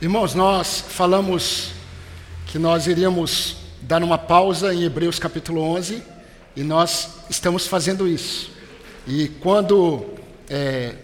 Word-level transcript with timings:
Irmãos, 0.00 0.32
nós 0.32 0.84
falamos 0.90 1.72
que 2.46 2.56
nós 2.56 2.86
iríamos 2.86 3.56
dar 3.82 4.00
uma 4.00 4.16
pausa 4.16 4.72
em 4.72 4.84
Hebreus 4.84 5.18
capítulo 5.18 5.60
11 5.60 6.00
e 6.54 6.62
nós 6.62 7.08
estamos 7.28 7.66
fazendo 7.66 8.06
isso. 8.06 8.48
E 9.08 9.26
quando 9.40 10.06
é, 10.48 10.94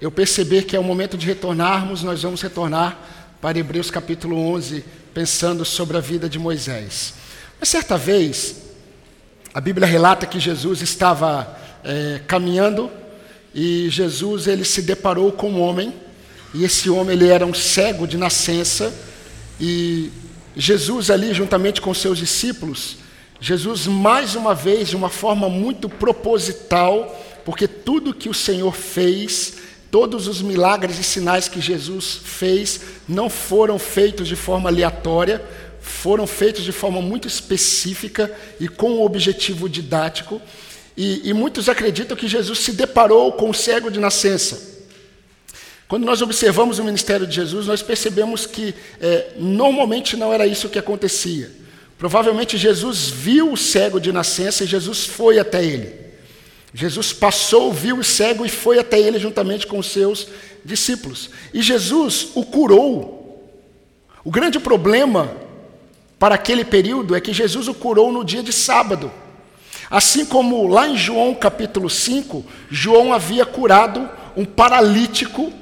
eu 0.00 0.10
perceber 0.10 0.62
que 0.62 0.74
é 0.74 0.80
o 0.80 0.82
momento 0.82 1.18
de 1.18 1.26
retornarmos, 1.26 2.02
nós 2.02 2.22
vamos 2.22 2.40
retornar 2.40 2.98
para 3.38 3.58
Hebreus 3.58 3.90
capítulo 3.90 4.38
11, 4.38 4.82
pensando 5.12 5.62
sobre 5.62 5.98
a 5.98 6.00
vida 6.00 6.26
de 6.26 6.38
Moisés. 6.38 7.12
Mas 7.60 7.68
certa 7.68 7.98
vez, 7.98 8.62
a 9.52 9.60
Bíblia 9.60 9.86
relata 9.86 10.24
que 10.24 10.40
Jesus 10.40 10.80
estava 10.80 11.54
é, 11.84 12.22
caminhando 12.26 12.90
e 13.54 13.90
Jesus 13.90 14.46
ele 14.46 14.64
se 14.64 14.80
deparou 14.80 15.32
com 15.32 15.50
um 15.50 15.60
homem 15.60 15.92
e 16.54 16.64
esse 16.64 16.90
homem 16.90 17.16
ele 17.16 17.28
era 17.28 17.46
um 17.46 17.54
cego 17.54 18.06
de 18.06 18.16
nascença 18.16 18.92
e 19.60 20.10
Jesus 20.56 21.10
ali 21.10 21.32
juntamente 21.32 21.80
com 21.80 21.94
seus 21.94 22.18
discípulos, 22.18 22.96
Jesus 23.40 23.86
mais 23.86 24.34
uma 24.34 24.54
vez 24.54 24.88
de 24.88 24.96
uma 24.96 25.08
forma 25.08 25.48
muito 25.48 25.88
proposital, 25.88 27.20
porque 27.44 27.66
tudo 27.66 28.14
que 28.14 28.28
o 28.28 28.34
Senhor 28.34 28.74
fez, 28.74 29.54
todos 29.90 30.28
os 30.28 30.40
milagres 30.40 30.98
e 30.98 31.02
sinais 31.02 31.48
que 31.48 31.60
Jesus 31.60 32.20
fez 32.22 32.80
não 33.08 33.28
foram 33.28 33.78
feitos 33.78 34.28
de 34.28 34.36
forma 34.36 34.68
aleatória, 34.68 35.42
foram 35.80 36.26
feitos 36.26 36.62
de 36.62 36.70
forma 36.70 37.02
muito 37.02 37.26
específica 37.26 38.32
e 38.60 38.68
com 38.68 38.92
um 38.92 39.02
objetivo 39.02 39.68
didático. 39.68 40.40
E, 40.96 41.28
e 41.28 41.32
muitos 41.32 41.68
acreditam 41.68 42.16
que 42.16 42.28
Jesus 42.28 42.60
se 42.60 42.72
deparou 42.72 43.32
com 43.32 43.50
o 43.50 43.54
cego 43.54 43.90
de 43.90 43.98
nascença. 43.98 44.71
Quando 45.88 46.04
nós 46.04 46.22
observamos 46.22 46.78
o 46.78 46.84
ministério 46.84 47.26
de 47.26 47.34
Jesus, 47.34 47.66
nós 47.66 47.82
percebemos 47.82 48.46
que 48.46 48.74
é, 49.00 49.32
normalmente 49.36 50.16
não 50.16 50.32
era 50.32 50.46
isso 50.46 50.68
que 50.68 50.78
acontecia. 50.78 51.50
Provavelmente 51.98 52.58
Jesus 52.58 53.08
viu 53.08 53.52
o 53.52 53.56
cego 53.56 54.00
de 54.00 54.10
nascença 54.10 54.64
e 54.64 54.66
Jesus 54.66 55.04
foi 55.04 55.38
até 55.38 55.64
ele. 55.64 55.94
Jesus 56.74 57.12
passou, 57.12 57.72
viu 57.72 57.98
o 57.98 58.04
cego 58.04 58.46
e 58.46 58.48
foi 58.48 58.78
até 58.78 58.98
ele 58.98 59.18
juntamente 59.18 59.66
com 59.66 59.78
os 59.78 59.86
seus 59.86 60.26
discípulos. 60.64 61.30
E 61.52 61.60
Jesus 61.60 62.28
o 62.34 62.44
curou. 62.44 63.46
O 64.24 64.30
grande 64.30 64.58
problema 64.58 65.30
para 66.18 66.36
aquele 66.36 66.64
período 66.64 67.14
é 67.14 67.20
que 67.20 67.32
Jesus 67.32 67.68
o 67.68 67.74
curou 67.74 68.10
no 68.10 68.24
dia 68.24 68.42
de 68.42 68.52
sábado. 68.52 69.12
Assim 69.90 70.24
como 70.24 70.66
lá 70.66 70.88
em 70.88 70.96
João 70.96 71.34
capítulo 71.34 71.90
5, 71.90 72.44
João 72.70 73.12
havia 73.12 73.44
curado 73.44 74.08
um 74.36 74.44
paralítico 74.44 75.52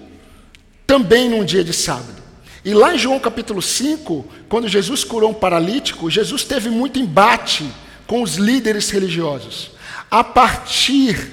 também 0.91 1.29
num 1.29 1.45
dia 1.45 1.63
de 1.63 1.73
sábado. 1.73 2.21
E 2.65 2.75
lá 2.75 2.93
em 2.93 2.99
João 2.99 3.21
capítulo 3.21 3.63
5, 3.63 4.27
quando 4.49 4.67
Jesus 4.67 5.05
curou 5.05 5.31
um 5.31 5.35
paralítico, 5.35 6.11
Jesus 6.11 6.43
teve 6.43 6.69
muito 6.69 6.99
embate 6.99 7.65
com 8.09 8.23
os 8.23 8.35
líderes 8.35 8.91
religiosos. 8.91 9.71
A 10.11 10.25
partir 10.25 11.31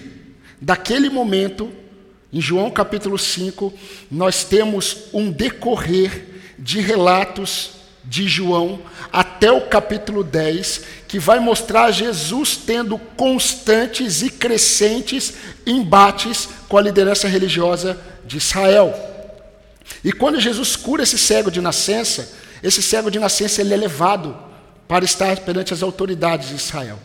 daquele 0.62 1.10
momento, 1.10 1.72
em 2.32 2.40
João 2.40 2.70
capítulo 2.70 3.18
5, 3.18 3.74
nós 4.12 4.44
temos 4.44 5.06
um 5.12 5.32
decorrer 5.32 6.26
de 6.60 6.80
relatos 6.80 7.72
de 8.06 8.28
João 8.28 8.80
até 9.12 9.52
o 9.52 9.62
capítulo 9.62 10.24
10, 10.24 10.82
que 11.08 11.18
vai 11.18 11.40
mostrar 11.40 11.90
Jesus 11.90 12.56
tendo 12.58 13.00
constantes 13.00 14.22
e 14.22 14.30
crescentes 14.30 15.34
embates 15.66 16.48
com 16.70 16.78
a 16.78 16.82
liderança 16.82 17.28
religiosa 17.28 18.00
de 18.24 18.38
Israel. 18.38 19.17
E 20.04 20.12
quando 20.12 20.40
Jesus 20.40 20.76
cura 20.76 21.04
esse 21.04 21.18
cego 21.18 21.50
de 21.50 21.62
nascença, 21.62 22.30
esse 22.62 22.82
cego 22.82 23.10
de 23.10 23.20
nascença 23.20 23.62
ele 23.62 23.74
é 23.74 23.78
levado 23.78 24.38
para 24.88 25.06
estar 25.06 25.38
perante 25.40 25.74
as 25.74 25.84
autoridades 25.84 26.50
de 26.50 26.56
Israel. 26.56 27.00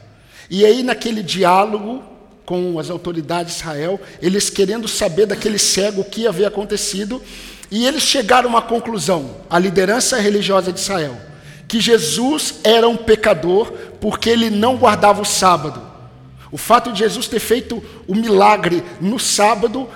E 0.50 0.64
aí, 0.64 0.82
naquele 0.82 1.22
diálogo 1.22 2.02
com 2.44 2.78
as 2.78 2.90
autoridades 2.90 3.54
de 3.54 3.60
Israel, 3.60 4.00
eles 4.20 4.50
querendo 4.50 4.88
saber 4.88 5.26
daquele 5.26 5.58
cego 5.58 6.00
o 6.00 6.04
que 6.04 6.26
havia 6.26 6.48
acontecido, 6.48 7.22
e 7.70 7.86
eles 7.86 8.02
chegaram 8.02 8.48
a 8.48 8.50
uma 8.50 8.62
conclusão, 8.62 9.36
a 9.48 9.58
liderança 9.58 10.18
religiosa 10.18 10.72
de 10.72 10.80
Israel, 10.80 11.16
que 11.66 11.80
Jesus 11.80 12.56
era 12.64 12.86
um 12.88 12.96
pecador 12.96 13.72
porque 14.00 14.28
ele 14.28 14.50
não 14.50 14.76
guardava 14.76 15.22
o 15.22 15.24
sábado. 15.24 15.80
O 16.50 16.58
fato 16.58 16.92
de 16.92 16.98
Jesus 16.98 17.26
ter 17.26 17.40
feito 17.40 17.82
o 18.06 18.14
milagre 18.14 18.82
no 19.00 19.18
sábado, 19.18 19.88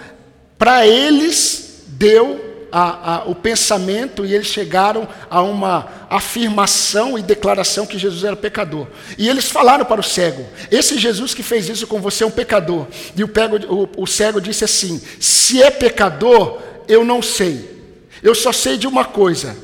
para 0.57 0.87
eles 0.87 1.83
deu 1.89 2.46
a, 2.79 3.15
a, 3.15 3.25
o 3.25 3.35
pensamento 3.35 4.27
e 4.27 4.35
eles 4.35 4.49
chegaram 4.49 5.09
a 5.31 5.41
uma 5.41 5.89
afirmação 6.11 7.19
e 7.19 7.23
declaração 7.23 7.87
que 7.87 7.99
Jesus 7.99 8.23
era 8.23 8.37
pecador. 8.37 8.87
E 9.17 9.31
eles 9.31 9.51
falaram 9.51 9.87
para 9.87 10.03
o 10.03 10.05
cego: 10.05 10.45
Esse 10.71 10.99
Jesus 10.99 11.33
que 11.33 11.43
fez 11.43 11.71
isso 11.71 11.87
com 11.87 12.03
você 12.03 12.23
é 12.23 12.27
um 12.27 12.31
pecador. 12.31 12.87
E 13.17 13.25
o, 13.25 13.29
pego, 13.29 13.57
o, 13.73 14.03
o 14.03 14.07
cego 14.07 14.43
disse 14.43 14.63
assim: 14.63 15.01
Se 15.19 15.63
é 15.63 15.71
pecador, 15.71 16.61
eu 16.87 17.03
não 17.03 17.23
sei. 17.23 17.83
Eu 18.23 18.35
só 18.35 18.53
sei 18.53 18.77
de 18.77 18.87
uma 18.87 19.07
coisa: 19.07 19.57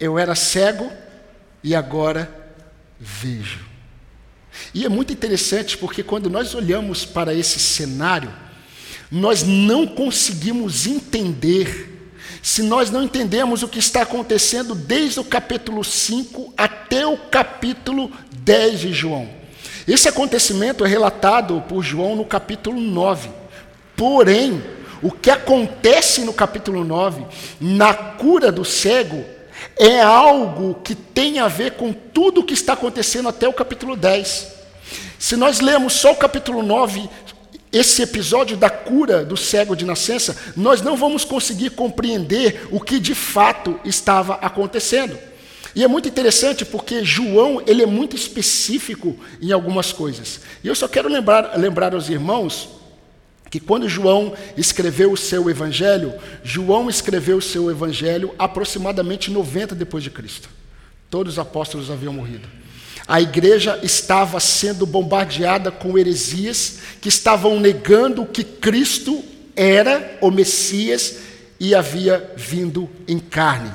eu 0.00 0.18
era 0.18 0.34
cego 0.34 0.90
e 1.62 1.74
agora 1.74 2.54
vejo. 2.98 3.66
E 4.72 4.86
é 4.86 4.88
muito 4.88 5.12
interessante 5.12 5.76
porque 5.76 6.02
quando 6.02 6.30
nós 6.30 6.54
olhamos 6.54 7.04
para 7.04 7.34
esse 7.34 7.58
cenário, 7.58 8.32
nós 9.10 9.42
não 9.42 9.86
conseguimos 9.86 10.86
entender 10.86 11.95
se 12.46 12.62
nós 12.62 12.92
não 12.92 13.02
entendemos 13.02 13.64
o 13.64 13.68
que 13.68 13.80
está 13.80 14.02
acontecendo 14.02 14.72
desde 14.72 15.18
o 15.18 15.24
capítulo 15.24 15.82
5 15.82 16.54
até 16.56 17.04
o 17.04 17.18
capítulo 17.18 18.08
10 18.30 18.78
de 18.78 18.92
João. 18.92 19.28
Esse 19.86 20.08
acontecimento 20.08 20.84
é 20.84 20.88
relatado 20.88 21.60
por 21.68 21.82
João 21.82 22.14
no 22.14 22.24
capítulo 22.24 22.80
9. 22.80 23.30
Porém, 23.96 24.62
o 25.02 25.10
que 25.10 25.28
acontece 25.28 26.20
no 26.20 26.32
capítulo 26.32 26.84
9, 26.84 27.26
na 27.60 27.92
cura 27.92 28.52
do 28.52 28.64
cego, 28.64 29.24
é 29.76 30.00
algo 30.00 30.76
que 30.84 30.94
tem 30.94 31.40
a 31.40 31.48
ver 31.48 31.72
com 31.72 31.92
tudo 31.92 32.42
o 32.42 32.44
que 32.44 32.54
está 32.54 32.74
acontecendo 32.74 33.28
até 33.28 33.48
o 33.48 33.52
capítulo 33.52 33.96
10. 33.96 34.52
Se 35.18 35.34
nós 35.34 35.58
lemos 35.58 35.94
só 35.94 36.12
o 36.12 36.16
capítulo 36.16 36.62
9 36.62 37.10
esse 37.76 38.02
episódio 38.02 38.56
da 38.56 38.70
cura 38.70 39.24
do 39.24 39.36
cego 39.36 39.76
de 39.76 39.84
nascença, 39.84 40.36
nós 40.56 40.80
não 40.80 40.96
vamos 40.96 41.24
conseguir 41.24 41.70
compreender 41.70 42.66
o 42.70 42.80
que 42.80 42.98
de 42.98 43.14
fato 43.14 43.78
estava 43.84 44.34
acontecendo. 44.34 45.18
E 45.74 45.84
é 45.84 45.88
muito 45.88 46.08
interessante 46.08 46.64
porque 46.64 47.04
João 47.04 47.62
ele 47.66 47.82
é 47.82 47.86
muito 47.86 48.16
específico 48.16 49.14
em 49.42 49.52
algumas 49.52 49.92
coisas. 49.92 50.40
E 50.64 50.68
eu 50.68 50.74
só 50.74 50.88
quero 50.88 51.08
lembrar, 51.08 51.58
lembrar 51.58 51.94
aos 51.94 52.08
irmãos 52.08 52.70
que 53.50 53.60
quando 53.60 53.88
João 53.88 54.34
escreveu 54.56 55.12
o 55.12 55.16
seu 55.16 55.50
evangelho, 55.50 56.14
João 56.42 56.88
escreveu 56.88 57.36
o 57.36 57.42
seu 57.42 57.70
evangelho 57.70 58.34
aproximadamente 58.38 59.30
90 59.30 59.74
depois 59.74 60.02
de 60.02 60.10
Cristo. 60.10 60.48
Todos 61.10 61.34
os 61.34 61.38
apóstolos 61.38 61.90
haviam 61.90 62.12
morrido. 62.12 62.48
A 63.08 63.20
igreja 63.20 63.78
estava 63.84 64.40
sendo 64.40 64.84
bombardeada 64.84 65.70
com 65.70 65.96
heresias 65.96 66.78
que 67.00 67.08
estavam 67.08 67.60
negando 67.60 68.26
que 68.26 68.42
Cristo 68.42 69.24
era 69.54 70.18
o 70.20 70.30
Messias 70.30 71.16
e 71.60 71.74
havia 71.74 72.32
vindo 72.36 72.90
em 73.06 73.18
carne. 73.18 73.72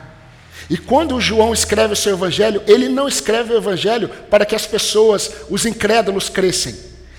E 0.69 0.77
quando 0.77 1.19
João 1.19 1.53
escreve 1.53 1.93
o 1.93 1.97
seu 1.97 2.13
evangelho, 2.13 2.61
ele 2.67 2.89
não 2.89 3.07
escreve 3.07 3.53
o 3.53 3.57
evangelho 3.57 4.09
para 4.29 4.45
que 4.45 4.55
as 4.55 4.65
pessoas, 4.65 5.31
os 5.49 5.65
incrédulos, 5.65 6.29
crescem. 6.29 6.75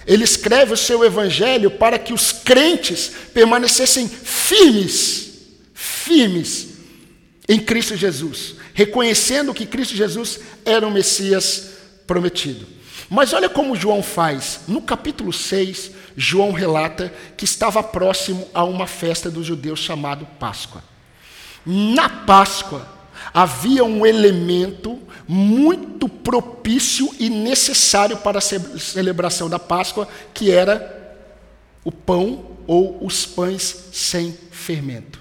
Ele 0.06 0.24
escreve 0.24 0.72
o 0.72 0.76
seu 0.76 1.04
evangelho 1.04 1.70
para 1.70 1.98
que 1.98 2.12
os 2.12 2.32
crentes 2.32 3.10
permanecessem 3.32 4.08
firmes, 4.08 5.28
firmes 5.74 6.68
em 7.48 7.58
Cristo 7.58 7.96
Jesus, 7.96 8.54
reconhecendo 8.74 9.54
que 9.54 9.66
Cristo 9.66 9.94
Jesus 9.94 10.40
era 10.64 10.86
o 10.86 10.90
Messias 10.90 11.71
prometido. 12.12 12.66
Mas 13.08 13.32
olha 13.32 13.48
como 13.48 13.74
João 13.74 14.02
faz. 14.02 14.60
No 14.68 14.82
capítulo 14.82 15.32
6, 15.32 15.92
João 16.14 16.52
relata 16.52 17.10
que 17.38 17.46
estava 17.46 17.82
próximo 17.82 18.46
a 18.52 18.62
uma 18.64 18.86
festa 18.86 19.30
dos 19.30 19.46
judeus 19.46 19.80
chamado 19.80 20.26
Páscoa. 20.38 20.84
Na 21.64 22.10
Páscoa 22.10 22.86
havia 23.32 23.82
um 23.82 24.04
elemento 24.04 25.00
muito 25.26 26.06
propício 26.06 27.08
e 27.18 27.30
necessário 27.30 28.18
para 28.18 28.38
a 28.38 28.42
celebração 28.42 29.48
da 29.48 29.58
Páscoa, 29.58 30.06
que 30.34 30.50
era 30.50 31.16
o 31.82 31.90
pão 31.90 32.58
ou 32.66 33.02
os 33.06 33.24
pães 33.24 33.88
sem 33.90 34.36
fermento. 34.50 35.18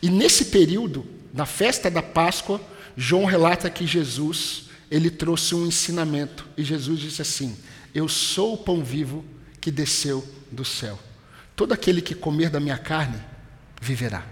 E 0.00 0.08
nesse 0.08 0.46
período, 0.46 1.04
na 1.34 1.46
festa 1.46 1.90
da 1.90 2.02
Páscoa, 2.02 2.60
João 2.96 3.24
relata 3.24 3.68
que 3.68 3.84
Jesus 3.84 4.65
ele 4.90 5.10
trouxe 5.10 5.54
um 5.54 5.66
ensinamento. 5.66 6.46
E 6.56 6.62
Jesus 6.62 7.00
disse 7.00 7.22
assim: 7.22 7.56
Eu 7.94 8.08
sou 8.08 8.54
o 8.54 8.58
pão 8.58 8.82
vivo 8.82 9.24
que 9.60 9.70
desceu 9.70 10.26
do 10.50 10.64
céu. 10.64 10.98
Todo 11.54 11.72
aquele 11.72 12.00
que 12.00 12.14
comer 12.14 12.50
da 12.50 12.60
minha 12.60 12.78
carne 12.78 13.20
viverá. 13.80 14.24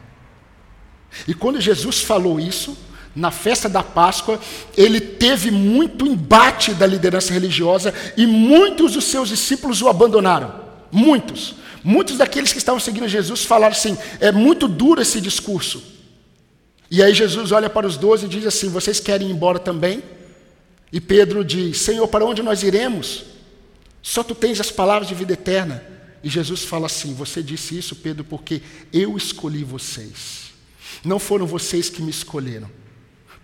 E 1.26 1.34
quando 1.34 1.60
Jesus 1.60 2.00
falou 2.00 2.38
isso, 2.40 2.76
na 3.14 3.30
festa 3.30 3.68
da 3.68 3.82
Páscoa, 3.82 4.40
ele 4.76 5.00
teve 5.00 5.50
muito 5.50 6.06
embate 6.06 6.74
da 6.74 6.86
liderança 6.86 7.32
religiosa 7.32 7.94
e 8.16 8.26
muitos 8.26 8.92
dos 8.92 9.04
seus 9.04 9.28
discípulos 9.28 9.80
o 9.80 9.88
abandonaram. 9.88 10.64
Muitos. 10.90 11.54
Muitos 11.82 12.16
daqueles 12.16 12.52
que 12.52 12.58
estavam 12.58 12.80
seguindo 12.80 13.06
Jesus 13.06 13.44
falaram 13.44 13.72
assim: 13.72 13.96
é 14.20 14.32
muito 14.32 14.66
duro 14.66 15.00
esse 15.00 15.20
discurso. 15.20 15.82
E 16.90 17.02
aí 17.02 17.14
Jesus 17.14 17.52
olha 17.52 17.68
para 17.68 17.86
os 17.86 17.96
doze 17.96 18.26
e 18.26 18.28
diz 18.28 18.46
assim: 18.46 18.68
Vocês 18.68 19.00
querem 19.00 19.28
ir 19.28 19.32
embora 19.32 19.58
também? 19.58 20.02
E 20.94 21.00
Pedro 21.00 21.44
diz: 21.44 21.82
Senhor, 21.82 22.08
para 22.08 22.24
onde 22.24 22.42
nós 22.42 22.62
iremos? 22.62 23.24
Só 24.00 24.22
tu 24.22 24.34
tens 24.34 24.58
as 24.58 24.70
palavras 24.70 25.06
de 25.06 25.14
vida 25.14 25.34
eterna. 25.34 25.84
E 26.22 26.30
Jesus 26.30 26.64
fala 26.64 26.86
assim: 26.86 27.12
Você 27.12 27.42
disse 27.42 27.76
isso, 27.76 27.96
Pedro, 27.96 28.24
porque 28.24 28.62
eu 28.90 29.14
escolhi 29.14 29.62
vocês. 29.62 30.54
Não 31.04 31.18
foram 31.18 31.46
vocês 31.46 31.90
que 31.90 32.00
me 32.00 32.10
escolheram 32.10 32.70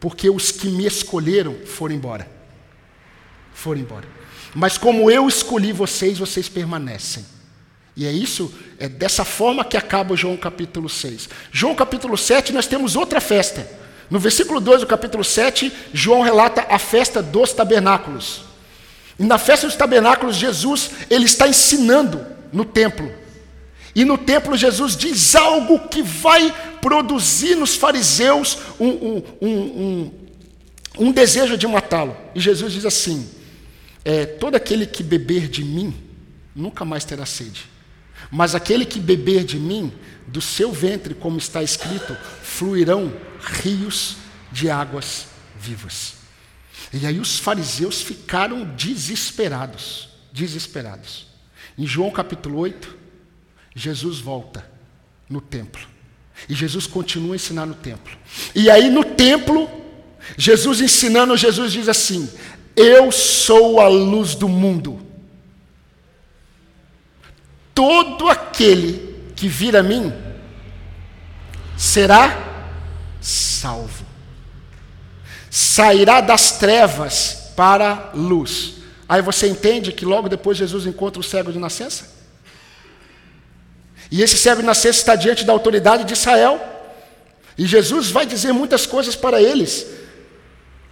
porque 0.01 0.31
os 0.31 0.51
que 0.51 0.69
me 0.69 0.87
escolheram 0.87 1.55
foram 1.67 1.95
embora. 1.95 2.29
Foram 3.53 3.83
embora. 3.83 4.09
Mas 4.55 4.79
como 4.79 5.11
eu 5.11 5.29
escolhi 5.29 5.73
vocês, 5.73 6.19
vocês 6.19 6.49
permanecem. 6.49 7.25
E 7.95 8.07
é 8.07 8.11
isso, 8.11 8.53
é 8.79 8.89
dessa 8.89 9.25
forma 9.25 9.63
que 9.63 9.77
acaba 9.77 10.17
João 10.17 10.37
capítulo 10.37 10.89
6. 10.89 11.29
João 11.53 11.75
capítulo 11.75 12.17
7, 12.17 12.53
nós 12.53 12.67
temos 12.67 12.97
outra 12.97 13.21
festa. 13.21 13.69
No 14.11 14.19
versículo 14.19 14.61
2 14.61 14.81
do 14.81 14.87
capítulo 14.87 15.23
7, 15.23 15.73
João 15.93 16.23
relata 16.23 16.67
a 16.69 16.79
festa 16.79 17.23
dos 17.23 17.53
tabernáculos. 17.53 18.43
E 19.19 19.23
na 19.23 19.39
festa 19.39 19.67
dos 19.67 19.77
tabernáculos, 19.77 20.37
Jesus, 20.37 20.91
ele 21.09 21.27
está 21.27 21.47
ensinando 21.47 22.27
no 22.53 22.65
templo. 22.65 23.11
E 23.95 24.05
no 24.05 24.17
templo 24.19 24.57
Jesus 24.57 24.97
diz 24.97 25.35
algo 25.37 25.79
que 25.89 26.03
vai 26.03 26.53
produzir 26.81 27.55
nos 27.55 27.77
fariseus 27.77 28.59
um, 28.79 28.89
um, 28.89 29.23
um, 29.43 30.11
um 30.99 31.13
desejo 31.13 31.57
de 31.57 31.67
matá-lo. 31.67 32.17
E 32.35 32.41
Jesus 32.41 32.73
diz 32.73 32.85
assim: 32.85 33.29
é, 34.05 34.27
todo 34.27 34.55
aquele 34.55 34.87
que 34.87 35.03
beber 35.03 35.49
de 35.49 35.65
mim 35.65 35.95
nunca 36.55 36.85
mais 36.85 37.05
terá 37.05 37.27
sede. 37.27 37.69
Mas 38.31 38.55
aquele 38.55 38.85
que 38.85 39.01
beber 39.01 39.45
de 39.45 39.59
mim, 39.59 39.93
do 40.27 40.41
seu 40.41 40.73
ventre, 40.73 41.15
como 41.15 41.39
está 41.39 41.63
escrito, 41.63 42.17
fluirão 42.43 43.13
rios 43.63 44.17
de 44.53 44.71
águas 44.71 45.27
vivas. 45.59 46.15
E 46.93 47.07
aí 47.07 47.19
os 47.19 47.39
fariseus 47.39 48.01
ficaram 48.01 48.65
desesperados, 48.77 50.09
desesperados. 50.33 51.27
Em 51.77 51.87
João 51.87 52.11
capítulo 52.11 52.59
8, 52.59 52.97
Jesus 53.75 54.19
volta 54.19 54.69
no 55.29 55.41
templo. 55.41 55.87
E 56.49 56.55
Jesus 56.55 56.87
continua 56.87 57.35
a 57.35 57.37
ensinar 57.37 57.67
no 57.67 57.75
templo. 57.75 58.17
E 58.55 58.71
aí 58.71 58.91
no 58.91 59.05
templo, 59.05 59.69
Jesus 60.37 60.81
ensinando, 60.81 61.37
Jesus 61.37 61.73
diz 61.73 61.89
assim: 61.89 62.29
Eu 62.75 63.13
sou 63.13 63.81
a 63.81 63.89
luz 63.89 64.35
do 64.35 64.49
mundo. 64.49 65.10
Todo 67.81 68.29
aquele 68.29 69.33
que 69.35 69.49
vir 69.49 69.75
a 69.75 69.83
mim 69.83 70.13
será 71.79 72.69
salvo. 73.23 74.05
Sairá 75.51 76.21
das 76.21 76.59
trevas 76.59 77.53
para 77.57 78.11
a 78.13 78.15
luz. 78.15 78.75
Aí 79.09 79.23
você 79.23 79.49
entende 79.49 79.93
que 79.93 80.05
logo 80.05 80.29
depois 80.29 80.59
Jesus 80.59 80.85
encontra 80.85 81.19
o 81.21 81.25
cego 81.25 81.51
de 81.51 81.59
nascença? 81.59 82.19
E 84.11 84.21
esse 84.21 84.37
cego 84.37 84.61
nascença 84.61 84.99
está 84.99 85.15
diante 85.15 85.43
da 85.43 85.55
autoridade 85.55 86.05
de 86.05 86.13
Israel. 86.13 86.61
E 87.57 87.65
Jesus 87.65 88.11
vai 88.11 88.27
dizer 88.27 88.53
muitas 88.53 88.85
coisas 88.85 89.17
para 89.17 89.41
eles. 89.41 89.87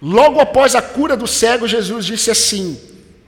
Logo 0.01 0.39
após 0.39 0.73
a 0.73 0.81
cura 0.81 1.15
do 1.15 1.27
cego, 1.27 1.67
Jesus 1.67 2.03
disse 2.03 2.31
assim, 2.31 2.81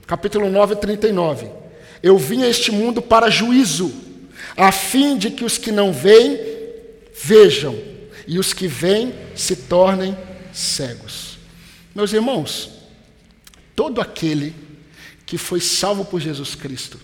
capítulo 0.04 0.50
9, 0.50 0.74
39. 0.74 1.61
Eu 2.02 2.18
vim 2.18 2.42
a 2.42 2.48
este 2.48 2.72
mundo 2.72 3.00
para 3.00 3.30
juízo, 3.30 3.92
a 4.56 4.72
fim 4.72 5.16
de 5.16 5.30
que 5.30 5.44
os 5.44 5.56
que 5.56 5.70
não 5.70 5.92
veem, 5.92 6.38
vejam, 7.22 7.78
e 8.26 8.38
os 8.38 8.52
que 8.52 8.66
veem 8.66 9.14
se 9.34 9.54
tornem 9.56 10.16
cegos. 10.52 11.38
Meus 11.94 12.12
irmãos, 12.12 12.70
todo 13.76 14.00
aquele 14.00 14.54
que 15.26 15.38
foi 15.38 15.60
salvo 15.60 16.04
por 16.04 16.20
Jesus 16.20 16.54
Cristo, 16.54 16.98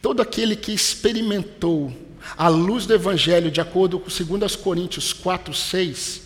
todo 0.00 0.22
aquele 0.22 0.56
que 0.56 0.72
experimentou 0.72 1.92
à 2.36 2.48
luz 2.48 2.86
do 2.86 2.94
Evangelho, 2.94 3.50
de 3.50 3.60
acordo 3.60 3.98
com 3.98 4.08
2 4.08 4.56
Coríntios 4.56 5.12
4, 5.12 5.52
6, 5.52 6.22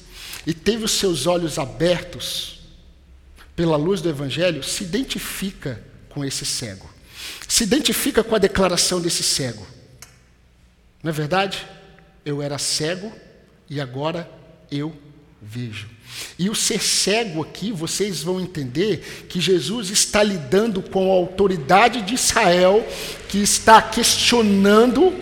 e 0.46 0.52
teve 0.52 0.84
os 0.84 0.92
seus 0.92 1.26
olhos 1.26 1.58
abertos 1.58 2.60
pela 3.54 3.76
luz 3.76 4.00
do 4.00 4.08
Evangelho, 4.08 4.62
se 4.62 4.84
identifica 4.84 5.82
com 6.08 6.24
esse 6.24 6.44
cego. 6.44 6.91
Se 7.48 7.64
identifica 7.64 8.22
com 8.22 8.34
a 8.34 8.38
declaração 8.38 9.00
desse 9.00 9.22
cego. 9.22 9.66
Não 11.02 11.10
é 11.10 11.12
verdade? 11.12 11.66
Eu 12.24 12.40
era 12.40 12.58
cego 12.58 13.12
e 13.68 13.80
agora 13.80 14.30
eu 14.70 14.94
vejo. 15.40 15.88
E 16.38 16.48
o 16.48 16.54
ser 16.54 16.82
cego 16.82 17.42
aqui, 17.42 17.72
vocês 17.72 18.22
vão 18.22 18.40
entender 18.40 19.26
que 19.28 19.40
Jesus 19.40 19.90
está 19.90 20.22
lidando 20.22 20.82
com 20.82 21.10
a 21.10 21.14
autoridade 21.14 22.02
de 22.02 22.14
Israel, 22.14 22.86
que 23.28 23.38
está 23.38 23.80
questionando 23.82 25.12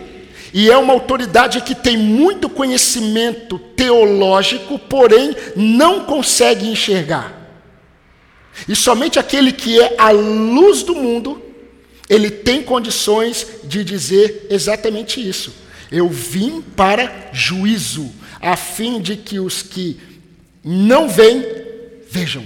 e 0.53 0.69
é 0.69 0.77
uma 0.77 0.93
autoridade 0.93 1.61
que 1.61 1.75
tem 1.75 1.97
muito 1.97 2.49
conhecimento 2.49 3.59
teológico, 3.59 4.79
porém 4.79 5.35
não 5.55 6.05
consegue 6.05 6.67
enxergar. 6.69 7.37
E 8.69 8.75
somente 8.75 9.19
aquele 9.19 9.53
que 9.53 9.81
é 9.81 9.95
a 9.97 10.11
luz 10.11 10.83
do 10.83 10.95
mundo, 10.95 11.41
ele 12.11 12.29
tem 12.29 12.61
condições 12.61 13.47
de 13.63 13.85
dizer 13.85 14.49
exatamente 14.51 15.27
isso. 15.27 15.55
Eu 15.93 16.09
vim 16.09 16.61
para 16.61 17.31
juízo, 17.33 18.13
a 18.41 18.57
fim 18.57 19.01
de 19.01 19.17
que 19.17 19.39
os 19.39 19.63
que 19.63 20.01
não 20.65 21.09
veem, 21.09 21.45
vejam, 22.11 22.45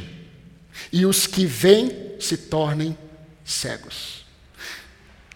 e 0.93 1.07
os 1.07 1.27
que 1.27 1.47
veem 1.47 1.91
se 2.21 2.37
tornem 2.37 2.97
cegos. 3.43 4.27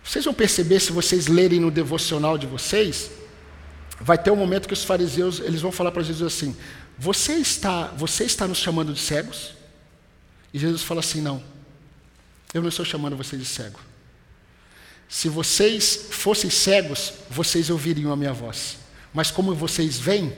Vocês 0.04 0.26
vão 0.26 0.34
perceber 0.34 0.80
se 0.80 0.92
vocês 0.92 1.26
lerem 1.26 1.58
no 1.58 1.70
devocional 1.70 2.36
de 2.36 2.46
vocês, 2.46 3.10
vai 3.98 4.18
ter 4.18 4.30
um 4.30 4.36
momento 4.36 4.68
que 4.68 4.74
os 4.74 4.84
fariseus, 4.84 5.40
eles 5.40 5.62
vão 5.62 5.72
falar 5.72 5.90
para 5.90 6.02
Jesus 6.02 6.34
assim: 6.34 6.54
"Você 6.98 7.32
está, 7.34 7.86
você 7.96 8.24
está 8.24 8.46
nos 8.46 8.58
chamando 8.58 8.92
de 8.92 9.00
cegos?" 9.00 9.54
E 10.52 10.58
Jesus 10.58 10.82
fala 10.82 11.00
assim: 11.00 11.22
"Não. 11.22 11.42
Eu 12.52 12.62
não 12.62 12.68
estou 12.68 12.84
chamando 12.84 13.16
vocês 13.16 13.40
de 13.40 13.46
cego. 13.46 13.87
Se 15.08 15.28
vocês 15.28 16.08
fossem 16.10 16.50
cegos, 16.50 17.14
vocês 17.30 17.70
ouviriam 17.70 18.12
a 18.12 18.16
minha 18.16 18.32
voz. 18.32 18.76
Mas 19.12 19.30
como 19.30 19.54
vocês 19.54 19.98
veem, 19.98 20.36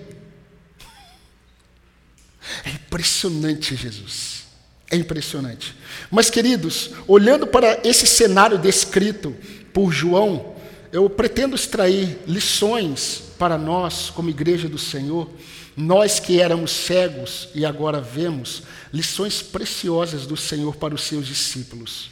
é 2.65 2.71
impressionante, 2.71 3.75
Jesus. 3.75 4.45
É 4.91 4.97
impressionante. 4.97 5.77
Mas, 6.11 6.31
queridos, 6.31 6.91
olhando 7.07 7.47
para 7.47 7.81
esse 7.85 8.07
cenário 8.07 8.59
descrito 8.59 9.37
por 9.73 9.93
João, 9.93 10.57
eu 10.93 11.09
pretendo 11.09 11.55
extrair 11.55 12.19
lições 12.27 13.23
para 13.39 13.57
nós, 13.57 14.11
como 14.11 14.31
igreja 14.31 14.69
do 14.69 14.79
Senhor, 14.79 15.31
nós 15.77 16.19
que 16.19 16.41
éramos 16.41 16.73
cegos 16.73 17.49
e 17.55 17.65
agora 17.65 18.00
vemos, 18.00 18.62
lições 18.93 19.41
preciosas 19.41 20.27
do 20.27 20.37
Senhor 20.37 20.77
para 20.77 20.95
os 20.95 21.03
seus 21.03 21.27
discípulos. 21.27 22.11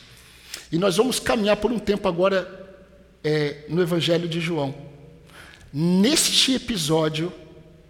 E 0.70 0.78
nós 0.78 0.96
vamos 0.96 1.18
caminhar 1.18 1.56
por 1.56 1.72
um 1.72 1.78
tempo 1.78 2.06
agora 2.08 2.68
é, 3.24 3.64
no 3.68 3.82
Evangelho 3.82 4.28
de 4.28 4.40
João, 4.40 4.74
neste 5.72 6.54
episódio 6.54 7.32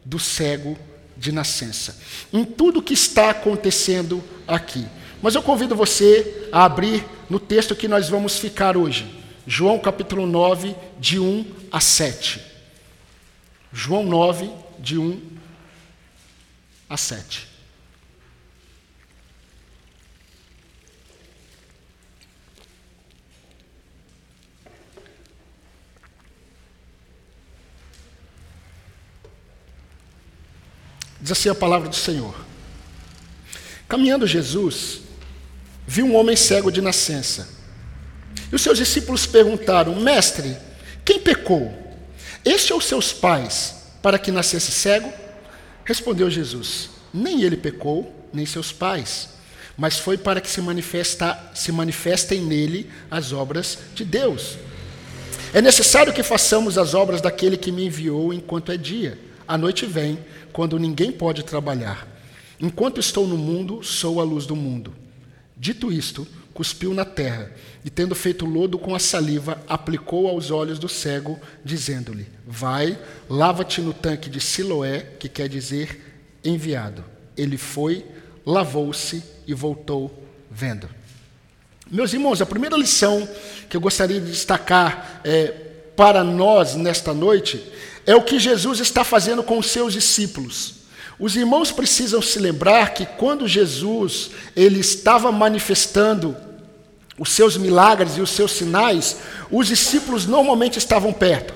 do 0.05 0.19
cego 0.19 0.79
de 1.17 1.33
nascença, 1.33 2.01
em 2.33 2.45
tudo 2.45 2.83
que 2.83 2.95
está 2.95 3.31
acontecendo 3.31 4.23
aqui. 4.47 4.87
Mas 5.21 5.35
eu 5.35 5.43
convido 5.43 5.75
você 5.75 6.49
a 6.53 6.65
abrir 6.65 7.05
no 7.29 7.41
texto 7.41 7.75
que 7.75 7.89
nós 7.89 8.09
vamos 8.09 8.39
ficar 8.39 8.77
hoje. 8.77 9.07
João 9.47 9.79
capítulo 9.79 10.27
9, 10.27 10.77
de 11.01 11.19
1 11.19 11.45
a 11.73 11.81
7. 11.81 12.41
João 13.73 14.05
9, 14.05 14.51
de 14.79 14.97
1 14.99 15.21
a 16.89 16.97
7. 16.97 17.48
Diz 31.21 31.33
assim 31.33 31.49
a 31.49 31.55
palavra 31.55 31.89
do 31.89 31.97
Senhor. 31.97 32.35
Caminhando 33.89 34.27
Jesus, 34.27 35.01
viu 35.87 36.07
um 36.07 36.15
homem 36.17 36.37
cego 36.37 36.71
de 36.71 36.81
nascença. 36.81 37.49
E 38.53 38.55
os 38.55 38.63
seus 38.63 38.79
discípulos 38.79 39.27
perguntaram: 39.27 39.95
Mestre, 39.97 40.57
quem 41.05 41.19
pecou? 41.19 41.73
Este 42.45 42.73
ou 42.73 42.81
seus 42.81 43.13
pais, 43.13 43.77
para 44.03 44.19
que 44.19 44.31
nascesse 44.31 44.71
cego? 44.71 45.13
Respondeu 45.85 46.31
Jesus: 46.31 46.91
Nem 47.13 47.43
ele 47.43 47.57
pecou, 47.57 48.15
nem 48.33 48.45
seus 48.45 48.73
pais, 48.73 49.31
mas 49.77 49.99
foi 49.99 50.19
para 50.19 50.41
que 50.41 50.51
se, 50.51 50.61
manifesta, 50.61 51.51
se 51.55 51.73
manifestem 51.73 52.43
nele 52.43 52.91
as 53.11 53.33
obras 53.33 53.79
de 53.95 54.05
Deus. 54.05 54.59
É 55.55 55.63
necessário 55.63 56.13
que 56.13 56.23
façamos 56.23 56.77
as 56.77 56.93
obras 56.93 57.23
daquele 57.23 57.57
que 57.57 57.73
me 57.73 57.87
enviou 57.87 58.33
enquanto 58.35 58.71
é 58.71 58.77
dia. 58.77 59.19
A 59.47 59.57
noite 59.57 59.87
vem, 59.87 60.19
quando 60.59 60.77
ninguém 60.77 61.13
pode 61.13 61.45
trabalhar. 61.45 62.05
Enquanto 62.59 62.99
estou 62.99 63.29
no 63.29 63.39
mundo, 63.39 63.81
sou 63.85 64.21
a 64.21 64.25
luz 64.25 64.45
do 64.45 64.57
mundo. 64.57 64.93
Dito 65.57 65.93
isto, 65.93 66.27
cuspiu 66.53 66.93
na 66.93 67.05
terra 67.05 67.53
e, 67.85 67.89
tendo 67.89 68.13
feito 68.13 68.45
lodo 68.45 68.77
com 68.77 68.93
a 68.93 68.99
saliva, 68.99 69.63
aplicou 69.69 70.27
aos 70.27 70.51
olhos 70.51 70.77
do 70.77 70.89
cego, 70.89 71.39
dizendo-lhe: 71.65 72.27
Vai, 72.45 72.99
lava-te 73.31 73.81
no 73.81 73.95
tanque 73.95 74.29
de 74.29 74.41
Siloé, 74.41 74.99
que 75.21 75.29
quer 75.29 75.49
dizer 75.49 76.27
enviado. 76.45 77.05
Ele 77.37 77.57
foi, 77.57 78.05
lavou-se 78.45 79.23
e 79.47 79.55
voltou 79.55 80.25
vendo. 80.51 80.91
Meus 81.89 82.13
irmãos, 82.13 82.43
a 82.43 82.47
primeira 82.47 82.77
lição 82.77 83.29
que 83.71 83.77
eu 83.77 83.81
gostaria 83.81 84.21
de 84.21 84.27
destacar 84.29 85.21
é, 85.23 85.55
para 85.95 86.25
nós 86.25 86.75
nesta 86.75 87.15
noite 87.15 87.65
é 88.09 88.17
o 88.17 88.23
que 88.23 88.39
Jesus 88.39 88.81
está 88.81 89.05
fazendo 89.05 89.43
com 89.43 89.59
os 89.59 89.67
seus 89.67 89.93
discípulos. 89.93 90.77
Os 91.21 91.37
irmãos 91.37 91.71
precisam 91.71 92.23
se 92.23 92.39
lembrar 92.39 92.95
que 92.95 93.05
quando 93.05 93.47
Jesus 93.47 94.31
ele 94.57 94.81
estava 94.81 95.31
manifestando 95.31 96.35
os 97.19 97.31
seus 97.31 97.59
milagres 97.59 98.17
e 98.17 98.23
os 98.23 98.31
seus 98.31 98.53
sinais, 98.53 99.19
os 99.51 99.67
discípulos 99.67 100.25
normalmente 100.25 100.79
estavam 100.79 101.13
perto. 101.13 101.53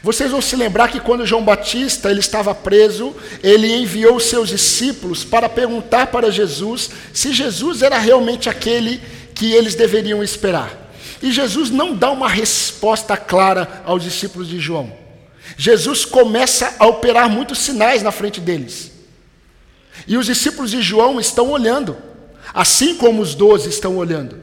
Vocês 0.00 0.30
vão 0.30 0.40
se 0.40 0.54
lembrar 0.54 0.92
que 0.92 1.00
quando 1.00 1.26
João 1.26 1.42
Batista 1.42 2.08
ele 2.08 2.20
estava 2.20 2.54
preso, 2.54 3.12
ele 3.42 3.74
enviou 3.74 4.20
seus 4.20 4.50
discípulos 4.50 5.24
para 5.24 5.48
perguntar 5.48 6.06
para 6.06 6.30
Jesus 6.30 6.88
se 7.12 7.32
Jesus 7.32 7.82
era 7.82 7.98
realmente 7.98 8.48
aquele 8.48 9.02
que 9.34 9.50
eles 9.52 9.74
deveriam 9.74 10.22
esperar. 10.22 10.92
E 11.20 11.32
Jesus 11.32 11.68
não 11.68 11.96
dá 11.96 12.12
uma 12.12 12.28
resposta 12.28 13.16
clara 13.16 13.82
aos 13.84 14.04
discípulos 14.04 14.46
de 14.46 14.60
João. 14.60 15.03
Jesus 15.56 16.04
começa 16.04 16.74
a 16.78 16.86
operar 16.86 17.28
muitos 17.28 17.58
sinais 17.58 18.02
na 18.02 18.10
frente 18.10 18.40
deles. 18.40 18.92
E 20.06 20.16
os 20.16 20.26
discípulos 20.26 20.70
de 20.70 20.82
João 20.82 21.20
estão 21.20 21.50
olhando, 21.50 21.96
assim 22.52 22.96
como 22.96 23.22
os 23.22 23.34
doze 23.34 23.68
estão 23.68 23.96
olhando. 23.96 24.42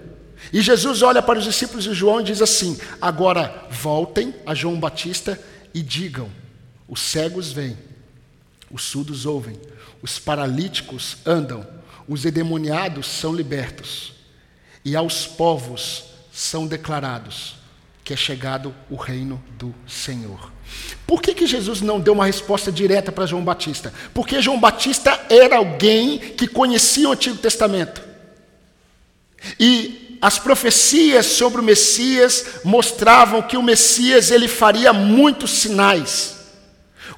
E 0.51 0.61
Jesus 0.61 1.01
olha 1.01 1.21
para 1.21 1.39
os 1.39 1.45
discípulos 1.45 1.83
de 1.83 1.93
João 1.93 2.21
e 2.21 2.25
diz 2.25 2.41
assim: 2.41 2.77
Agora 3.01 3.67
voltem 3.69 4.33
a 4.45 4.53
João 4.53 4.79
Batista 4.79 5.39
e 5.73 5.81
digam: 5.81 6.29
os 6.87 6.99
cegos 6.99 7.51
vêm, 7.51 7.77
os 8.69 8.83
surdos 8.83 9.25
ouvem, 9.25 9.55
os 10.01 10.19
paralíticos 10.19 11.17
andam, 11.25 11.65
os 12.07 12.25
endemoniados 12.25 13.07
são 13.07 13.33
libertos, 13.33 14.13
e 14.83 14.95
aos 14.95 15.27
povos 15.27 16.05
são 16.31 16.65
declarados 16.65 17.55
que 18.03 18.13
é 18.13 18.17
chegado 18.17 18.73
o 18.89 18.95
reino 18.95 19.41
do 19.57 19.73
Senhor. 19.87 20.51
Por 21.05 21.21
que, 21.21 21.33
que 21.33 21.45
Jesus 21.45 21.81
não 21.81 21.99
deu 21.99 22.13
uma 22.13 22.25
resposta 22.25 22.71
direta 22.71 23.11
para 23.11 23.25
João 23.25 23.43
Batista? 23.43 23.93
Porque 24.13 24.41
João 24.41 24.59
Batista 24.59 25.19
era 25.29 25.57
alguém 25.57 26.17
que 26.17 26.47
conhecia 26.47 27.09
o 27.09 27.11
Antigo 27.11 27.37
Testamento. 27.37 28.01
E 29.59 30.17
as 30.21 30.37
profecias 30.37 31.25
sobre 31.25 31.59
o 31.59 31.63
Messias 31.63 32.45
mostravam 32.63 33.41
que 33.41 33.57
o 33.57 33.63
Messias 33.63 34.29
ele 34.29 34.47
faria 34.47 34.93
muitos 34.93 35.51
sinais. 35.51 36.35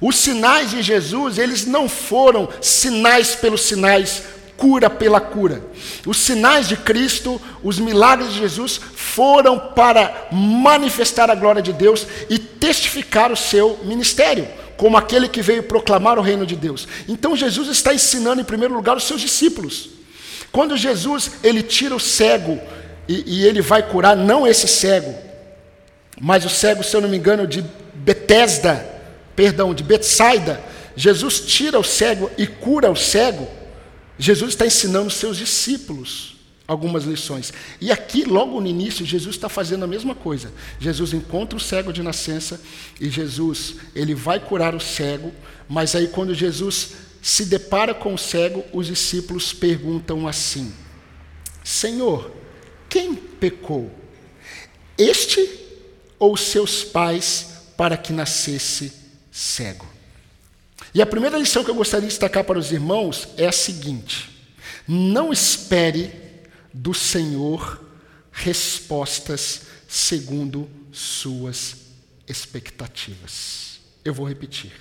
Os 0.00 0.16
sinais 0.16 0.70
de 0.70 0.82
Jesus, 0.82 1.38
eles 1.38 1.66
não 1.66 1.88
foram 1.88 2.48
sinais 2.60 3.34
pelos 3.36 3.60
sinais, 3.62 4.22
cura 4.56 4.88
pela 4.88 5.20
cura. 5.20 5.62
Os 6.06 6.16
sinais 6.16 6.66
de 6.66 6.76
Cristo, 6.76 7.40
os 7.62 7.78
milagres 7.78 8.32
de 8.32 8.38
Jesus 8.38 8.80
foram 9.14 9.58
para 9.58 10.26
manifestar 10.32 11.30
a 11.30 11.36
glória 11.36 11.62
de 11.62 11.72
Deus 11.72 12.04
e 12.28 12.36
testificar 12.36 13.30
o 13.30 13.36
seu 13.36 13.78
ministério, 13.84 14.48
como 14.76 14.96
aquele 14.96 15.28
que 15.28 15.40
veio 15.40 15.62
proclamar 15.62 16.18
o 16.18 16.22
reino 16.22 16.44
de 16.44 16.56
Deus. 16.56 16.88
Então 17.08 17.36
Jesus 17.36 17.68
está 17.68 17.94
ensinando 17.94 18.40
em 18.40 18.44
primeiro 18.44 18.74
lugar 18.74 18.96
os 18.96 19.04
seus 19.04 19.20
discípulos. 19.20 19.90
Quando 20.50 20.76
Jesus 20.76 21.30
ele 21.44 21.62
tira 21.62 21.94
o 21.94 22.00
cego 22.00 22.60
e, 23.06 23.42
e 23.42 23.46
ele 23.46 23.62
vai 23.62 23.88
curar 23.88 24.16
não 24.16 24.44
esse 24.44 24.66
cego, 24.66 25.14
mas 26.20 26.44
o 26.44 26.48
cego, 26.50 26.82
se 26.82 26.96
eu 26.96 27.00
não 27.00 27.08
me 27.08 27.16
engano, 27.16 27.46
de 27.46 27.64
Betesda, 27.94 28.84
perdão, 29.36 29.72
de 29.72 29.84
Betsaida, 29.84 30.60
Jesus 30.96 31.38
tira 31.38 31.78
o 31.78 31.84
cego 31.84 32.28
e 32.36 32.48
cura 32.48 32.90
o 32.90 32.96
cego. 32.96 33.48
Jesus 34.18 34.50
está 34.50 34.66
ensinando 34.66 35.06
os 35.06 35.14
seus 35.14 35.36
discípulos 35.36 36.33
algumas 36.66 37.04
lições. 37.04 37.52
E 37.80 37.90
aqui, 37.92 38.24
logo 38.24 38.60
no 38.60 38.66
início, 38.66 39.04
Jesus 39.04 39.36
está 39.36 39.48
fazendo 39.48 39.84
a 39.84 39.88
mesma 39.88 40.14
coisa. 40.14 40.52
Jesus 40.78 41.12
encontra 41.12 41.56
o 41.56 41.60
cego 41.60 41.92
de 41.92 42.02
nascença 42.02 42.60
e 43.00 43.10
Jesus, 43.10 43.76
ele 43.94 44.14
vai 44.14 44.40
curar 44.40 44.74
o 44.74 44.80
cego, 44.80 45.32
mas 45.68 45.94
aí 45.94 46.08
quando 46.08 46.34
Jesus 46.34 46.92
se 47.20 47.46
depara 47.46 47.94
com 47.94 48.14
o 48.14 48.18
cego, 48.18 48.64
os 48.72 48.86
discípulos 48.86 49.52
perguntam 49.52 50.26
assim: 50.26 50.72
Senhor, 51.62 52.30
quem 52.88 53.14
pecou? 53.14 53.90
Este 54.96 55.60
ou 56.18 56.36
seus 56.36 56.84
pais 56.84 57.64
para 57.76 57.96
que 57.96 58.12
nascesse 58.12 58.92
cego? 59.30 59.86
E 60.94 61.02
a 61.02 61.06
primeira 61.06 61.36
lição 61.36 61.64
que 61.64 61.70
eu 61.70 61.74
gostaria 61.74 62.06
de 62.06 62.12
destacar 62.12 62.44
para 62.44 62.58
os 62.58 62.70
irmãos 62.70 63.28
é 63.36 63.46
a 63.46 63.52
seguinte: 63.52 64.30
não 64.86 65.32
espere 65.32 66.23
do 66.74 66.92
Senhor 66.92 67.80
respostas 68.32 69.62
segundo 69.88 70.68
suas 70.92 71.76
expectativas. 72.26 73.78
Eu 74.04 74.12
vou 74.12 74.28
repetir. 74.28 74.72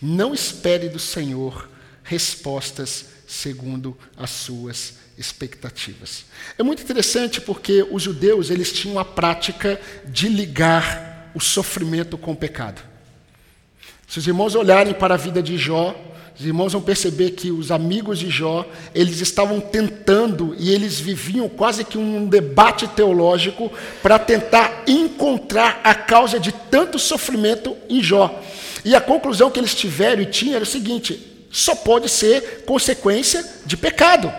Não 0.00 0.32
espere 0.32 0.88
do 0.88 1.00
Senhor 1.00 1.68
respostas 2.04 3.06
segundo 3.26 3.98
as 4.16 4.30
suas 4.30 4.94
expectativas. 5.18 6.24
É 6.56 6.62
muito 6.62 6.82
interessante 6.82 7.40
porque 7.40 7.82
os 7.90 8.02
judeus 8.02 8.50
eles 8.50 8.72
tinham 8.72 8.98
a 8.98 9.04
prática 9.04 9.80
de 10.06 10.28
ligar 10.28 11.32
o 11.34 11.40
sofrimento 11.40 12.16
com 12.16 12.32
o 12.32 12.36
pecado. 12.36 12.80
Se 14.06 14.20
os 14.20 14.26
irmãos 14.26 14.54
olharem 14.54 14.94
para 14.94 15.14
a 15.14 15.18
vida 15.18 15.42
de 15.42 15.58
Jó, 15.58 15.94
os 16.38 16.44
irmãos 16.44 16.74
vão 16.74 16.82
perceber 16.82 17.30
que 17.30 17.50
os 17.50 17.70
amigos 17.70 18.18
de 18.18 18.28
Jó, 18.28 18.66
eles 18.94 19.20
estavam 19.20 19.58
tentando 19.58 20.54
e 20.58 20.70
eles 20.70 21.00
viviam 21.00 21.48
quase 21.48 21.82
que 21.82 21.96
um 21.96 22.26
debate 22.26 22.86
teológico 22.88 23.72
para 24.02 24.18
tentar 24.18 24.84
encontrar 24.86 25.80
a 25.82 25.94
causa 25.94 26.38
de 26.38 26.52
tanto 26.52 26.98
sofrimento 26.98 27.74
em 27.88 28.02
Jó. 28.02 28.42
E 28.84 28.94
a 28.94 29.00
conclusão 29.00 29.50
que 29.50 29.58
eles 29.58 29.74
tiveram 29.74 30.22
e 30.22 30.26
tinham 30.26 30.56
era 30.56 30.64
o 30.64 30.66
seguinte: 30.66 31.46
só 31.50 31.74
pode 31.74 32.10
ser 32.10 32.64
consequência 32.66 33.44
de 33.64 33.76
pecado. 33.76 34.30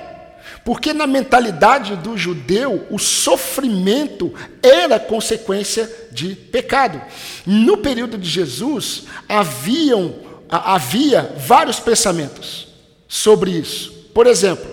Porque 0.63 0.93
na 0.93 1.07
mentalidade 1.07 1.95
do 1.95 2.17
judeu, 2.17 2.85
o 2.91 2.99
sofrimento 2.99 4.33
era 4.61 4.99
consequência 4.99 5.89
de 6.11 6.35
pecado. 6.35 7.01
No 7.45 7.77
período 7.77 8.17
de 8.17 8.29
Jesus, 8.29 9.05
haviam, 9.29 10.13
havia 10.49 11.35
vários 11.37 11.79
pensamentos 11.79 12.67
sobre 13.07 13.51
isso. 13.51 13.91
Por 14.13 14.27
exemplo, 14.27 14.69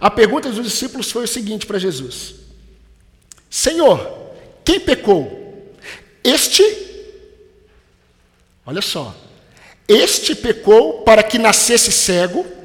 a 0.00 0.10
pergunta 0.10 0.50
dos 0.50 0.64
discípulos 0.64 1.10
foi 1.10 1.24
o 1.24 1.28
seguinte 1.28 1.66
para 1.66 1.78
Jesus: 1.78 2.34
Senhor, 3.50 4.34
quem 4.64 4.80
pecou? 4.80 5.44
Este, 6.22 6.62
olha 8.64 8.82
só, 8.82 9.14
este 9.86 10.34
pecou 10.34 11.02
para 11.02 11.22
que 11.22 11.38
nascesse 11.38 11.92
cego 11.92 12.56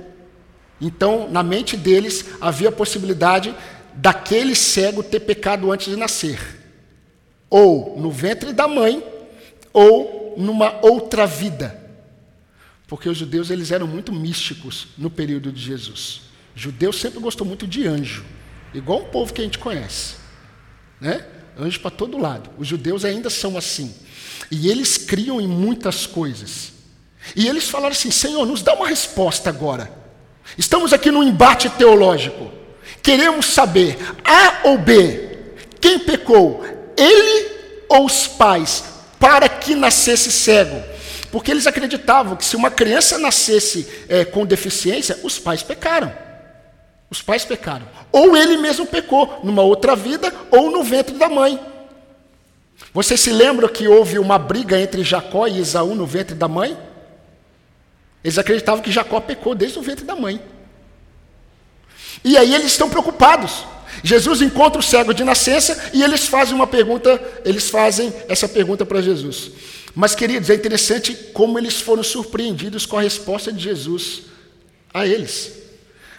então, 0.82 1.30
na 1.30 1.44
mente 1.44 1.78
deles 1.78 2.26
havia 2.42 2.70
a 2.70 2.72
possibilidade 2.72 3.56
daquele 3.94 4.56
cego 4.56 5.04
ter 5.04 5.20
pecado 5.20 5.72
antes 5.72 5.90
de 5.90 5.96
nascer, 5.96 6.40
ou 7.50 8.00
no 8.00 8.10
ventre 8.10 8.52
da 8.52 8.68
mãe, 8.68 9.06
ou 9.72 10.34
numa 10.38 10.80
outra 10.82 11.28
vida. 11.28 11.80
Porque 12.92 13.08
os 13.08 13.18
judeus 13.18 13.50
eles 13.50 13.72
eram 13.72 13.88
muito 13.88 14.12
místicos 14.12 14.90
no 14.98 15.10
período 15.10 15.50
de 15.50 15.62
Jesus. 15.62 16.24
Judeu 16.54 16.92
sempre 16.92 17.22
gostou 17.22 17.48
muito 17.48 17.66
de 17.66 17.88
anjo, 17.88 18.26
igual 18.74 19.00
o 19.00 19.06
povo 19.06 19.32
que 19.32 19.40
a 19.40 19.46
gente 19.46 19.58
conhece, 19.58 20.16
né? 21.00 21.26
Anjo 21.58 21.80
para 21.80 21.90
todo 21.90 22.18
lado. 22.18 22.50
Os 22.58 22.68
judeus 22.68 23.06
ainda 23.06 23.30
são 23.30 23.58
assim. 23.58 23.96
E 24.52 24.70
eles 24.70 24.98
criam 24.98 25.40
em 25.40 25.48
muitas 25.48 26.06
coisas. 26.06 26.74
E 27.34 27.48
eles 27.48 27.70
falaram 27.70 27.94
assim: 27.94 28.12
Senhor, 28.12 28.46
nos 28.46 28.62
dá 28.62 28.74
uma 28.74 28.90
resposta 28.90 29.50
agora. 29.50 29.90
Estamos 30.58 30.92
aqui 30.92 31.10
num 31.12 31.24
embate 31.24 31.70
teológico. 31.70 32.52
Queremos 33.02 33.46
saber, 33.46 33.98
A 34.22 34.68
ou 34.68 34.78
B, 34.78 35.40
quem 35.80 35.98
pecou, 35.98 36.62
ele 36.98 37.52
ou 37.88 38.06
os 38.06 38.28
pais, 38.28 38.84
para 39.18 39.48
que 39.48 39.76
nascesse 39.76 40.30
cego? 40.30 40.91
Porque 41.32 41.50
eles 41.50 41.66
acreditavam 41.66 42.36
que 42.36 42.44
se 42.44 42.56
uma 42.56 42.70
criança 42.70 43.18
nascesse 43.18 43.88
é, 44.10 44.26
com 44.26 44.46
deficiência, 44.46 45.18
os 45.24 45.40
pais 45.40 45.64
pecaram. 45.64 46.12
Os 47.10 47.22
pais 47.22 47.46
pecaram. 47.46 47.88
Ou 48.12 48.36
ele 48.36 48.58
mesmo 48.58 48.86
pecou, 48.86 49.40
numa 49.44 49.62
outra 49.62 49.96
vida, 49.96 50.34
ou 50.52 50.70
no 50.70 50.84
ventre 50.84 51.16
da 51.16 51.30
mãe. 51.30 51.60
Você 52.94 53.16
se 53.16 53.32
lembra 53.32 53.70
que 53.70 53.88
houve 53.88 54.20
uma 54.20 54.38
briga 54.38 54.80
entre 54.80 55.04
Jacó 55.04 55.48
e 55.48 55.60
Esaú 55.60 55.96
no 55.96 56.06
ventre 56.06 56.36
da 56.36 56.48
mãe? 56.48 56.78
Eles 58.24 58.38
acreditavam 58.38 58.84
que 58.84 58.92
Jacó 58.92 59.20
pecou 59.20 59.56
desde 59.56 59.80
o 59.80 59.82
ventre 59.82 60.04
da 60.04 60.16
mãe. 60.16 60.42
E 62.24 62.38
aí 62.38 62.54
eles 62.54 62.68
estão 62.68 62.90
preocupados. 62.90 63.66
Jesus 64.04 64.42
encontra 64.42 64.80
o 64.80 64.84
cego 64.84 65.14
de 65.14 65.24
nascença 65.24 65.92
e 65.94 66.04
eles 66.04 66.28
fazem 66.28 66.56
uma 66.56 66.68
pergunta, 66.68 67.22
eles 67.46 67.70
fazem 67.70 68.14
essa 68.28 68.48
pergunta 68.48 68.86
para 68.86 69.02
Jesus. 69.02 69.52
Mas, 69.94 70.16
queridos, 70.16 70.50
é 70.50 70.56
interessante 70.56 71.14
como 71.34 71.60
eles 71.60 71.82
foram 71.82 72.04
surpreendidos 72.04 72.86
com 72.86 72.98
a 72.98 73.02
resposta 73.02 73.52
de 73.52 73.62
Jesus 73.62 74.24
a 74.94 75.06
eles. 75.06 75.62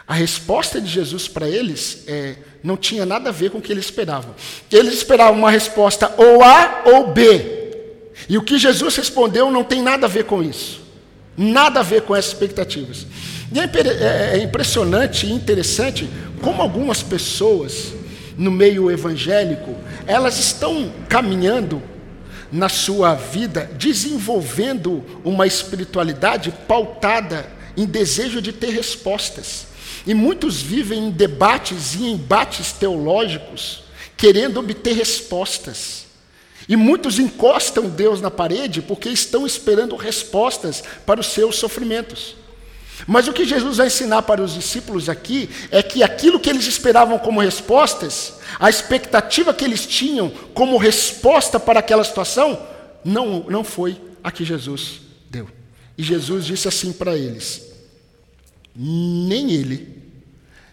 A 0.07 0.15
resposta 0.15 0.81
de 0.81 0.89
Jesus 0.89 1.29
para 1.29 1.49
eles 1.49 2.05
é, 2.07 2.37
não 2.63 2.77
tinha 2.77 3.07
nada 3.07 3.31
a 3.31 3.33
ver 3.33 3.51
com 3.51 3.59
o 3.59 3.63
que 3.63 3.73
eles 3.73 3.87
esperavam. 3.87 4.35
Eles 4.71 4.95
esperavam 4.95 5.39
uma 5.39 5.51
resposta 5.51 6.13
ou 6.19 6.43
A 6.43 6.83
ou 6.87 7.13
B. 7.13 7.63
E 8.29 8.37
o 8.37 8.43
que 8.43 8.59
Jesus 8.59 8.97
respondeu 8.97 9.51
não 9.51 9.65
tem 9.65 9.81
nada 9.81 10.07
a 10.07 10.09
ver 10.09 10.25
com 10.25 10.43
isso. 10.43 10.81
Nada 11.37 11.81
a 11.81 11.83
ver 11.83 12.03
com 12.03 12.15
essas 12.15 12.33
expectativas. 12.33 13.07
E 13.53 13.59
é, 13.59 13.65
é, 13.65 14.39
é 14.39 14.43
impressionante 14.43 15.27
e 15.27 15.33
interessante 15.33 16.09
como 16.43 16.61
algumas 16.61 17.03
pessoas 17.03 17.93
no 18.37 18.51
meio 18.51 18.91
evangélico, 18.91 19.77
elas 20.07 20.39
estão 20.39 20.93
caminhando 21.09 21.83
na 22.53 22.69
sua 22.69 23.15
vida, 23.15 23.71
desenvolvendo 23.79 25.03
uma 25.25 25.47
espiritualidade 25.47 26.53
pautada 26.69 27.51
em 27.77 27.87
desejo 27.87 28.43
de 28.43 28.53
ter 28.53 28.71
respostas. 28.71 29.67
E 30.07 30.13
muitos 30.13 30.61
vivem 30.61 31.07
em 31.07 31.11
debates 31.11 31.95
e 31.95 32.05
embates 32.05 32.73
teológicos, 32.73 33.85
querendo 34.17 34.61
obter 34.61 34.95
respostas. 34.95 36.05
E 36.69 36.77
muitos 36.77 37.19
encostam 37.19 37.89
Deus 37.89 38.21
na 38.21 38.31
parede 38.31 38.83
porque 38.83 39.09
estão 39.09 39.47
esperando 39.47 39.97
respostas 39.97 40.83
para 41.07 41.21
os 41.21 41.29
seus 41.29 41.57
sofrimentos. 41.57 42.37
Mas 43.07 43.27
o 43.27 43.33
que 43.33 43.45
Jesus 43.45 43.79
vai 43.79 43.89
ensinar 43.89 44.23
para 44.23 44.43
os 44.43 44.55
discípulos 44.55 45.09
aqui 45.09 45.49
é 45.71 45.83
que 45.83 46.03
aquilo 46.03 46.39
que 46.39 46.51
eles 46.51 46.67
esperavam 46.67 47.19
como 47.19 47.41
respostas, 47.41 48.35
a 48.59 48.71
expectativa 48.71 49.55
que 49.55 49.65
eles 49.65 49.87
tinham 49.87 50.31
como 50.55 50.77
resposta 50.77 51.59
para 51.59 51.81
aquela 51.81 52.05
situação, 52.05 52.61
não, 53.05 53.45
não 53.49 53.65
foi 53.65 54.01
a 54.23 54.31
que 54.31 54.45
Jesus 54.45 55.01
deu. 55.29 55.49
E 55.97 56.03
Jesus 56.03 56.45
disse 56.45 56.69
assim 56.69 56.93
para 56.93 57.17
eles: 57.17 57.73
nem 58.75 59.51
ele, 59.51 60.03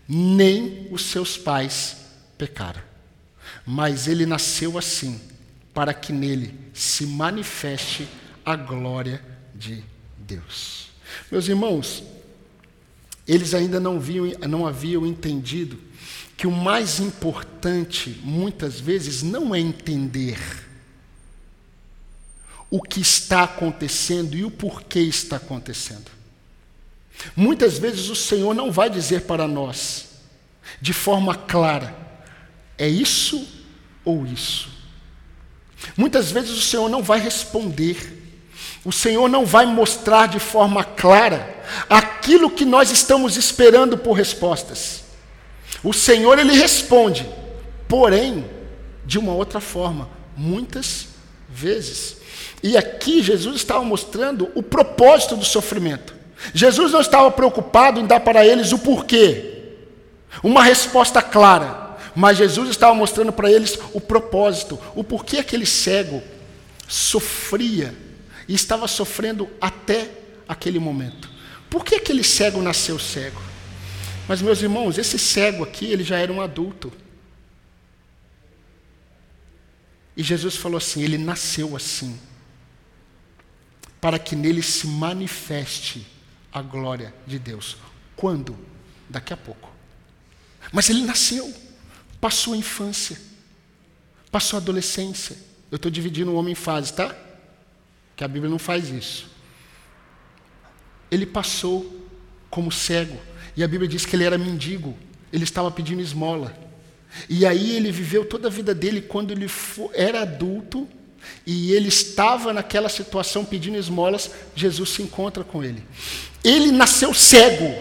nem 0.07 0.87
os 0.91 1.03
seus 1.03 1.37
pais 1.37 1.97
pecaram, 2.37 2.81
mas 3.65 4.07
ele 4.07 4.25
nasceu 4.25 4.77
assim, 4.77 5.19
para 5.73 5.93
que 5.93 6.13
nele 6.13 6.53
se 6.73 7.05
manifeste 7.05 8.07
a 8.45 8.55
glória 8.55 9.21
de 9.53 9.83
Deus. 10.17 10.88
Meus 11.31 11.47
irmãos, 11.47 12.03
eles 13.27 13.53
ainda 13.53 13.79
não, 13.79 13.99
viam, 13.99 14.25
não 14.47 14.65
haviam 14.65 15.05
entendido 15.05 15.77
que 16.35 16.47
o 16.47 16.51
mais 16.51 16.99
importante, 16.99 18.19
muitas 18.23 18.79
vezes, 18.79 19.21
não 19.21 19.53
é 19.53 19.59
entender 19.59 20.39
o 22.69 22.81
que 22.81 23.01
está 23.01 23.43
acontecendo 23.43 24.35
e 24.35 24.43
o 24.43 24.51
porquê 24.51 24.99
está 24.99 25.35
acontecendo. 25.35 26.09
Muitas 27.35 27.77
vezes 27.77 28.09
o 28.09 28.15
Senhor 28.15 28.53
não 28.53 28.71
vai 28.71 28.89
dizer 28.89 29.21
para 29.21 29.47
nós, 29.47 30.07
de 30.81 30.93
forma 30.93 31.35
clara, 31.35 31.95
é 32.77 32.87
isso 32.87 33.47
ou 34.05 34.25
isso. 34.25 34.69
Muitas 35.97 36.31
vezes 36.31 36.51
o 36.51 36.61
Senhor 36.61 36.89
não 36.89 37.03
vai 37.03 37.19
responder 37.19 38.28
o 38.85 38.91
Senhor 38.91 39.27
não 39.27 39.45
vai 39.45 39.65
mostrar 39.65 40.27
de 40.27 40.39
forma 40.39 40.83
clara 40.83 41.57
aquilo 41.89 42.49
que 42.49 42.63
nós 42.63 42.91
estamos 42.91 43.35
esperando 43.35 43.97
por 43.97 44.13
respostas. 44.13 45.03
O 45.83 45.93
Senhor 45.93 46.39
ele 46.39 46.53
responde, 46.53 47.27
porém 47.87 48.45
de 49.05 49.17
uma 49.19 49.33
outra 49.33 49.59
forma, 49.59 50.09
muitas 50.35 51.07
vezes. 51.49 52.17
E 52.63 52.77
aqui 52.77 53.21
Jesus 53.21 53.57
estava 53.57 53.83
mostrando 53.83 54.49
o 54.55 54.63
propósito 54.63 55.35
do 55.35 55.45
sofrimento. 55.45 56.13
Jesus 56.53 56.91
não 56.91 57.01
estava 57.01 57.29
preocupado 57.31 57.99
em 57.99 58.05
dar 58.05 58.21
para 58.21 58.45
eles 58.45 58.71
o 58.71 58.79
porquê, 58.79 59.73
uma 60.41 60.63
resposta 60.63 61.21
clara, 61.21 61.97
mas 62.15 62.37
Jesus 62.37 62.69
estava 62.69 62.93
mostrando 62.93 63.33
para 63.33 63.51
eles 63.51 63.77
o 63.93 63.99
propósito, 63.99 64.79
o 64.95 65.03
porquê 65.03 65.39
aquele 65.39 65.65
cego 65.65 66.23
sofria 66.87 67.93
e 68.49 68.55
estava 68.55 68.87
sofrendo 68.87 69.47
até 69.61 70.11
aquele 70.47 70.79
momento. 70.79 71.29
Por 71.69 71.85
que 71.85 71.93
aquele 71.93 72.23
cego 72.23 72.63
nasceu 72.63 72.97
cego? 72.97 73.39
Mas, 74.27 74.41
meus 74.41 74.59
irmãos, 74.59 74.97
esse 74.97 75.19
cego 75.19 75.63
aqui, 75.63 75.85
ele 75.85 76.03
já 76.03 76.17
era 76.17 76.33
um 76.33 76.41
adulto. 76.41 76.91
E 80.17 80.23
Jesus 80.23 80.55
falou 80.55 80.79
assim: 80.79 81.03
ele 81.03 81.17
nasceu 81.17 81.75
assim, 81.75 82.19
para 84.01 84.17
que 84.17 84.35
nele 84.35 84.63
se 84.63 84.87
manifeste 84.87 86.07
a 86.51 86.63
glória 86.63 87.13
de 87.27 87.37
Deus. 87.37 87.77
Quando? 88.15 88.57
Daqui 89.07 89.31
a 89.31 89.37
pouco. 89.37 89.71
Mas 90.73 90.89
ele 90.89 91.03
nasceu, 91.03 91.53
passou 92.19 92.55
a 92.55 92.57
infância, 92.57 93.15
passou 94.31 94.57
a 94.57 94.61
adolescência. 94.61 95.37
Eu 95.71 95.75
estou 95.75 95.91
dividindo 95.91 96.31
o 96.31 96.35
homem 96.35 96.53
em 96.53 96.55
fases, 96.55 96.89
tá? 96.89 97.28
Que 98.19 98.23
a 98.25 98.27
Bíblia 98.27 98.51
não 98.51 98.59
faz 98.59 98.89
isso. 98.89 99.27
Ele 101.09 101.25
passou 101.25 102.05
como 102.49 102.69
cego, 102.69 103.17
e 103.55 103.63
a 103.63 103.67
Bíblia 103.67 103.87
diz 103.87 104.05
que 104.05 104.13
ele 104.13 104.25
era 104.25 104.37
mendigo, 104.37 104.93
ele 105.31 105.45
estava 105.45 105.71
pedindo 105.71 106.01
esmola. 106.01 106.53
E 107.29 107.45
aí 107.45 107.77
ele 107.77 107.93
viveu 107.93 108.25
toda 108.25 108.49
a 108.49 108.51
vida 108.51 108.75
dele 108.75 108.99
quando 108.99 109.31
ele 109.31 109.49
era 109.93 110.23
adulto 110.23 110.85
e 111.45 111.71
ele 111.71 111.87
estava 111.87 112.51
naquela 112.51 112.89
situação 112.89 113.45
pedindo 113.45 113.77
esmolas, 113.77 114.29
Jesus 114.53 114.89
se 114.89 115.01
encontra 115.01 115.45
com 115.45 115.63
ele. 115.63 115.81
Ele 116.43 116.73
nasceu 116.73 117.13
cego. 117.13 117.73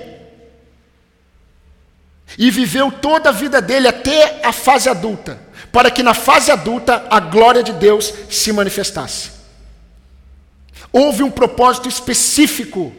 E 2.38 2.48
viveu 2.48 2.92
toda 2.92 3.30
a 3.30 3.32
vida 3.32 3.60
dele 3.60 3.88
até 3.88 4.40
a 4.46 4.52
fase 4.52 4.88
adulta, 4.88 5.36
para 5.72 5.90
que 5.90 6.00
na 6.00 6.14
fase 6.14 6.52
adulta 6.52 7.08
a 7.10 7.18
glória 7.18 7.64
de 7.64 7.72
Deus 7.72 8.14
se 8.30 8.52
manifestasse. 8.52 9.37
Houve 10.92 11.22
um 11.22 11.30
propósito 11.30 11.88
específico 11.88 12.92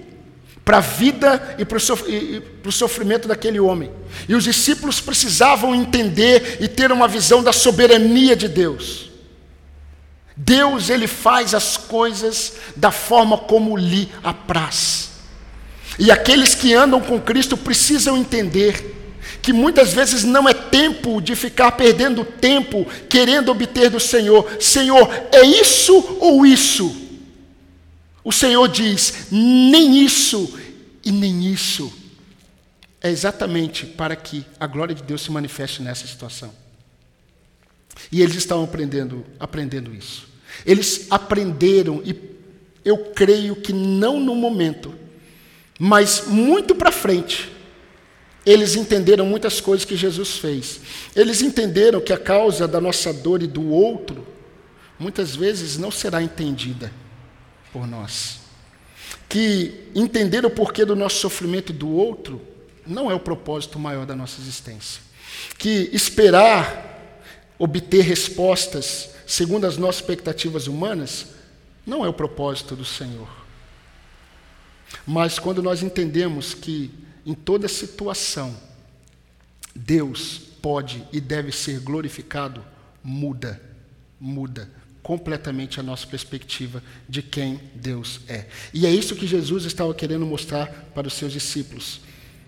para 0.63 0.77
a 0.77 0.81
vida 0.81 1.55
e 1.57 1.65
para 1.65 1.77
o 1.77 2.71
sofrimento 2.71 3.27
daquele 3.27 3.59
homem. 3.59 3.91
E 4.27 4.35
os 4.35 4.43
discípulos 4.43 5.01
precisavam 5.01 5.73
entender 5.73 6.57
e 6.59 6.67
ter 6.67 6.91
uma 6.91 7.07
visão 7.07 7.41
da 7.41 7.51
soberania 7.51 8.35
de 8.35 8.47
Deus. 8.47 9.09
Deus, 10.37 10.89
ele 10.89 11.07
faz 11.07 11.53
as 11.53 11.75
coisas 11.75 12.53
da 12.75 12.91
forma 12.91 13.37
como 13.37 13.75
lhe 13.75 14.09
apraz. 14.23 15.09
E 15.97 16.11
aqueles 16.11 16.55
que 16.55 16.73
andam 16.73 17.01
com 17.01 17.19
Cristo 17.19 17.57
precisam 17.57 18.15
entender 18.15 18.95
que 19.41 19.51
muitas 19.51 19.91
vezes 19.91 20.23
não 20.23 20.47
é 20.47 20.53
tempo 20.53 21.19
de 21.19 21.35
ficar 21.35 21.71
perdendo 21.71 22.23
tempo 22.23 22.85
querendo 23.09 23.49
obter 23.49 23.89
do 23.89 23.99
Senhor. 23.99 24.47
Senhor, 24.59 25.09
é 25.31 25.41
isso 25.41 26.17
ou 26.19 26.45
isso? 26.45 27.08
O 28.23 28.31
Senhor 28.31 28.67
diz: 28.67 29.27
nem 29.31 30.03
isso 30.03 30.59
e 31.03 31.11
nem 31.11 31.51
isso. 31.51 31.91
É 33.01 33.09
exatamente 33.09 33.85
para 33.85 34.15
que 34.15 34.45
a 34.59 34.67
glória 34.67 34.93
de 34.93 35.03
Deus 35.03 35.21
se 35.21 35.31
manifeste 35.31 35.81
nessa 35.81 36.05
situação. 36.05 36.53
E 38.11 38.21
eles 38.21 38.35
estavam 38.35 38.65
aprendendo, 38.65 39.25
aprendendo 39.39 39.93
isso. 39.93 40.27
Eles 40.65 41.07
aprenderam, 41.09 42.01
e 42.03 42.15
eu 42.83 42.97
creio 43.13 43.55
que 43.55 43.71
não 43.71 44.19
no 44.19 44.35
momento, 44.35 44.93
mas 45.77 46.25
muito 46.27 46.75
para 46.75 46.91
frente, 46.91 47.49
eles 48.45 48.75
entenderam 48.75 49.25
muitas 49.25 49.61
coisas 49.61 49.85
que 49.85 49.95
Jesus 49.95 50.37
fez. 50.37 50.81
Eles 51.15 51.41
entenderam 51.41 52.01
que 52.01 52.11
a 52.11 52.17
causa 52.17 52.67
da 52.67 52.81
nossa 52.81 53.13
dor 53.13 53.41
e 53.41 53.47
do 53.47 53.69
outro, 53.69 54.27
muitas 54.97 55.35
vezes 55.35 55.77
não 55.77 55.91
será 55.91 56.21
entendida 56.21 56.91
por 57.79 57.87
nós. 57.87 58.39
Que 59.29 59.89
entender 59.95 60.45
o 60.45 60.49
porquê 60.49 60.83
do 60.83 60.95
nosso 60.95 61.17
sofrimento 61.17 61.71
do 61.71 61.89
outro 61.89 62.41
não 62.85 63.09
é 63.09 63.13
o 63.13 63.19
propósito 63.19 63.79
maior 63.79 64.05
da 64.05 64.15
nossa 64.15 64.41
existência. 64.41 65.01
Que 65.57 65.89
esperar 65.93 67.15
obter 67.57 68.01
respostas 68.01 69.11
segundo 69.25 69.65
as 69.65 69.77
nossas 69.77 70.01
expectativas 70.01 70.67
humanas 70.67 71.27
não 71.85 72.03
é 72.03 72.09
o 72.09 72.13
propósito 72.13 72.75
do 72.75 72.83
Senhor. 72.83 73.29
Mas 75.05 75.39
quando 75.39 75.63
nós 75.63 75.81
entendemos 75.81 76.53
que 76.53 76.91
em 77.25 77.33
toda 77.33 77.67
situação 77.67 78.57
Deus 79.73 80.41
pode 80.61 81.07
e 81.13 81.21
deve 81.21 81.51
ser 81.51 81.79
glorificado, 81.79 82.63
muda, 83.01 83.61
muda 84.19 84.69
completamente 85.01 85.79
a 85.79 85.83
nossa 85.83 86.05
perspectiva 86.05 86.83
de 87.07 87.21
quem 87.21 87.59
Deus 87.73 88.21
é. 88.27 88.45
E 88.73 88.85
é 88.85 88.89
isso 88.89 89.15
que 89.15 89.25
Jesus 89.25 89.65
estava 89.65 89.93
querendo 89.93 90.25
mostrar 90.25 90.67
para 90.93 91.07
os 91.07 91.13
seus 91.13 91.31
discípulos. 91.31 92.01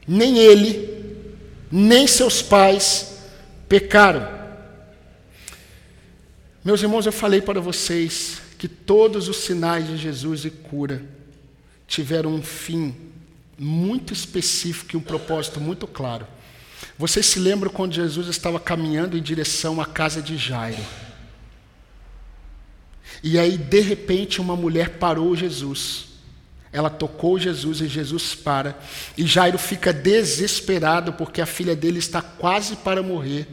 Nem 0.08 0.38
ele, 0.38 1.16
nem 1.72 2.06
seus 2.08 2.42
pais 2.42 3.20
pecaram. 3.68 4.28
Meus 6.64 6.82
irmãos, 6.82 7.06
eu 7.06 7.12
falei 7.12 7.42
para 7.42 7.60
vocês 7.60 8.42
que 8.58 8.68
todos 8.68 9.28
os 9.28 9.38
sinais 9.38 9.88
de 9.88 9.98
Jesus 9.98 10.46
e 10.46 10.52
cura 10.52 11.04
tiveram 11.88 12.36
um 12.36 12.44
fim 12.44 12.96
muito 13.58 14.14
específico 14.14 14.96
e 14.96 14.98
um 14.98 15.02
propósito 15.02 15.60
muito 15.60 15.88
claro. 15.88 16.28
Vocês 16.98 17.26
se 17.26 17.40
lembram 17.40 17.72
quando 17.72 17.94
Jesus 17.94 18.28
estava 18.28 18.60
caminhando 18.60 19.18
em 19.18 19.22
direção 19.22 19.82
à 19.82 19.86
casa 19.86 20.22
de 20.22 20.38
Jairo? 20.38 20.84
E 23.24 23.38
aí, 23.38 23.58
de 23.58 23.80
repente, 23.82 24.42
uma 24.42 24.56
mulher 24.56 24.98
parou 24.98 25.36
Jesus. 25.36 26.06
Ela 26.72 26.90
tocou 26.90 27.38
Jesus 27.38 27.82
e 27.82 27.88
Jesus 27.88 28.34
para. 28.34 28.80
E 29.18 29.26
Jairo 29.26 29.58
fica 29.58 29.92
desesperado 29.92 31.14
porque 31.14 31.42
a 31.42 31.46
filha 31.46 31.76
dele 31.76 32.00
está 32.00 32.22
quase 32.22 32.78
para 32.78 33.04
morrer. 33.04 33.48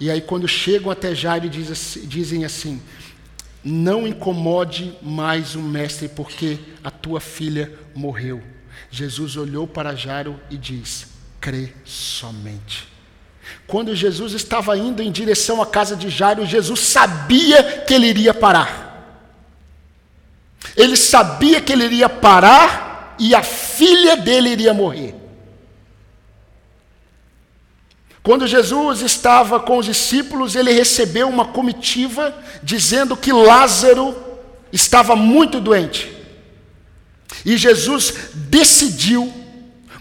E 0.00 0.10
aí, 0.10 0.20
quando 0.20 0.48
chegam 0.48 0.90
até 0.90 1.14
Jairo, 1.14 1.48
dizem 1.48 2.44
assim: 2.44 2.80
Não 3.62 4.06
incomode 4.06 4.96
mais 5.02 5.54
o 5.54 5.60
mestre, 5.60 6.08
porque 6.08 6.58
a 6.82 6.90
tua 6.90 7.20
filha 7.20 7.72
morreu. 7.94 8.42
Jesus 8.90 9.36
olhou 9.36 9.66
para 9.66 9.94
Jairo 9.94 10.40
e 10.50 10.56
disse: 10.56 11.12
crê 11.42 11.72
somente. 11.84 12.91
Quando 13.66 13.94
Jesus 13.94 14.32
estava 14.32 14.76
indo 14.76 15.02
em 15.02 15.10
direção 15.10 15.62
à 15.62 15.66
casa 15.66 15.96
de 15.96 16.08
Jairo, 16.08 16.46
Jesus 16.46 16.80
sabia 16.80 17.62
que 17.86 17.94
ele 17.94 18.06
iria 18.06 18.34
parar. 18.34 18.82
Ele 20.76 20.96
sabia 20.96 21.60
que 21.60 21.72
ele 21.72 21.84
iria 21.84 22.08
parar 22.08 23.16
e 23.18 23.34
a 23.34 23.42
filha 23.42 24.16
dele 24.16 24.50
iria 24.50 24.72
morrer. 24.72 25.14
Quando 28.22 28.46
Jesus 28.46 29.00
estava 29.00 29.58
com 29.58 29.78
os 29.78 29.86
discípulos, 29.86 30.54
ele 30.54 30.72
recebeu 30.72 31.28
uma 31.28 31.46
comitiva 31.46 32.32
dizendo 32.62 33.16
que 33.16 33.32
Lázaro 33.32 34.16
estava 34.72 35.16
muito 35.16 35.60
doente. 35.60 36.16
E 37.44 37.56
Jesus 37.56 38.14
decidiu 38.34 39.41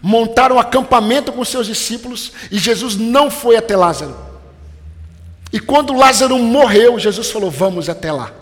montaram 0.01 0.55
um 0.55 0.59
acampamento 0.59 1.31
com 1.31 1.43
seus 1.45 1.67
discípulos 1.67 2.31
e 2.49 2.57
Jesus 2.57 2.95
não 2.95 3.29
foi 3.29 3.55
até 3.55 3.75
Lázaro. 3.75 4.15
E 5.53 5.59
quando 5.59 5.93
Lázaro 5.93 6.37
morreu, 6.39 6.97
Jesus 6.97 7.29
falou: 7.29 7.51
Vamos 7.51 7.89
até 7.89 8.11
lá. 8.11 8.33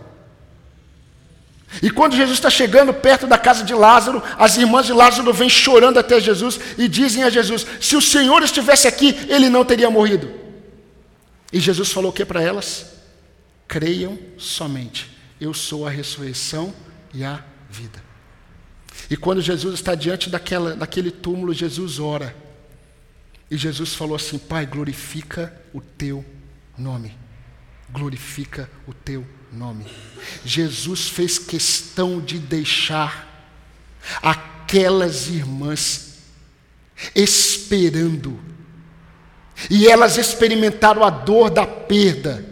E 1.83 1.89
quando 1.89 2.15
Jesus 2.15 2.37
está 2.37 2.49
chegando 2.49 2.93
perto 2.93 3.27
da 3.27 3.37
casa 3.37 3.63
de 3.63 3.73
Lázaro, 3.73 4.23
as 4.37 4.57
irmãs 4.57 4.87
de 4.87 4.93
Lázaro 4.93 5.31
vêm 5.31 5.49
chorando 5.49 5.99
até 5.99 6.19
Jesus 6.19 6.59
e 6.77 6.87
dizem 6.87 7.23
a 7.23 7.29
Jesus: 7.29 7.65
Se 7.79 7.95
o 7.95 8.01
Senhor 8.01 8.41
estivesse 8.41 8.87
aqui, 8.87 9.15
ele 9.27 9.49
não 9.49 9.65
teria 9.65 9.89
morrido. 9.89 10.31
E 11.51 11.59
Jesus 11.59 11.91
falou 11.91 12.11
o 12.11 12.13
que 12.13 12.25
para 12.25 12.41
elas? 12.41 12.85
Creiam 13.67 14.17
somente, 14.37 15.09
eu 15.39 15.53
sou 15.53 15.85
a 15.85 15.89
ressurreição 15.89 16.73
e 17.13 17.23
a 17.23 17.43
vida. 17.69 18.08
E 19.09 19.17
quando 19.17 19.41
Jesus 19.41 19.75
está 19.75 19.95
diante 19.95 20.29
daquela, 20.29 20.75
daquele 20.75 21.09
túmulo, 21.09 21.53
Jesus 21.53 21.99
ora. 21.99 22.35
E 23.49 23.57
Jesus 23.57 23.95
falou 23.95 24.15
assim: 24.15 24.37
Pai, 24.37 24.65
glorifica 24.65 25.53
o 25.73 25.81
teu 25.81 26.23
nome. 26.77 27.17
Glorifica 27.91 28.69
o 28.87 28.93
teu 28.93 29.25
nome. 29.51 29.85
Jesus 30.45 31.09
fez 31.09 31.39
questão 31.39 32.21
de 32.21 32.37
deixar 32.37 33.27
aquelas 34.21 35.27
irmãs 35.27 36.19
esperando. 37.15 38.39
E 39.69 39.87
elas 39.87 40.17
experimentaram 40.17 41.03
a 41.03 41.09
dor 41.09 41.49
da 41.49 41.65
perda, 41.65 42.45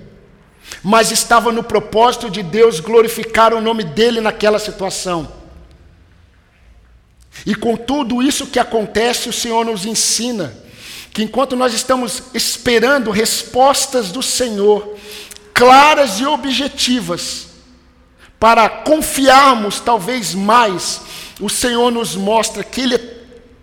mas 0.84 1.12
estava 1.12 1.52
no 1.52 1.64
propósito 1.64 2.30
de 2.30 2.42
Deus 2.42 2.80
glorificar 2.80 3.54
o 3.54 3.62
nome 3.62 3.84
dele 3.84 4.20
naquela 4.20 4.58
situação. 4.58 5.32
E 7.46 7.56
com 7.56 7.76
tudo 7.76 8.22
isso 8.22 8.48
que 8.48 8.60
acontece, 8.60 9.30
o 9.30 9.34
Senhor 9.34 9.66
nos 9.66 9.86
ensina 9.86 10.54
que 11.14 11.24
enquanto 11.24 11.56
nós 11.56 11.74
estamos 11.74 12.24
esperando 12.34 13.10
respostas 13.10 14.12
do 14.12 14.22
Senhor, 14.22 14.96
claras 15.54 16.20
e 16.20 16.26
objetivas, 16.26 17.48
para 18.40 18.70
confiarmos 18.70 19.80
talvez 19.80 20.36
mais, 20.36 21.02
o 21.40 21.50
Senhor 21.50 21.92
nos 21.92 22.16
mostra 22.16 22.64
que 22.64 22.82
Ele 22.82 22.96
é 22.96 23.18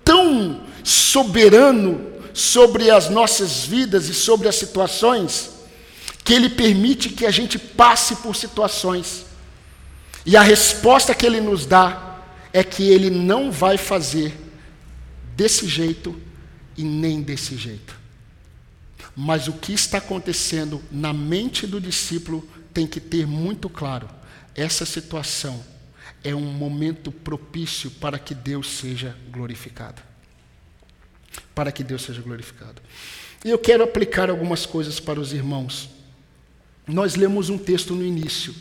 tão 0.05 0.63
soberano 0.83 2.05
sobre 2.33 2.91
as 2.91 3.09
nossas 3.09 3.65
vidas 3.65 4.09
e 4.09 4.15
sobre 4.15 4.49
as 4.49 4.57
situações, 4.57 5.51
que 6.25 6.35
Ele 6.35 6.49
permite 6.49 7.11
que 7.11 7.25
a 7.25 7.31
gente 7.31 7.59
passe 7.59 8.17
por 8.17 8.35
situações. 8.35 9.25
E 10.27 10.37
a 10.37 10.43
resposta 10.43 11.15
que 11.15 11.25
Ele 11.25 11.41
nos 11.41 11.67
dá 11.67 12.14
é 12.55 12.63
que 12.63 12.85
ele 12.85 13.11
não 13.11 13.51
vai 13.51 13.77
fazer 13.77 14.33
desse 15.37 15.67
jeito 15.67 16.19
e 16.77 16.85
nem 16.85 17.21
desse 17.21 17.57
jeito. 17.57 17.99
Mas 19.17 19.49
o 19.49 19.55
que 19.55 19.73
está 19.73 19.99
acontecendo 19.99 20.81
na 20.91 21.13
mente 21.13 21.67
do 21.67 21.81
discípulo 21.81 22.49
tem 22.73 22.87
que 22.87 23.01
ter 23.01 23.27
muito 23.27 23.69
claro: 23.69 24.09
essa 24.55 24.87
situação 24.87 25.65
é 26.23 26.33
um 26.33 26.53
momento 26.53 27.11
propício 27.11 27.91
para 27.91 28.21
que 28.21 28.37
Deus 28.37 28.71
seja 28.71 29.17
glorificado. 29.33 30.01
Para 31.57 31.73
que 31.73 31.83
Deus 31.83 32.03
seja 32.03 32.23
glorificado. 32.23 32.81
E 33.45 33.51
eu 33.51 33.59
quero 33.59 33.83
aplicar 33.83 34.31
algumas 34.31 34.65
coisas 34.65 35.01
para 35.01 35.19
os 35.19 35.33
irmãos. 35.33 35.91
Nós 36.87 37.17
lemos 37.17 37.51
um 37.51 37.59
texto 37.59 37.95
no 37.95 38.05
início, 38.05 38.55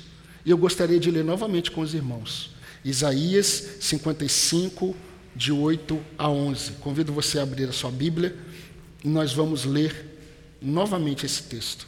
e 0.44 0.50
eu 0.50 0.58
gostaria 0.58 1.00
de 1.00 1.12
ler 1.12 1.24
novamente 1.24 1.70
com 1.70 1.82
os 1.82 1.94
irmãos. 1.94 2.53
Isaías 2.84 3.78
55, 3.80 4.96
de 5.36 5.52
8 5.52 6.00
a 6.18 6.30
11. 6.30 6.74
Convido 6.74 7.14
você 7.14 7.40
a 7.40 7.44
abrir 7.44 7.70
a 7.70 7.72
sua 7.72 7.90
Bíblia 7.90 8.36
e 9.04 9.08
nós 9.08 9.34
vamos 9.34 9.66
ler 9.66 10.06
novamente 10.62 11.26
esse 11.26 11.44
texto. 11.44 11.88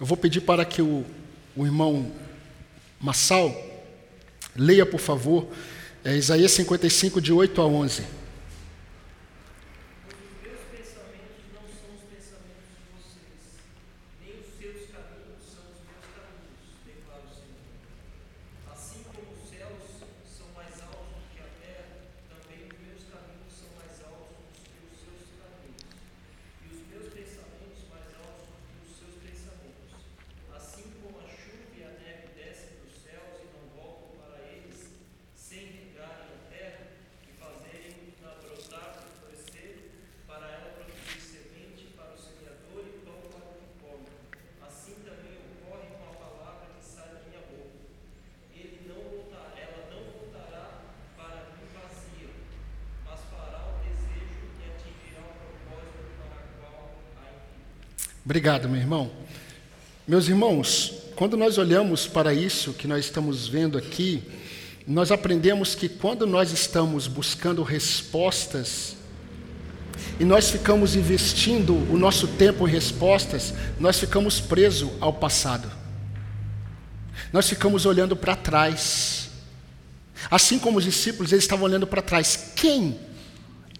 Eu 0.00 0.06
vou 0.06 0.16
pedir 0.16 0.42
para 0.42 0.64
que 0.64 0.80
o, 0.80 1.04
o 1.56 1.66
irmão 1.66 2.12
Massal 3.00 3.52
leia, 4.54 4.86
por 4.86 5.00
favor, 5.00 5.48
é 6.08 6.16
Isaías 6.16 6.52
55, 6.52 7.20
de 7.20 7.32
8 7.32 7.60
a 7.60 7.66
11. 7.66 8.17
Obrigado, 58.38 58.68
meu 58.68 58.80
irmão. 58.80 59.10
Meus 60.06 60.28
irmãos, 60.28 60.92
quando 61.16 61.36
nós 61.36 61.58
olhamos 61.58 62.06
para 62.06 62.32
isso 62.32 62.72
que 62.72 62.86
nós 62.86 63.04
estamos 63.04 63.48
vendo 63.48 63.76
aqui, 63.76 64.22
nós 64.86 65.10
aprendemos 65.10 65.74
que 65.74 65.88
quando 65.88 66.24
nós 66.24 66.52
estamos 66.52 67.08
buscando 67.08 67.64
respostas 67.64 68.94
e 70.20 70.24
nós 70.24 70.50
ficamos 70.50 70.94
investindo 70.94 71.74
o 71.92 71.98
nosso 71.98 72.28
tempo 72.28 72.68
em 72.68 72.70
respostas, 72.70 73.52
nós 73.80 73.98
ficamos 73.98 74.40
presos 74.40 74.88
ao 75.00 75.12
passado. 75.12 75.68
Nós 77.32 77.48
ficamos 77.48 77.86
olhando 77.86 78.14
para 78.14 78.36
trás. 78.36 79.30
Assim 80.30 80.60
como 80.60 80.78
os 80.78 80.84
discípulos, 80.84 81.32
eles 81.32 81.42
estavam 81.42 81.64
olhando 81.64 81.88
para 81.88 82.00
trás. 82.00 82.52
Quem? 82.54 83.00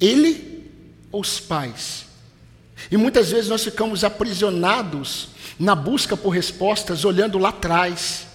Ele 0.01 0.69
ou 1.13 1.21
os 1.21 1.39
pais? 1.39 2.08
E 2.91 2.97
muitas 2.97 3.31
vezes 3.31 3.51
nós 3.51 3.63
ficamos 3.63 4.05
aprisionados 4.05 5.29
na 5.59 5.75
busca 5.75 6.17
por 6.17 6.31
respostas, 6.31 7.05
olhando 7.05 7.39
lá 7.39 7.51
atrás. 7.51 8.27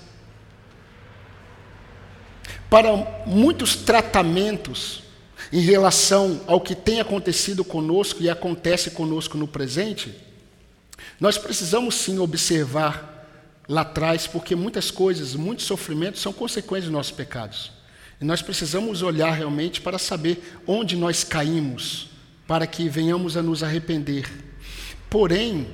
Para 2.70 2.96
muitos 3.26 3.76
tratamentos 3.76 5.04
em 5.52 5.62
relação 5.62 6.42
ao 6.48 6.60
que 6.60 6.76
tem 6.76 7.00
acontecido 7.00 7.63
conosco 7.63 8.22
e 8.22 8.30
acontece 8.30 8.92
conosco 8.92 9.38
no 9.38 9.48
presente, 9.48 10.13
nós 11.20 11.38
precisamos 11.38 11.96
sim 11.96 12.20
observar 12.20 13.13
lá 13.68 13.82
atrás, 13.82 14.28
porque 14.28 14.56
muitas 14.56 14.92
coisas, 14.92 15.36
muitos 15.36 15.66
sofrimentos 15.66 16.22
são 16.22 16.34
consequências 16.34 16.86
dos 16.86 16.94
nossos 16.94 17.12
pecados. 17.12 17.72
E 18.20 18.26
nós 18.26 18.42
precisamos 18.42 19.02
olhar 19.02 19.32
realmente 19.32 19.82
para 19.82 19.98
saber 19.98 20.58
onde 20.68 20.96
nós 20.96 21.24
caímos, 21.24 22.10
para 22.47 22.67
que 22.67 22.89
venhamos 22.89 23.38
a 23.38 23.41
nos 23.41 23.63
arrepender. 23.63 24.29
Porém, 25.10 25.67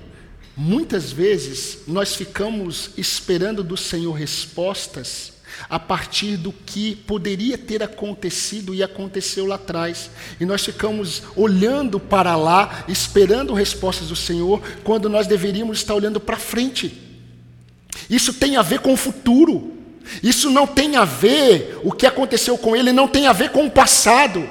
muitas 0.56 1.12
vezes 1.12 1.80
nós 1.88 2.16
ficamos 2.16 2.92
esperando 2.98 3.64
do 3.64 3.78
Senhor 3.78 4.14
respostas 4.14 5.40
a 5.70 5.80
partir 5.80 6.38
do 6.38 6.52
que 6.52 6.96
poderia 6.96 7.58
ter 7.58 7.82
acontecido 7.82 8.74
e 8.74 8.84
aconteceu 8.84 9.46
lá 9.46 9.56
atrás. 9.56 10.10
E 10.40 10.46
nós 10.46 10.64
ficamos 10.64 11.24
olhando 11.36 12.00
para 12.00 12.36
lá, 12.36 12.86
esperando 12.88 13.54
respostas 13.54 14.10
do 14.10 14.16
Senhor, 14.16 14.62
quando 14.84 15.10
nós 15.10 15.28
deveríamos 15.28 15.80
estar 15.80 15.96
olhando 15.96 16.20
para 16.20 16.38
frente. 16.38 17.02
Isso 18.10 18.34
tem 18.34 18.58
a 18.58 18.62
ver 18.62 18.80
com 18.80 18.94
o 18.94 18.98
futuro. 18.98 19.74
Isso 20.24 20.50
não 20.50 20.66
tem 20.66 20.96
a 20.96 21.06
ver, 21.06 21.80
o 21.84 21.92
que 21.92 22.06
aconteceu 22.06 22.58
com 22.58 22.76
ele 22.76 22.92
não 22.92 23.08
tem 23.08 23.28
a 23.28 23.34
ver 23.34 23.52
com 23.52 23.66
o 23.66 23.72
passado. 23.72 24.50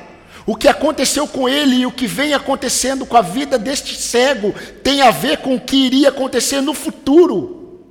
O 0.49 0.57
que 0.57 0.67
aconteceu 0.67 1.29
com 1.29 1.47
ele 1.47 1.77
e 1.77 1.85
o 1.85 1.93
que 1.93 2.07
vem 2.07 2.33
acontecendo 2.33 3.05
com 3.05 3.19
a 3.19 3.21
vida 3.21 3.59
deste 3.59 3.95
cego 3.95 4.55
tem 4.83 5.03
a 5.03 5.11
ver 5.11 5.43
com 5.43 5.55
o 5.55 5.61
que 5.61 5.77
iria 5.77 6.09
acontecer 6.09 6.63
no 6.63 6.73
futuro. 6.73 7.85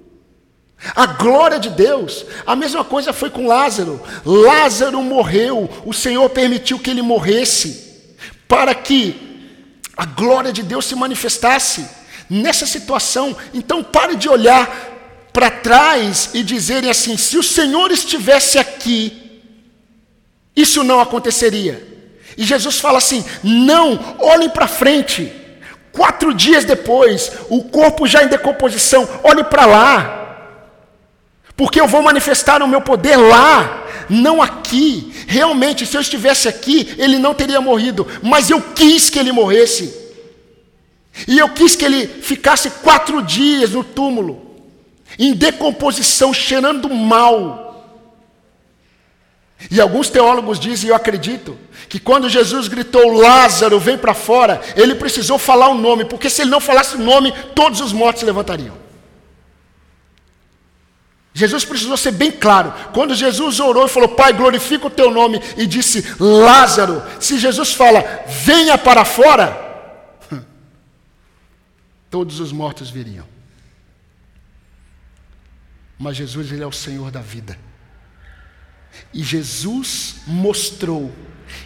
A 0.95 1.05
glória 1.05 1.59
de 1.59 1.69
Deus. 1.69 2.25
A 2.47 2.55
mesma 2.55 2.83
coisa 2.83 3.13
foi 3.13 3.29
com 3.29 3.45
Lázaro. 3.45 4.01
Lázaro 4.25 5.03
morreu, 5.03 5.69
o 5.85 5.93
Senhor 5.93 6.27
permitiu 6.31 6.79
que 6.79 6.89
ele 6.89 7.03
morresse, 7.03 8.15
para 8.47 8.73
que 8.73 9.53
a 9.95 10.05
glória 10.07 10.51
de 10.51 10.63
Deus 10.63 10.85
se 10.85 10.95
manifestasse 10.95 11.87
nessa 12.27 12.65
situação. 12.65 13.37
Então 13.53 13.83
pare 13.83 14.15
de 14.15 14.27
olhar 14.27 15.29
para 15.31 15.51
trás 15.51 16.31
e 16.33 16.41
dizerem 16.41 16.89
assim: 16.89 17.17
se 17.17 17.37
o 17.37 17.43
Senhor 17.43 17.91
estivesse 17.91 18.57
aqui, 18.57 19.43
isso 20.55 20.83
não 20.83 20.99
aconteceria. 20.99 21.96
E 22.37 22.43
Jesus 22.43 22.79
fala 22.79 22.99
assim: 22.99 23.25
não, 23.43 24.17
olhem 24.19 24.49
para 24.49 24.67
frente. 24.67 25.31
Quatro 25.91 26.33
dias 26.33 26.63
depois, 26.63 27.31
o 27.49 27.63
corpo 27.63 28.05
já 28.05 28.23
em 28.23 28.27
decomposição, 28.27 29.09
olhe 29.23 29.43
para 29.43 29.65
lá. 29.65 30.13
Porque 31.55 31.81
eu 31.81 31.87
vou 31.87 32.03
manifestar 32.03 32.61
o 32.61 32.67
meu 32.67 32.81
poder 32.81 33.15
lá, 33.15 33.83
não 34.07 34.39
aqui. 34.39 35.11
Realmente, 35.27 35.87
se 35.87 35.97
eu 35.97 36.01
estivesse 36.01 36.47
aqui, 36.47 36.93
ele 36.99 37.17
não 37.17 37.33
teria 37.33 37.59
morrido, 37.59 38.07
mas 38.21 38.51
eu 38.51 38.61
quis 38.61 39.09
que 39.09 39.17
ele 39.17 39.31
morresse. 39.31 39.91
E 41.27 41.39
eu 41.39 41.49
quis 41.49 41.75
que 41.75 41.83
ele 41.83 42.05
ficasse 42.05 42.69
quatro 42.69 43.23
dias 43.23 43.71
no 43.71 43.83
túmulo 43.83 44.45
em 45.17 45.33
decomposição, 45.33 46.31
cheirando 46.31 46.89
mal. 46.89 47.66
E 49.71 49.81
alguns 49.81 50.09
teólogos 50.09 50.59
dizem, 50.59 50.87
e 50.87 50.91
eu 50.91 50.95
acredito, 50.95 51.57
que 51.89 51.99
quando 51.99 52.29
Jesus 52.29 52.67
gritou 52.67 53.17
Lázaro, 53.17 53.79
vem 53.79 53.97
para 53.97 54.13
fora, 54.13 54.61
ele 54.75 54.93
precisou 54.93 55.39
falar 55.39 55.69
o 55.69 55.73
nome, 55.73 56.05
porque 56.05 56.29
se 56.29 56.43
ele 56.43 56.51
não 56.51 56.59
falasse 56.59 56.95
o 56.95 56.99
nome, 56.99 57.31
todos 57.55 57.81
os 57.81 57.91
mortos 57.91 58.19
se 58.19 58.25
levantariam. 58.25 58.75
Jesus 61.33 61.63
precisou 61.63 61.95
ser 61.97 62.11
bem 62.11 62.31
claro. 62.31 62.73
Quando 62.93 63.13
Jesus 63.13 63.59
orou 63.59 63.85
e 63.85 63.89
falou, 63.89 64.09
Pai, 64.09 64.33
glorifica 64.33 64.87
o 64.87 64.91
teu 64.91 65.11
nome, 65.11 65.39
e 65.55 65.65
disse 65.65 66.03
Lázaro, 66.19 67.01
se 67.19 67.37
Jesus 67.37 67.73
fala, 67.73 68.03
venha 68.27 68.77
para 68.77 69.05
fora, 69.05 69.55
todos 72.09 72.39
os 72.39 72.51
mortos 72.51 72.89
viriam. 72.89 73.25
Mas 75.97 76.15
Jesus, 76.15 76.51
ele 76.51 76.63
é 76.63 76.67
o 76.67 76.71
Senhor 76.71 77.09
da 77.09 77.21
vida. 77.21 77.57
E 79.13 79.23
Jesus 79.23 80.15
mostrou 80.25 81.11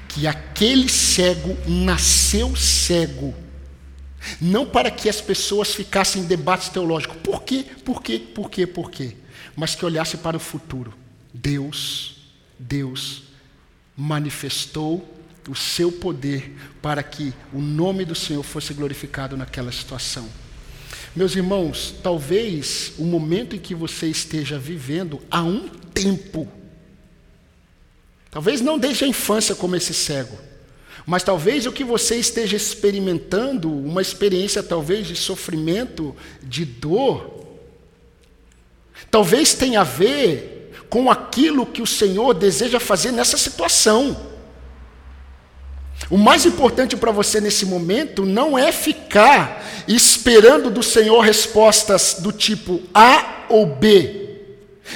que 0.08 0.28
aquele 0.28 0.90
cego 0.90 1.58
nasceu 1.68 2.56
cego, 2.56 3.34
não 4.40 4.66
para 4.66 4.92
que 4.92 5.10
as 5.10 5.20
pessoas 5.22 5.74
ficassem 5.74 6.22
em 6.22 6.26
debates 6.26 6.70
teológicos. 6.70 7.18
Por 7.24 7.44
quê? 7.44 7.66
Por 7.84 8.02
quê? 8.04 8.20
Por 8.20 8.50
quê? 8.50 8.68
Por 8.68 8.92
quê? 8.92 9.16
Mas 9.56 9.76
que 9.76 9.86
olhasse 9.86 10.18
para 10.18 10.38
o 10.38 10.40
futuro. 10.40 10.94
Deus, 11.34 12.18
Deus 12.60 13.24
manifestou 13.96 15.08
o 15.50 15.56
seu 15.56 15.92
poder 15.92 16.56
para 16.82 17.02
que 17.02 17.34
o 17.52 17.60
nome 17.60 18.06
do 18.06 18.16
Senhor 18.16 18.44
fosse 18.44 18.74
glorificado 18.74 19.36
naquela 19.36 19.72
situação. 19.72 20.28
Meus 21.16 21.36
irmãos, 21.36 21.94
talvez 22.02 22.94
o 22.98 23.04
momento 23.04 23.56
em 23.56 23.60
que 23.60 23.76
você 23.76 24.08
esteja 24.08 24.58
vivendo 24.58 25.20
há 25.30 25.44
um 25.44 25.68
tempo, 25.68 26.48
talvez 28.32 28.62
não 28.62 28.80
desde 28.80 29.04
a 29.04 29.08
infância 29.08 29.54
como 29.54 29.76
esse 29.76 29.94
cego, 29.94 30.38
mas 31.06 31.24
talvez 31.24 31.66
o 31.66 31.72
que 31.72 31.84
você 31.84 32.16
esteja 32.16 32.56
experimentando, 32.56 33.72
uma 33.72 34.02
experiência 34.02 34.64
talvez 34.64 35.06
de 35.06 35.16
sofrimento, 35.16 36.16
de 36.42 36.64
dor, 36.64 37.46
talvez 39.10 39.54
tenha 39.54 39.82
a 39.82 39.84
ver 39.84 40.72
com 40.90 41.10
aquilo 41.10 41.66
que 41.66 41.82
o 41.82 41.88
Senhor 41.88 42.34
deseja 42.34 42.80
fazer 42.80 43.12
nessa 43.12 43.38
situação. 43.38 44.30
O 46.10 46.18
mais 46.18 46.46
importante 46.46 46.98
para 46.98 47.12
você 47.12 47.40
nesse 47.40 47.66
momento 47.66 48.26
não 48.26 48.58
é 48.58 48.72
ficar 48.72 49.84
esperando 49.88 50.70
do 50.70 50.84
Senhor 50.84 51.22
respostas 51.22 52.18
do 52.20 52.32
tipo 52.32 52.82
A 52.94 53.46
ou 53.50 53.66
B, 53.66 54.21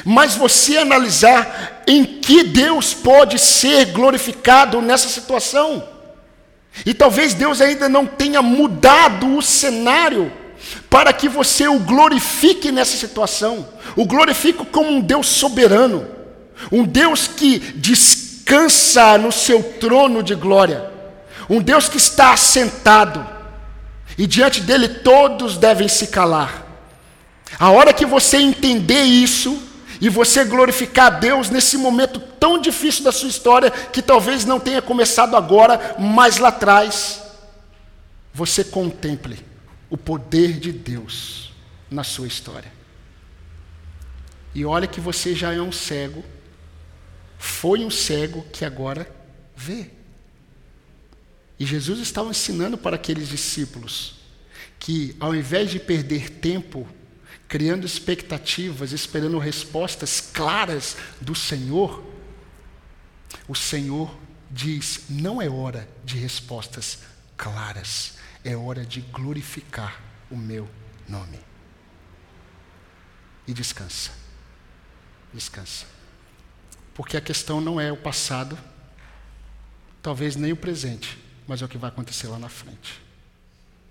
mas 0.04 0.36
você 0.36 0.78
analisar 0.78 1.84
em 1.88 2.04
que 2.04 2.44
Deus 2.44 2.94
pode 2.94 3.40
ser 3.40 3.86
glorificado 3.88 4.82
nessa 4.82 5.08
situação. 5.08 5.88
E 6.86 6.94
talvez 6.94 7.34
Deus 7.34 7.62
ainda 7.62 7.88
não 7.88 8.06
tenha 8.06 8.42
mudado 8.42 9.38
o 9.38 9.42
cenário 9.42 10.32
para 10.90 11.14
que 11.14 11.30
você 11.30 11.68
o 11.68 11.80
glorifique 11.80 12.72
nessa 12.72 12.98
situação. 12.98 13.68
O 13.96 14.06
glorifique 14.06 14.66
como 14.66 14.90
um 14.90 15.00
Deus 15.00 15.28
soberano, 15.28 16.08
um 16.72 16.84
Deus 16.84 17.28
que 17.28 17.60
descansa 17.60 19.18
no 19.18 19.32
seu 19.32 19.64
trono 19.64 20.22
de 20.22 20.36
glória. 20.36 20.92
Um 21.50 21.62
Deus 21.62 21.88
que 21.88 21.98
está 21.98 22.34
assentado, 22.34 23.26
e 24.18 24.26
diante 24.26 24.62
dele 24.62 24.88
todos 24.88 25.58
devem 25.58 25.88
se 25.88 26.08
calar. 26.08 26.66
A 27.60 27.70
hora 27.70 27.94
que 27.94 28.06
você 28.06 28.38
entender 28.38 29.04
isso, 29.04 29.62
e 30.02 30.10
você 30.10 30.44
glorificar 30.44 31.08
a 31.08 31.18
Deus 31.20 31.50
nesse 31.50 31.78
momento 31.78 32.20
tão 32.20 32.60
difícil 32.60 33.04
da 33.04 33.12
sua 33.12 33.30
história, 33.30 33.72
que 33.72 34.02
talvez 34.02 34.46
não 34.46 34.60
tenha 34.60 34.82
começado 34.82 35.36
agora, 35.36 35.96
mas 36.00 36.38
lá 36.38 36.50
atrás, 36.50 37.22
você 38.34 38.64
contemple 38.64 39.40
o 39.90 39.98
poder 39.98 40.60
de 40.60 40.72
Deus 40.72 41.54
na 41.90 42.04
sua 42.04 42.28
história. 42.28 42.72
E 44.54 44.66
olha 44.66 44.88
que 44.88 45.00
você 45.00 45.36
já 45.36 45.54
é 45.54 45.62
um 45.62 45.72
cego, 45.72 46.24
foi 47.38 47.84
um 47.84 47.90
cego 47.90 48.46
que 48.52 48.64
agora 48.64 49.10
vê. 49.56 49.90
E 51.60 51.66
Jesus 51.66 52.00
estava 52.00 52.30
ensinando 52.30 52.78
para 52.78 52.96
aqueles 52.96 53.30
discípulos 53.30 54.16
que, 54.80 55.16
ao 55.20 55.34
invés 55.34 55.72
de 55.72 55.80
perder 55.80 56.30
tempo 56.30 56.88
criando 57.48 57.86
expectativas, 57.86 58.92
esperando 58.92 59.38
respostas 59.38 60.20
claras 60.22 60.98
do 61.22 61.36
Senhor, 61.36 62.04
o 63.48 63.56
Senhor 63.56 64.16
diz: 64.50 65.06
não 65.10 65.42
é 65.42 65.50
hora 65.50 65.88
de 66.04 66.18
respostas 66.18 67.00
claras, 67.38 68.18
é 68.44 68.56
hora 68.56 68.86
de 68.86 69.02
glorificar 69.02 70.02
o 70.30 70.36
meu 70.36 70.68
nome. 71.08 71.40
E 73.48 73.54
descansa. 73.54 74.12
Descansa. 75.34 75.86
Porque 76.94 77.18
a 77.18 77.22
questão 77.22 77.60
não 77.60 77.80
é 77.80 77.92
o 77.92 77.98
passado, 77.98 78.58
talvez 80.02 80.36
nem 80.36 80.54
o 80.54 80.58
presente, 80.58 81.18
mas 81.46 81.62
é 81.62 81.66
o 81.66 81.68
que 81.68 81.78
vai 81.78 81.90
acontecer 81.90 82.28
lá 82.28 82.40
na 82.40 82.50
frente. 82.50 83.02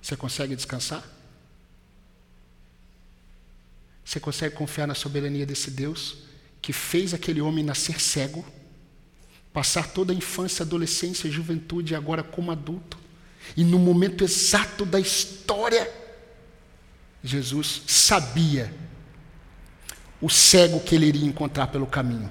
Você 0.01 0.17
consegue 0.17 0.57
descansar? 0.57 1.05
Você 4.05 4.21
consegue 4.21 4.55
confiar 4.55 4.87
na 4.87 4.95
soberania 4.95 5.47
desse 5.47 5.71
Deus 5.71 6.19
que 6.61 6.73
fez 6.73 7.13
aquele 7.13 7.41
homem 7.41 7.65
nascer 7.65 8.01
cego, 8.01 8.45
passar 9.53 9.89
toda 9.89 10.13
a 10.13 10.17
infância, 10.17 10.63
adolescência, 10.63 11.31
juventude 11.31 11.95
agora 11.95 12.23
como 12.23 12.51
adulto, 12.51 12.99
e 13.57 13.63
no 13.63 13.79
momento 13.79 14.25
exato 14.25 14.87
da 14.87 14.99
história, 14.99 15.91
Jesus 17.23 17.83
sabia 17.87 18.73
o 20.21 20.31
cego 20.31 20.81
que 20.81 20.95
ele 20.95 21.07
iria 21.07 21.27
encontrar 21.27 21.67
pelo 21.67 21.87
caminho. 21.87 22.31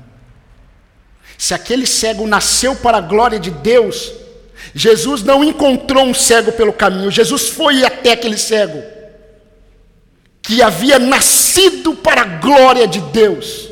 Se 1.38 1.54
aquele 1.54 1.86
cego 1.86 2.28
nasceu 2.28 2.76
para 2.76 2.98
a 2.98 3.02
glória 3.02 3.40
de 3.40 3.52
Deus, 3.52 4.12
Jesus 4.74 5.22
não 5.24 5.44
encontrou 5.44 6.06
um 6.06 6.14
cego 6.14 6.52
pelo 6.52 6.74
caminho, 6.74 7.12
Jesus 7.12 7.50
foi 7.50 7.86
até 7.86 8.14
aquele 8.14 8.38
cego, 8.38 8.82
que 10.43 10.62
havia 10.62 10.99
nascido 10.99 11.95
para 11.95 12.21
a 12.21 12.25
glória 12.25 12.86
de 12.86 12.99
Deus. 12.99 13.69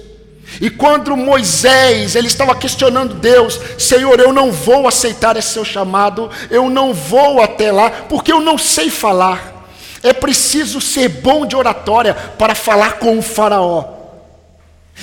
E 0.60 0.70
quando 0.70 1.18
Moisés, 1.18 2.16
ele 2.16 2.28
estava 2.28 2.56
questionando 2.56 3.16
Deus, 3.16 3.60
Senhor, 3.78 4.20
eu 4.20 4.32
não 4.32 4.52
vou 4.52 4.88
aceitar 4.88 5.36
esse 5.36 5.50
seu 5.50 5.66
chamado, 5.66 6.32
eu 6.50 6.70
não 6.70 6.94
vou 6.94 7.42
até 7.42 7.72
lá, 7.72 7.90
porque 8.08 8.32
eu 8.32 8.40
não 8.40 8.58
sei 8.58 8.90
falar. 8.90 9.68
É 10.02 10.14
preciso 10.14 10.80
ser 10.80 11.10
bom 11.10 11.46
de 11.46 11.56
oratória 11.56 12.14
para 12.14 12.56
falar 12.56 13.00
com 13.00 13.20
o 13.20 13.22
faraó. 13.22 13.86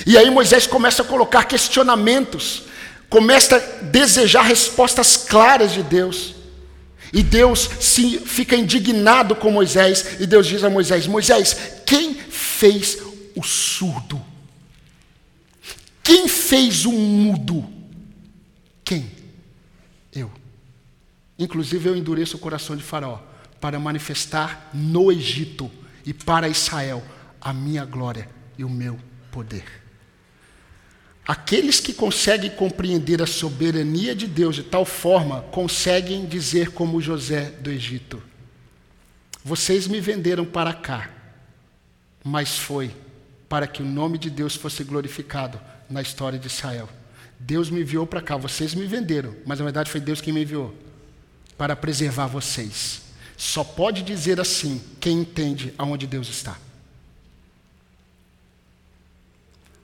E 0.05 0.17
aí 0.17 0.29
Moisés 0.29 0.65
começa 0.65 1.03
a 1.03 1.05
colocar 1.05 1.43
questionamentos, 1.43 2.63
começa 3.09 3.57
a 3.57 3.83
desejar 3.83 4.43
respostas 4.43 5.17
claras 5.17 5.71
de 5.71 5.83
Deus. 5.83 6.35
E 7.11 7.23
Deus 7.23 7.69
se 7.79 8.19
fica 8.19 8.55
indignado 8.55 9.35
com 9.35 9.51
Moisés, 9.51 10.17
e 10.19 10.27
Deus 10.27 10.47
diz 10.47 10.63
a 10.63 10.69
Moisés: 10.69 11.07
Moisés, 11.07 11.81
quem 11.85 12.13
fez 12.13 12.97
o 13.35 13.43
surdo? 13.43 14.21
Quem 16.03 16.27
fez 16.27 16.85
o 16.85 16.91
mudo? 16.91 17.67
Quem? 18.83 19.11
Eu. 20.13 20.31
Inclusive 21.37 21.89
eu 21.89 21.95
endureço 21.95 22.37
o 22.37 22.39
coração 22.39 22.75
de 22.75 22.83
Faraó 22.83 23.19
para 23.61 23.79
manifestar 23.79 24.69
no 24.73 25.11
Egito 25.11 25.69
e 26.05 26.13
para 26.13 26.49
Israel 26.49 27.03
a 27.39 27.53
minha 27.53 27.85
glória 27.85 28.29
e 28.57 28.63
o 28.63 28.69
meu 28.69 28.99
poder. 29.31 29.78
Aqueles 31.29 31.79
que 31.79 31.93
conseguem 31.93 32.49
compreender 32.49 33.21
a 33.21 33.27
soberania 33.27 34.15
de 34.15 34.25
Deus 34.25 34.55
de 34.55 34.63
tal 34.63 34.83
forma, 34.83 35.41
conseguem 35.51 36.25
dizer 36.25 36.71
como 36.71 36.99
José 36.99 37.51
do 37.61 37.69
Egito: 37.69 38.19
Vocês 39.45 39.85
me 39.85 40.01
venderam 40.01 40.43
para 40.43 40.73
cá, 40.73 41.11
mas 42.23 42.57
foi 42.57 42.89
para 43.47 43.67
que 43.67 43.83
o 43.83 43.85
nome 43.85 44.17
de 44.17 44.27
Deus 44.27 44.55
fosse 44.55 44.83
glorificado 44.83 45.61
na 45.87 46.01
história 46.01 46.39
de 46.39 46.47
Israel. 46.47 46.89
Deus 47.39 47.69
me 47.69 47.81
enviou 47.81 48.07
para 48.07 48.23
cá, 48.23 48.35
vocês 48.35 48.73
me 48.73 48.87
venderam, 48.87 49.35
mas 49.45 49.59
na 49.59 49.65
verdade 49.65 49.91
foi 49.91 50.01
Deus 50.01 50.21
quem 50.21 50.33
me 50.33 50.41
enviou 50.41 50.73
para 51.55 51.75
preservar 51.75 52.25
vocês. 52.25 53.03
Só 53.37 53.63
pode 53.63 54.01
dizer 54.01 54.41
assim 54.41 54.81
quem 54.99 55.19
entende 55.19 55.75
aonde 55.77 56.07
Deus 56.07 56.27
está. 56.27 56.57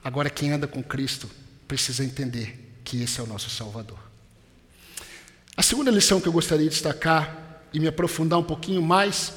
Agora, 0.06 0.30
quem 0.30 0.52
anda 0.52 0.68
com 0.68 0.84
Cristo 0.84 1.28
precisa 1.66 2.04
entender 2.04 2.56
que 2.84 3.02
esse 3.02 3.18
é 3.18 3.24
o 3.24 3.26
nosso 3.26 3.50
Salvador. 3.50 3.98
A 5.56 5.64
segunda 5.64 5.90
lição 5.90 6.20
que 6.20 6.28
eu 6.28 6.32
gostaria 6.32 6.66
de 6.66 6.70
destacar 6.70 7.60
e 7.74 7.80
me 7.80 7.88
aprofundar 7.88 8.38
um 8.38 8.44
pouquinho 8.44 8.80
mais 8.80 9.32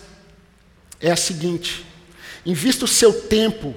é 1.02 1.10
a 1.10 1.16
seguinte: 1.16 1.84
invista 2.46 2.86
o 2.86 2.88
seu 2.88 3.12
tempo 3.12 3.74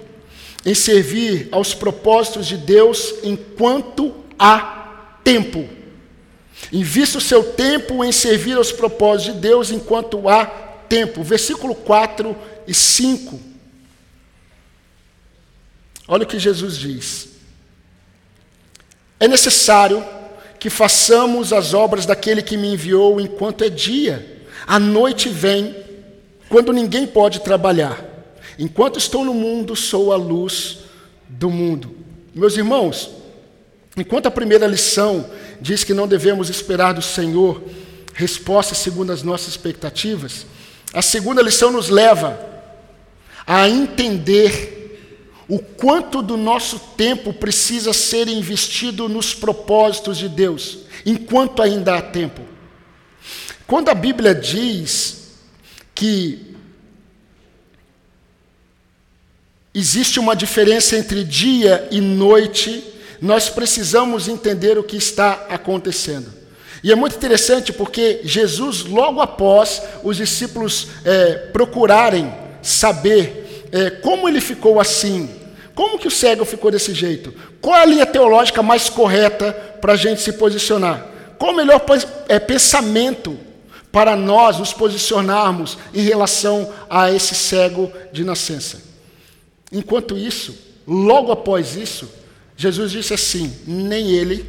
em 0.67 0.75
servir 0.75 1.49
aos 1.51 1.73
propósitos 1.73 2.47
de 2.47 2.59
Deus 2.59 3.15
enquanto 3.23 4.15
há 4.39 5.17
tempo. 5.25 5.67
Invista 6.71 7.17
o 7.17 7.23
seu 7.23 7.43
tempo 7.55 8.05
em 8.05 8.13
servir 8.13 8.59
aos 8.59 8.71
propósitos 8.71 9.35
de 9.35 9.41
Deus 9.41 9.71
enquanto 9.71 10.29
há 10.29 10.45
tempo. 10.91 11.23
Versículo 11.23 11.75
4 11.75 12.37
e 12.67 12.75
5 12.75 13.52
Olha 16.13 16.25
o 16.25 16.27
que 16.27 16.39
Jesus 16.39 16.77
diz. 16.77 17.27
É 19.19 19.27
necessário 19.27 20.05
que 20.61 20.69
façamos 20.69 21.55
as 21.55 21.73
obras 21.73 22.05
daquele 22.05 22.43
que 22.43 22.55
me 22.55 22.75
enviou 22.75 23.19
enquanto 23.19 23.65
é 23.65 23.71
dia. 23.71 24.45
A 24.67 24.79
noite 24.79 25.31
vem, 25.31 25.75
quando 26.51 26.71
ninguém 26.71 27.07
pode 27.07 27.41
trabalhar. 27.41 28.05
Enquanto 28.59 28.99
estou 28.99 29.25
no 29.25 29.33
mundo, 29.33 29.75
sou 29.75 30.13
a 30.13 30.17
luz 30.17 30.81
do 31.27 31.49
mundo. 31.49 31.97
Meus 32.35 32.59
irmãos, 32.59 33.09
enquanto 33.97 34.27
a 34.27 34.31
primeira 34.31 34.67
lição 34.67 35.31
diz 35.63 35.83
que 35.83 35.95
não 35.95 36.07
devemos 36.07 36.51
esperar 36.51 36.93
do 36.93 37.01
Senhor 37.01 37.63
respostas 38.13 38.77
segundo 38.77 39.13
as 39.13 39.23
nossas 39.23 39.49
expectativas, 39.49 40.45
a 40.93 41.01
segunda 41.01 41.41
lição 41.41 41.73
nos 41.73 41.89
leva 41.89 42.39
a 43.47 43.67
entender 43.67 44.82
o 45.53 45.59
quanto 45.59 46.23
do 46.23 46.39
nosso 46.39 46.79
tempo 46.97 47.31
precisa 47.31 47.93
ser 47.93 48.27
investido 48.27 49.07
nos 49.07 49.35
propósitos 49.35 50.17
de 50.17 50.27
Deus, 50.27 50.79
enquanto 51.05 51.61
ainda 51.61 51.95
há 51.95 52.01
tempo. 52.01 52.41
Quando 53.67 53.91
a 53.91 53.95
Bíblia 53.95 54.35
diz 54.35 55.35
que 55.95 56.57
existe 59.75 60.19
uma 60.19 60.35
diferença 60.35 60.97
entre 60.97 61.23
dia 61.23 61.87
e 61.91 62.01
noite, 62.01 62.83
nós 63.21 63.51
precisamos 63.51 64.29
entender 64.29 64.79
o 64.79 64.83
que 64.83 64.97
está 64.97 65.33
acontecendo. 65.51 66.33
E 66.83 66.91
é 66.91 66.95
muito 66.95 67.17
interessante 67.17 67.75
porque 67.75 68.23
Jesus, 68.25 68.85
logo 68.85 69.21
após 69.21 69.83
os 70.03 70.17
discípulos 70.17 70.89
é, 71.05 71.35
procurarem 71.53 72.33
saber 72.63 73.67
é, 73.71 73.91
como 73.91 74.27
ele 74.27 74.41
ficou 74.41 74.81
assim, 74.81 75.42
como 75.75 75.99
que 75.99 76.09
o 76.09 76.11
cego 76.11 76.45
ficou 76.45 76.71
desse 76.71 76.93
jeito? 76.93 77.33
Qual 77.61 77.75
a 77.75 77.85
linha 77.85 78.07
teológica 78.07 78.63
mais 78.63 78.89
correta 78.89 79.53
para 79.81 79.95
a 79.95 79.97
gente 79.97 80.21
se 80.21 80.33
posicionar? 80.35 81.07
Qual 81.39 81.53
o 81.53 81.57
melhor 81.57 81.85
é, 82.29 82.39
pensamento 82.39 83.39
para 83.91 84.15
nós 84.17 84.59
nos 84.59 84.73
posicionarmos 84.73 85.79
em 85.95 86.03
relação 86.03 86.73
a 86.89 87.11
esse 87.11 87.35
cego 87.35 87.91
de 88.13 88.25
nascença? 88.25 88.83
Enquanto 89.71 90.17
isso, 90.17 90.55
logo 90.87 91.33
após 91.33 91.75
isso, 91.77 92.09
Jesus 92.57 92.93
disse 92.93 93.15
assim: 93.15 93.53
nem 93.67 94.11
ele, 94.11 94.47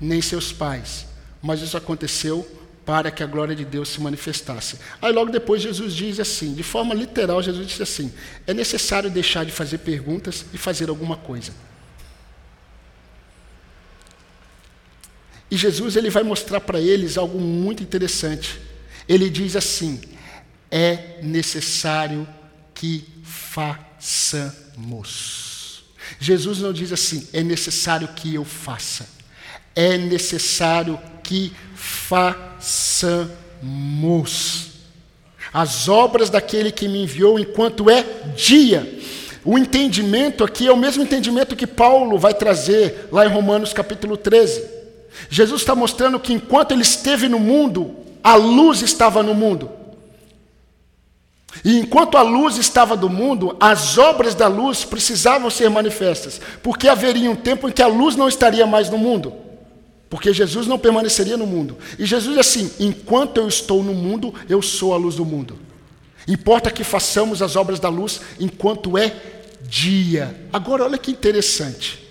nem 0.00 0.20
seus 0.20 0.52
pais. 0.52 1.06
Mas 1.42 1.60
isso 1.60 1.76
aconteceu 1.76 2.46
para 2.84 3.10
que 3.10 3.22
a 3.22 3.26
glória 3.26 3.56
de 3.56 3.64
Deus 3.64 3.88
se 3.88 4.00
manifestasse. 4.00 4.78
Aí 5.00 5.12
logo 5.12 5.30
depois 5.30 5.62
Jesus 5.62 5.94
diz 5.94 6.20
assim, 6.20 6.52
de 6.54 6.62
forma 6.62 6.94
literal, 6.94 7.42
Jesus 7.42 7.66
disse 7.66 7.82
assim: 7.82 8.12
é 8.46 8.52
necessário 8.52 9.10
deixar 9.10 9.44
de 9.44 9.52
fazer 9.52 9.78
perguntas 9.78 10.44
e 10.52 10.58
fazer 10.58 10.88
alguma 10.88 11.16
coisa. 11.16 11.52
E 15.50 15.56
Jesus 15.56 15.96
ele 15.96 16.10
vai 16.10 16.22
mostrar 16.22 16.60
para 16.60 16.78
eles 16.80 17.16
algo 17.16 17.40
muito 17.40 17.82
interessante. 17.82 18.60
Ele 19.08 19.30
diz 19.30 19.56
assim: 19.56 20.00
é 20.70 21.20
necessário 21.22 22.28
que 22.74 23.04
façamos. 23.22 24.74
Jesus 26.18 26.58
não 26.58 26.72
diz 26.72 26.92
assim: 26.92 27.26
é 27.32 27.42
necessário 27.42 28.08
que 28.08 28.34
eu 28.34 28.44
faça. 28.44 29.08
É 29.74 29.96
necessário 29.96 31.00
que 31.24 31.52
façamos 31.74 33.24
as 35.52 35.88
obras 35.88 36.30
daquele 36.30 36.70
que 36.72 36.88
me 36.88 37.02
enviou 37.04 37.38
enquanto 37.38 37.88
é 37.88 38.02
dia. 38.36 39.00
O 39.44 39.58
entendimento 39.58 40.42
aqui 40.42 40.66
é 40.66 40.72
o 40.72 40.76
mesmo 40.76 41.02
entendimento 41.02 41.54
que 41.54 41.66
Paulo 41.66 42.18
vai 42.18 42.34
trazer 42.34 43.08
lá 43.12 43.24
em 43.24 43.28
Romanos 43.28 43.72
capítulo 43.72 44.16
13. 44.16 44.64
Jesus 45.30 45.60
está 45.60 45.74
mostrando 45.74 46.18
que 46.18 46.32
enquanto 46.32 46.72
ele 46.72 46.82
esteve 46.82 47.28
no 47.28 47.38
mundo, 47.38 47.94
a 48.22 48.34
luz 48.34 48.82
estava 48.82 49.22
no 49.22 49.34
mundo. 49.34 49.70
E 51.64 51.78
enquanto 51.78 52.16
a 52.16 52.22
luz 52.22 52.56
estava 52.56 52.96
do 52.96 53.08
mundo, 53.08 53.56
as 53.60 53.96
obras 53.96 54.34
da 54.34 54.48
luz 54.48 54.84
precisavam 54.84 55.50
ser 55.50 55.70
manifestas, 55.70 56.40
porque 56.62 56.88
haveria 56.88 57.30
um 57.30 57.36
tempo 57.36 57.68
em 57.68 57.72
que 57.72 57.82
a 57.82 57.86
luz 57.86 58.16
não 58.16 58.26
estaria 58.26 58.66
mais 58.66 58.90
no 58.90 58.98
mundo. 58.98 59.32
Porque 60.08 60.32
Jesus 60.32 60.66
não 60.66 60.78
permaneceria 60.78 61.36
no 61.36 61.46
mundo. 61.46 61.76
E 61.98 62.06
Jesus 62.06 62.36
diz 62.36 62.46
assim: 62.46 62.70
enquanto 62.78 63.38
eu 63.38 63.48
estou 63.48 63.82
no 63.82 63.94
mundo, 63.94 64.34
eu 64.48 64.62
sou 64.62 64.94
a 64.94 64.96
luz 64.96 65.16
do 65.16 65.24
mundo. 65.24 65.58
Importa 66.26 66.70
que 66.70 66.84
façamos 66.84 67.42
as 67.42 67.56
obras 67.56 67.78
da 67.78 67.88
luz 67.88 68.20
enquanto 68.38 68.96
é 68.96 69.14
dia. 69.62 70.48
Agora, 70.52 70.84
olha 70.84 70.98
que 70.98 71.10
interessante. 71.10 72.02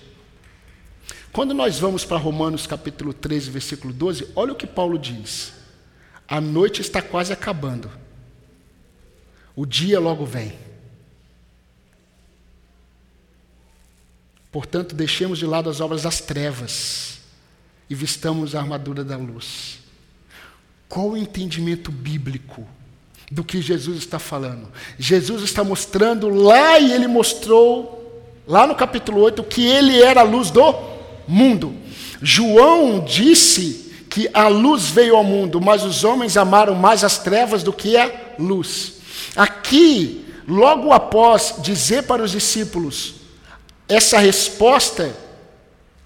Quando 1.31 1.53
nós 1.53 1.79
vamos 1.79 2.05
para 2.05 2.17
Romanos 2.17 2.67
capítulo 2.67 3.11
13, 3.11 3.49
versículo 3.49 3.91
12, 3.91 4.27
olha 4.35 4.53
o 4.53 4.55
que 4.55 4.67
Paulo 4.67 4.99
diz. 4.99 5.53
A 6.27 6.39
noite 6.39 6.81
está 6.81 7.01
quase 7.01 7.33
acabando. 7.33 7.89
O 9.55 9.65
dia 9.65 9.99
logo 9.99 10.25
vem. 10.25 10.53
Portanto, 14.51 14.93
deixemos 14.93 15.39
de 15.39 15.47
lado 15.47 15.69
as 15.69 15.81
obras 15.81 16.03
das 16.03 16.21
trevas 16.21 17.22
e 17.89 17.95
vistamos 17.95 18.55
a 18.55 18.59
armadura 18.59 19.03
da 19.03 19.17
luz. 19.17 19.79
Qual 20.87 21.09
o 21.09 21.17
entendimento 21.17 21.91
bíblico 21.91 22.67
do 23.31 23.43
que 23.43 23.61
Jesus 23.61 23.97
está 23.97 24.19
falando? 24.19 24.71
Jesus 24.97 25.43
está 25.43 25.63
mostrando 25.63 26.29
lá 26.29 26.79
e 26.79 26.93
ele 26.93 27.07
mostrou, 27.07 28.31
lá 28.47 28.67
no 28.67 28.75
capítulo 28.75 29.21
8, 29.21 29.43
que 29.43 29.65
ele 29.65 30.01
era 30.01 30.21
a 30.21 30.23
luz 30.23 30.51
do 30.51 30.75
mundo. 31.27 31.75
João 32.21 33.03
disse 33.03 33.91
que 34.09 34.29
a 34.33 34.47
luz 34.47 34.89
veio 34.89 35.15
ao 35.15 35.23
mundo, 35.23 35.59
mas 35.59 35.83
os 35.83 36.03
homens 36.03 36.37
amaram 36.37 36.75
mais 36.75 37.03
as 37.03 37.17
trevas 37.17 37.63
do 37.63 37.73
que 37.73 37.97
a 37.97 38.11
luz. 38.37 38.93
Aqui, 39.35 40.25
logo 40.47 40.91
após 40.91 41.55
dizer 41.59 42.03
para 42.03 42.21
os 42.21 42.31
discípulos 42.31 43.15
essa 43.87 44.19
resposta 44.19 45.15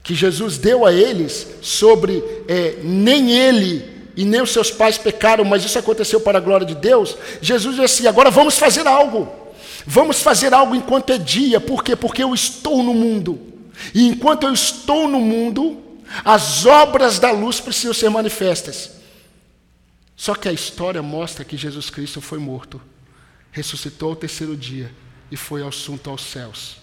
que 0.08 0.16
Jesus 0.16 0.58
deu 0.58 0.86
a 0.86 0.94
eles 0.94 1.46
sobre 1.62 2.24
é, 2.48 2.78
nem 2.82 3.30
ele 3.30 4.08
e 4.16 4.24
nem 4.24 4.42
os 4.42 4.52
seus 4.52 4.72
pais 4.72 4.98
pecaram, 4.98 5.44
mas 5.44 5.66
isso 5.66 5.78
aconteceu 5.78 6.22
para 6.22 6.38
a 6.38 6.42
glória 6.42 6.66
de 6.66 6.76
Deus, 6.76 7.18
Jesus 7.42 7.76
disse 7.76 7.84
assim: 7.84 8.08
agora 8.08 8.32
vamos 8.32 8.58
fazer 8.58 8.88
algo. 8.88 9.30
Vamos 9.86 10.22
fazer 10.22 10.54
algo 10.54 10.74
enquanto 10.74 11.12
é 11.12 11.18
dia, 11.18 11.60
por 11.60 11.84
quê? 11.84 11.94
Porque 11.94 12.24
eu 12.24 12.34
estou 12.34 12.82
no 12.82 12.94
mundo. 12.94 13.38
E 13.94 14.08
enquanto 14.08 14.44
eu 14.44 14.54
estou 14.54 15.10
no 15.10 15.20
mundo, 15.20 15.78
as 16.24 16.66
obras 16.66 17.20
da 17.20 17.32
luz 17.32 17.60
precisam 17.60 17.94
ser 17.94 18.10
manifestas. 18.10 18.92
Só 20.16 20.36
que 20.36 20.48
a 20.48 20.54
história 20.54 21.02
mostra 21.02 21.44
que 21.44 21.58
Jesus 21.58 21.90
Cristo 21.90 22.22
foi 22.22 22.40
morto, 22.40 22.82
ressuscitou 23.52 24.12
ao 24.12 24.16
terceiro 24.16 24.56
dia 24.56 24.90
e 25.30 25.36
foi 25.36 25.68
assunto 25.68 26.10
aos 26.10 26.22
céus 26.22 26.78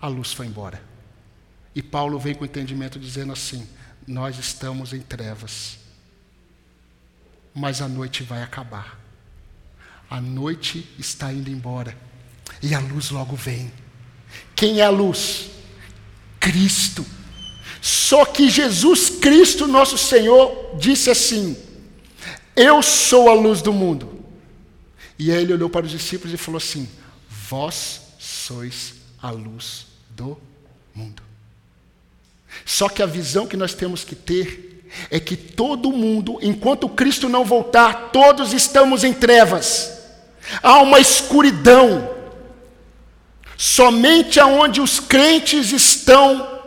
a 0.00 0.06
luz 0.06 0.32
foi 0.32 0.46
embora. 0.46 0.87
E 1.74 1.82
Paulo 1.82 2.18
vem 2.18 2.34
com 2.34 2.42
o 2.42 2.46
entendimento 2.46 2.98
dizendo 2.98 3.32
assim: 3.32 3.66
nós 4.06 4.38
estamos 4.38 4.92
em 4.92 5.00
trevas, 5.00 5.78
mas 7.54 7.82
a 7.82 7.88
noite 7.88 8.22
vai 8.22 8.42
acabar. 8.42 8.98
A 10.10 10.20
noite 10.20 10.88
está 10.98 11.32
indo 11.32 11.50
embora 11.50 11.96
e 12.62 12.74
a 12.74 12.80
luz 12.80 13.10
logo 13.10 13.36
vem. 13.36 13.70
Quem 14.56 14.80
é 14.80 14.84
a 14.84 14.90
luz? 14.90 15.50
Cristo. 16.40 17.04
Só 17.80 18.24
que 18.24 18.48
Jesus 18.48 19.10
Cristo, 19.10 19.66
nosso 19.66 19.98
Senhor, 19.98 20.76
disse 20.78 21.10
assim: 21.10 21.56
Eu 22.56 22.82
sou 22.82 23.28
a 23.28 23.34
luz 23.34 23.62
do 23.62 23.72
mundo. 23.72 24.24
E 25.18 25.30
aí 25.30 25.42
ele 25.42 25.52
olhou 25.52 25.68
para 25.68 25.86
os 25.86 25.92
discípulos 25.92 26.32
e 26.32 26.36
falou 26.36 26.58
assim: 26.58 26.88
Vós 27.28 28.00
sois 28.18 28.94
a 29.20 29.30
luz 29.30 29.86
do 30.10 30.40
mundo. 30.94 31.27
Só 32.64 32.88
que 32.88 33.02
a 33.02 33.06
visão 33.06 33.46
que 33.46 33.56
nós 33.56 33.74
temos 33.74 34.04
que 34.04 34.14
ter 34.14 34.84
é 35.10 35.20
que 35.20 35.36
todo 35.36 35.92
mundo, 35.92 36.38
enquanto 36.42 36.88
Cristo 36.88 37.28
não 37.28 37.44
voltar, 37.44 38.10
todos 38.12 38.52
estamos 38.52 39.04
em 39.04 39.12
trevas. 39.12 39.92
Há 40.62 40.80
uma 40.80 41.00
escuridão. 41.00 42.16
Somente 43.56 44.38
aonde 44.38 44.80
os 44.80 45.00
crentes 45.00 45.72
estão 45.72 46.58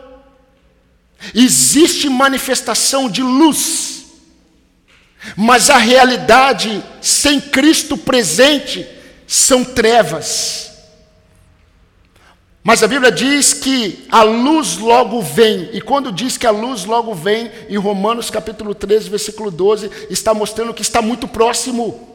existe 1.34 2.08
manifestação 2.08 3.08
de 3.08 3.22
luz. 3.22 4.04
Mas 5.36 5.70
a 5.70 5.76
realidade 5.76 6.82
sem 7.00 7.40
Cristo 7.40 7.96
presente 7.96 8.86
são 9.26 9.64
trevas. 9.64 10.71
Mas 12.64 12.80
a 12.82 12.86
Bíblia 12.86 13.10
diz 13.10 13.52
que 13.52 14.06
a 14.10 14.22
luz 14.22 14.78
logo 14.78 15.20
vem, 15.20 15.70
e 15.72 15.80
quando 15.80 16.12
diz 16.12 16.38
que 16.38 16.46
a 16.46 16.52
luz 16.52 16.84
logo 16.84 17.12
vem, 17.12 17.50
em 17.68 17.76
Romanos 17.76 18.30
capítulo 18.30 18.72
13, 18.72 19.10
versículo 19.10 19.50
12, 19.50 19.90
está 20.08 20.32
mostrando 20.32 20.72
que 20.72 20.82
está 20.82 21.02
muito 21.02 21.26
próximo. 21.26 22.08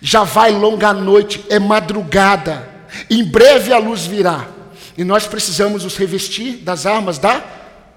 Já 0.00 0.22
vai 0.22 0.52
longa 0.52 0.92
noite, 0.92 1.44
é 1.48 1.58
madrugada, 1.58 2.68
em 3.10 3.24
breve 3.24 3.72
a 3.72 3.78
luz 3.78 4.06
virá, 4.06 4.48
e 4.96 5.02
nós 5.02 5.26
precisamos 5.26 5.82
nos 5.82 5.96
revestir 5.96 6.58
das 6.58 6.86
armas 6.86 7.18
da 7.18 7.44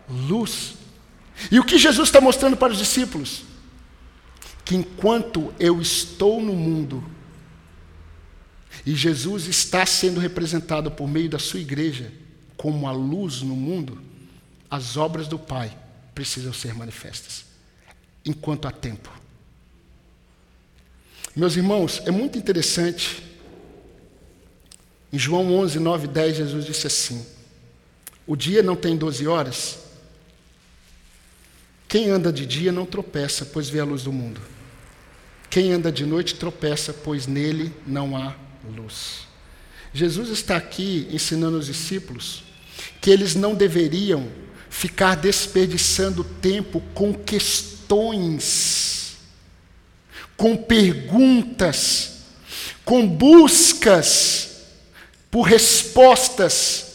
luz. 0.10 0.74
E 1.52 1.60
o 1.60 1.64
que 1.64 1.78
Jesus 1.78 2.10
está 2.10 2.20
mostrando 2.20 2.58
para 2.58 2.74
os 2.74 2.80
discípulos? 2.80 3.44
Que 4.66 4.76
enquanto 4.76 5.54
eu 5.60 5.80
estou 5.80 6.42
no 6.42 6.54
mundo, 6.54 7.04
e 8.86 8.96
Jesus 8.96 9.48
está 9.48 9.86
sendo 9.86 10.20
representado 10.20 10.90
por 10.92 11.08
meio 11.08 11.30
da 11.30 11.40
sua 11.40 11.60
igreja 11.60 12.12
como 12.56 12.88
a 12.88 12.92
luz 12.92 13.42
no 13.42 13.56
mundo, 13.56 14.02
as 14.70 14.98
obras 14.98 15.28
do 15.28 15.40
Pai 15.40 15.76
precisam 16.14 16.52
ser 16.52 16.74
manifestas, 16.74 17.46
enquanto 18.26 18.68
há 18.68 18.72
tempo. 18.72 19.10
Meus 21.36 21.56
irmãos, 21.56 22.02
é 22.06 22.12
muito 22.12 22.38
interessante. 22.38 23.24
Em 25.12 25.18
João 25.18 25.54
11, 25.56 25.80
9 25.80 26.06
e 26.06 26.08
10, 26.10 26.36
Jesus 26.36 26.66
disse 26.66 26.88
assim: 26.88 27.26
O 28.28 28.36
dia 28.36 28.62
não 28.62 28.76
tem 28.76 28.98
12 28.98 29.26
horas? 29.26 29.80
Quem 31.88 32.10
anda 32.10 32.32
de 32.32 32.46
dia 32.46 32.72
não 32.72 32.86
tropeça, 32.86 33.46
pois 33.46 33.70
vê 33.70 33.80
a 33.80 33.86
luz 33.86 34.04
do 34.04 34.12
mundo. 34.12 34.42
Quem 35.50 35.72
anda 35.72 35.92
de 35.92 36.06
noite 36.06 36.36
tropeça, 36.36 36.94
pois 36.94 37.26
nele 37.26 37.74
não 37.88 38.18
há 38.18 38.36
luz. 38.64 39.28
Jesus 39.94 40.30
está 40.30 40.58
aqui 40.58 41.08
ensinando 41.12 41.58
os 41.58 41.66
discípulos 41.66 42.44
que 43.02 43.10
eles 43.10 43.36
não 43.36 43.56
deveriam 43.56 44.28
ficar 44.70 45.16
desperdiçando 45.16 46.24
tempo 46.24 46.82
com 46.94 47.14
questões, 47.14 49.18
com 50.38 50.56
perguntas, 50.56 52.20
com 52.86 53.08
buscas 53.08 54.50
por 55.32 55.44
respostas, 55.44 56.86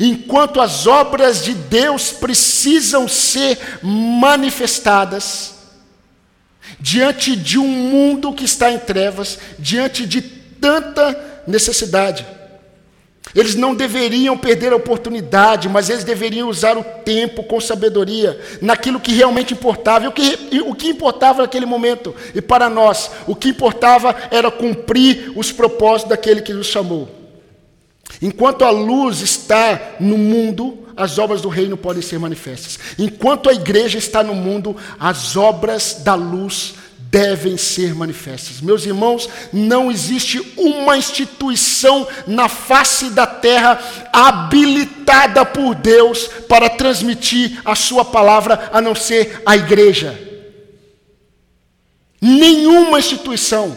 enquanto 0.00 0.60
as 0.60 0.86
obras 0.86 1.44
de 1.44 1.54
Deus 1.54 2.12
precisam 2.12 3.06
ser 3.06 3.58
manifestadas 3.82 5.54
diante 6.80 7.36
de 7.36 7.58
um 7.58 7.68
mundo 7.68 8.32
que 8.32 8.44
está 8.44 8.70
em 8.70 8.78
trevas, 8.78 9.38
diante 9.58 10.06
de 10.06 10.35
tanta 10.66 11.16
necessidade. 11.46 12.26
Eles 13.32 13.54
não 13.54 13.74
deveriam 13.74 14.36
perder 14.36 14.72
a 14.72 14.76
oportunidade, 14.76 15.68
mas 15.68 15.88
eles 15.88 16.02
deveriam 16.02 16.48
usar 16.48 16.76
o 16.76 16.82
tempo 16.82 17.44
com 17.44 17.60
sabedoria, 17.60 18.40
naquilo 18.60 18.98
que 18.98 19.12
realmente 19.12 19.52
importava. 19.52 20.06
E 20.06 20.08
o 20.08 20.12
que, 20.12 20.60
o 20.60 20.74
que 20.74 20.88
importava 20.88 21.42
naquele 21.42 21.66
momento? 21.66 22.14
E 22.34 22.40
para 22.40 22.68
nós, 22.68 23.10
o 23.26 23.36
que 23.36 23.50
importava 23.50 24.14
era 24.30 24.50
cumprir 24.50 25.32
os 25.36 25.52
propósitos 25.52 26.10
daquele 26.10 26.42
que 26.42 26.52
nos 26.52 26.66
chamou. 26.66 27.08
Enquanto 28.20 28.64
a 28.64 28.70
luz 28.70 29.20
está 29.20 29.96
no 30.00 30.16
mundo, 30.16 30.86
as 30.96 31.18
obras 31.18 31.42
do 31.42 31.48
reino 31.48 31.76
podem 31.76 32.02
ser 32.02 32.18
manifestas. 32.18 32.78
Enquanto 32.98 33.50
a 33.50 33.52
igreja 33.52 33.98
está 33.98 34.22
no 34.22 34.34
mundo, 34.34 34.74
as 34.98 35.36
obras 35.36 36.00
da 36.02 36.14
luz 36.14 36.74
devem 37.16 37.56
ser 37.56 37.94
manifestas. 37.94 38.60
Meus 38.60 38.84
irmãos, 38.84 39.26
não 39.50 39.90
existe 39.90 40.38
uma 40.54 40.98
instituição 40.98 42.06
na 42.26 42.46
face 42.46 43.08
da 43.08 43.26
terra 43.26 43.80
habilitada 44.12 45.42
por 45.42 45.74
Deus 45.74 46.28
para 46.46 46.68
transmitir 46.68 47.58
a 47.64 47.74
sua 47.74 48.04
palavra 48.04 48.68
a 48.70 48.82
não 48.82 48.94
ser 48.94 49.40
a 49.46 49.56
igreja. 49.56 50.14
Nenhuma 52.20 52.98
instituição. 52.98 53.74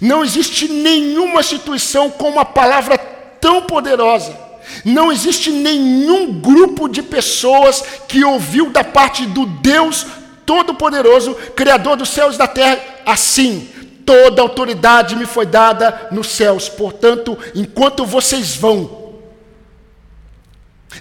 Não 0.00 0.24
existe 0.24 0.68
nenhuma 0.68 1.40
instituição 1.40 2.12
com 2.12 2.28
uma 2.28 2.44
palavra 2.44 2.96
tão 2.96 3.62
poderosa. 3.62 4.38
Não 4.84 5.10
existe 5.10 5.50
nenhum 5.50 6.40
grupo 6.40 6.88
de 6.88 7.02
pessoas 7.02 7.82
que 8.06 8.24
ouviu 8.24 8.70
da 8.70 8.84
parte 8.84 9.26
do 9.26 9.44
Deus 9.46 10.06
Todo-Poderoso, 10.44 11.34
Criador 11.56 11.96
dos 11.96 12.08
céus 12.08 12.34
e 12.34 12.38
da 12.38 12.48
terra, 12.48 12.80
assim, 13.06 13.68
toda 14.04 14.42
autoridade 14.42 15.16
me 15.16 15.26
foi 15.26 15.46
dada 15.46 16.08
nos 16.10 16.28
céus. 16.28 16.68
Portanto, 16.68 17.36
enquanto 17.54 18.06
vocês 18.06 18.56
vão, 18.56 19.14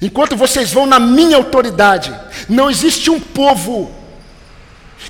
enquanto 0.02 0.36
vocês 0.36 0.72
vão 0.72 0.86
na 0.86 1.00
minha 1.00 1.38
autoridade, 1.38 2.14
não 2.50 2.70
existe 2.70 3.10
um 3.10 3.20
povo 3.20 3.92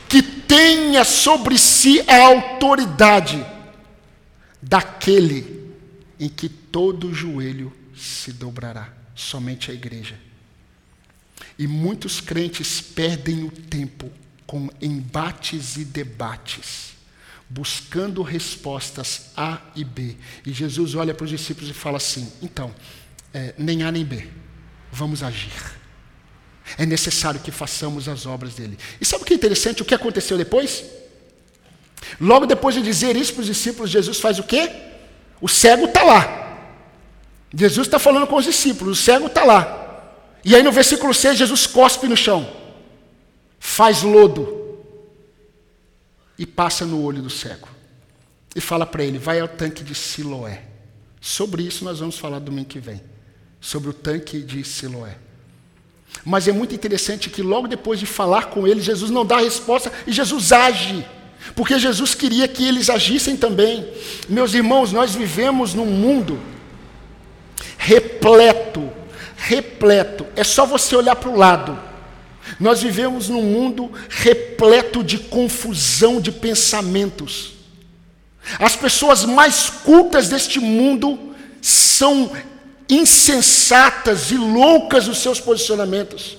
que 0.09 0.21
tenha 0.21 1.03
sobre 1.03 1.57
si 1.57 2.03
a 2.07 2.25
autoridade 2.25 3.45
daquele 4.61 5.71
em 6.19 6.29
que 6.29 6.47
todo 6.47 7.13
joelho 7.13 7.71
se 7.95 8.31
dobrará, 8.31 8.89
somente 9.15 9.69
a 9.71 9.73
igreja. 9.73 10.15
E 11.57 11.67
muitos 11.67 12.19
crentes 12.19 12.81
perdem 12.81 13.43
o 13.43 13.51
tempo 13.51 14.11
com 14.45 14.69
embates 14.81 15.77
e 15.77 15.85
debates, 15.85 16.93
buscando 17.49 18.21
respostas 18.21 19.31
A 19.35 19.59
e 19.75 19.83
B. 19.83 20.15
E 20.45 20.51
Jesus 20.51 20.95
olha 20.95 21.13
para 21.13 21.23
os 21.23 21.29
discípulos 21.29 21.69
e 21.69 21.73
fala 21.73 21.97
assim: 21.97 22.31
então, 22.41 22.73
é, 23.33 23.53
nem 23.57 23.83
A 23.83 23.91
nem 23.91 24.05
B, 24.05 24.27
vamos 24.91 25.23
agir. 25.23 25.51
É 26.77 26.85
necessário 26.85 27.39
que 27.39 27.51
façamos 27.51 28.07
as 28.07 28.25
obras 28.25 28.55
dele. 28.55 28.77
E 28.99 29.05
sabe 29.05 29.23
o 29.23 29.25
que 29.25 29.33
é 29.33 29.35
interessante? 29.35 29.81
O 29.81 29.85
que 29.85 29.93
aconteceu 29.93 30.37
depois? 30.37 30.83
Logo 32.19 32.45
depois 32.45 32.75
de 32.75 32.81
dizer 32.81 33.15
isso 33.15 33.33
para 33.33 33.41
os 33.41 33.47
discípulos, 33.47 33.89
Jesus 33.89 34.19
faz 34.19 34.39
o 34.39 34.43
quê? 34.43 34.71
O 35.41 35.49
cego 35.49 35.85
está 35.85 36.03
lá. 36.03 36.43
Jesus 37.53 37.87
está 37.87 37.99
falando 37.99 38.27
com 38.27 38.35
os 38.35 38.45
discípulos, 38.45 38.99
o 38.99 39.01
cego 39.01 39.27
está 39.27 39.43
lá. 39.43 39.81
E 40.43 40.55
aí 40.55 40.63
no 40.63 40.71
versículo 40.71 41.13
6, 41.13 41.37
Jesus 41.37 41.67
cospe 41.67 42.07
no 42.07 42.17
chão, 42.17 42.49
faz 43.63 44.03
lodo 44.03 44.77
e 46.37 46.45
passa 46.45 46.85
no 46.85 47.01
olho 47.01 47.21
do 47.21 47.29
cego. 47.29 47.69
E 48.53 48.59
fala 48.59 48.85
para 48.85 49.05
ele: 49.05 49.17
vai 49.17 49.39
ao 49.39 49.47
tanque 49.47 49.83
de 49.83 49.95
Siloé. 49.95 50.63
Sobre 51.21 51.63
isso 51.63 51.85
nós 51.85 51.99
vamos 51.99 52.17
falar 52.17 52.39
domingo 52.39 52.67
que 52.67 52.79
vem. 52.79 53.01
Sobre 53.61 53.89
o 53.89 53.93
tanque 53.93 54.41
de 54.41 54.65
Siloé. 54.65 55.15
Mas 56.25 56.47
é 56.47 56.51
muito 56.51 56.75
interessante 56.75 57.29
que 57.29 57.41
logo 57.41 57.67
depois 57.67 57.99
de 57.99 58.05
falar 58.05 58.47
com 58.47 58.67
ele, 58.67 58.81
Jesus 58.81 59.09
não 59.09 59.25
dá 59.25 59.37
a 59.37 59.41
resposta 59.41 59.91
e 60.05 60.11
Jesus 60.11 60.51
age. 60.51 61.03
Porque 61.55 61.79
Jesus 61.79 62.13
queria 62.13 62.47
que 62.47 62.67
eles 62.67 62.89
agissem 62.89 63.37
também. 63.37 63.89
Meus 64.27 64.53
irmãos, 64.53 64.91
nós 64.91 65.15
vivemos 65.15 65.73
num 65.73 65.85
mundo 65.85 66.37
repleto, 67.77 68.91
repleto. 69.37 70.27
É 70.35 70.43
só 70.43 70.65
você 70.65 70.95
olhar 70.95 71.15
para 71.15 71.29
o 71.29 71.37
lado. 71.37 71.92
Nós 72.59 72.81
vivemos 72.81 73.29
num 73.29 73.41
mundo 73.41 73.91
repleto 74.09 75.03
de 75.03 75.17
confusão 75.17 76.19
de 76.19 76.31
pensamentos. 76.31 77.53
As 78.59 78.75
pessoas 78.75 79.23
mais 79.23 79.69
cultas 79.69 80.29
deste 80.29 80.59
mundo 80.59 81.33
são 81.61 82.31
insensatas 82.89 84.31
e 84.31 84.35
loucas 84.35 85.07
nos 85.07 85.19
seus 85.19 85.39
posicionamentos. 85.39 86.37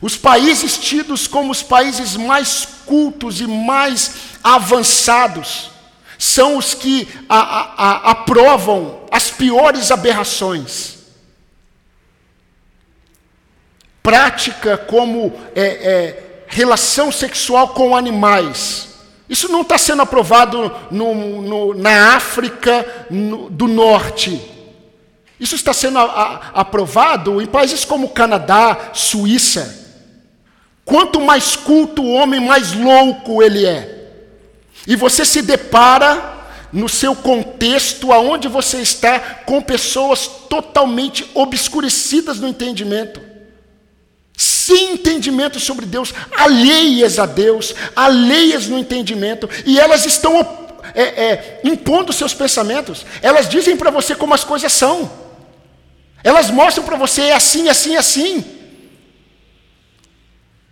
Os 0.00 0.16
países 0.16 0.78
tidos 0.78 1.26
como 1.26 1.50
os 1.50 1.62
países 1.62 2.16
mais 2.16 2.66
cultos 2.84 3.40
e 3.40 3.46
mais 3.46 4.12
avançados 4.42 5.70
são 6.18 6.56
os 6.56 6.74
que 6.74 7.08
a, 7.28 7.38
a, 7.38 7.60
a, 7.76 8.10
aprovam 8.10 9.00
as 9.10 9.30
piores 9.30 9.90
aberrações. 9.90 10.93
Prática 14.04 14.76
como 14.76 15.32
é, 15.54 15.62
é, 15.62 16.44
relação 16.46 17.10
sexual 17.10 17.68
com 17.68 17.96
animais. 17.96 18.90
Isso 19.30 19.48
não 19.48 19.62
está 19.62 19.78
sendo 19.78 20.02
aprovado 20.02 20.70
no, 20.90 21.14
no, 21.40 21.74
na 21.74 22.14
África 22.14 23.06
no, 23.10 23.48
do 23.48 23.66
Norte. 23.66 24.38
Isso 25.40 25.54
está 25.54 25.72
sendo 25.72 25.98
a, 25.98 26.02
a, 26.04 26.60
aprovado 26.60 27.40
em 27.40 27.46
países 27.46 27.82
como 27.82 28.10
Canadá, 28.10 28.90
Suíça. 28.92 29.96
Quanto 30.84 31.18
mais 31.18 31.56
culto 31.56 32.02
o 32.02 32.12
homem, 32.12 32.40
mais 32.40 32.74
louco 32.74 33.42
ele 33.42 33.64
é. 33.64 34.10
E 34.86 34.94
você 34.96 35.24
se 35.24 35.40
depara 35.40 36.34
no 36.70 36.90
seu 36.90 37.16
contexto, 37.16 38.12
aonde 38.12 38.48
você 38.48 38.82
está, 38.82 39.18
com 39.18 39.62
pessoas 39.62 40.26
totalmente 40.26 41.30
obscurecidas 41.32 42.38
no 42.38 42.46
entendimento. 42.46 43.32
Sem 44.64 44.92
entendimento 44.92 45.60
sobre 45.60 45.84
Deus, 45.84 46.14
alheias 46.34 47.18
a 47.18 47.26
Deus, 47.26 47.74
alheias 47.94 48.66
no 48.66 48.78
entendimento, 48.78 49.46
e 49.66 49.78
elas 49.78 50.06
estão 50.06 50.40
é, 50.94 51.02
é, 51.02 51.60
impondo 51.64 52.14
seus 52.14 52.32
pensamentos, 52.32 53.04
elas 53.20 53.46
dizem 53.46 53.76
para 53.76 53.90
você 53.90 54.14
como 54.14 54.32
as 54.32 54.42
coisas 54.42 54.72
são, 54.72 55.10
elas 56.22 56.50
mostram 56.50 56.82
para 56.82 56.96
você 56.96 57.22
é 57.24 57.34
assim, 57.34 57.68
assim, 57.68 57.94
assim, 57.94 58.42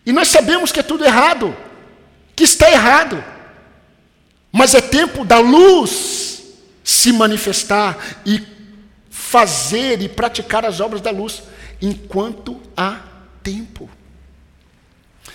e 0.07 0.11
nós 0.11 0.29
sabemos 0.29 0.73
que 0.73 0.81
é 0.81 0.83
tudo 0.83 1.05
errado, 1.05 1.55
que 2.35 2.45
está 2.45 2.71
errado. 2.71 3.23
Mas 4.51 4.75
é 4.75 4.81
tempo 4.81 5.23
da 5.23 5.39
luz 5.39 6.43
se 6.83 7.13
manifestar 7.13 7.99
e 8.25 8.43
fazer 9.11 10.01
e 10.01 10.09
praticar 10.09 10.65
as 10.65 10.81
obras 10.81 11.03
da 11.03 11.11
luz 11.11 11.43
enquanto 11.81 12.59
há 12.77 13.12
tempo. 13.43 13.89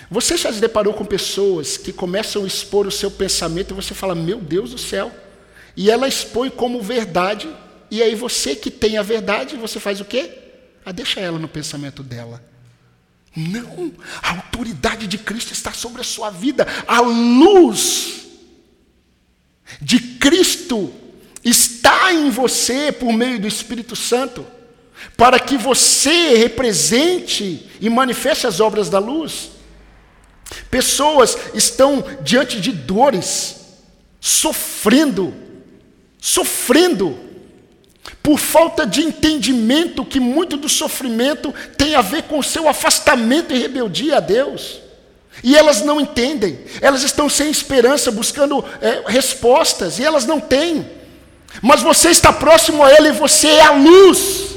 Você 0.10 0.38
já 0.38 0.52
se 0.52 0.60
deparou 0.60 0.94
com 0.94 1.06
pessoas 1.06 1.78
que 1.78 1.92
começam 1.92 2.44
a 2.44 2.48
expor 2.48 2.88
o 2.88 2.92
seu 2.92 3.12
pensamento 3.12 3.74
e 3.74 3.76
você 3.76 3.94
fala, 3.94 4.16
meu 4.16 4.40
Deus 4.40 4.72
do 4.72 4.78
céu, 4.78 5.12
e 5.76 5.92
ela 5.92 6.08
expõe 6.08 6.50
como 6.50 6.82
verdade, 6.82 7.50
e 7.92 8.02
aí 8.02 8.16
você 8.16 8.56
que 8.56 8.72
tem 8.72 8.98
a 8.98 9.04
verdade, 9.04 9.56
você 9.56 9.80
faz 9.80 10.02
o 10.02 10.06
quê? 10.06 10.38
Ah, 10.86 10.92
deixa 10.92 11.20
ela 11.20 11.38
no 11.38 11.48
pensamento 11.48 12.02
dela. 12.02 12.44
Não, 13.36 13.94
a 14.24 14.32
autoridade 14.38 15.06
de 15.06 15.18
Cristo 15.18 15.52
está 15.52 15.72
sobre 15.72 16.02
a 16.02 16.04
sua 16.04 16.30
vida, 16.30 16.66
a 16.88 17.02
luz 17.02 18.26
de 19.82 20.00
Cristo 20.00 20.92
está 21.44 22.12
em 22.14 22.30
você 22.30 22.92
por 22.92 23.14
meio 23.14 23.40
do 23.40 23.48
Espírito 23.48 23.96
Santo, 23.96 24.46
para 25.16 25.40
que 25.40 25.58
você 25.58 26.36
represente 26.36 27.70
e 27.80 27.90
manifeste 27.90 28.48
as 28.48 28.60
obras 28.60 28.90
da 28.90 29.00
luz. 29.00 29.52
Pessoas 30.70 31.38
estão 31.54 32.04
diante 32.22 32.60
de 32.60 32.72
dores, 32.72 33.58
sofrendo, 34.20 35.34
sofrendo, 36.20 37.18
por 38.24 38.38
falta 38.38 38.86
de 38.86 39.02
entendimento 39.02 40.04
que 40.04 40.20
muito 40.20 40.58
do 40.58 40.68
sofrimento 40.68 41.54
tem 41.78 41.96
a 41.96 42.02
ver 42.02 42.24
com 42.24 42.42
seu 42.42 42.68
afastamento 42.68 43.54
e 43.54 43.60
rebeldia 43.60 44.18
a 44.18 44.20
Deus. 44.20 44.82
E 45.44 45.56
elas 45.56 45.82
não 45.82 46.02
entendem, 46.02 46.60
elas 46.82 47.04
estão 47.04 47.30
sem 47.30 47.50
esperança, 47.50 48.12
buscando 48.12 48.64
é, 48.82 49.04
respostas, 49.08 50.00
e 50.00 50.04
elas 50.04 50.26
não 50.26 50.40
têm. 50.40 50.86
Mas 51.62 51.82
você 51.82 52.10
está 52.10 52.34
próximo 52.34 52.84
a 52.84 52.92
ela 52.92 53.08
e 53.08 53.14
você 53.14 53.48
é 53.48 53.62
a 53.62 53.72
luz. 53.72 54.57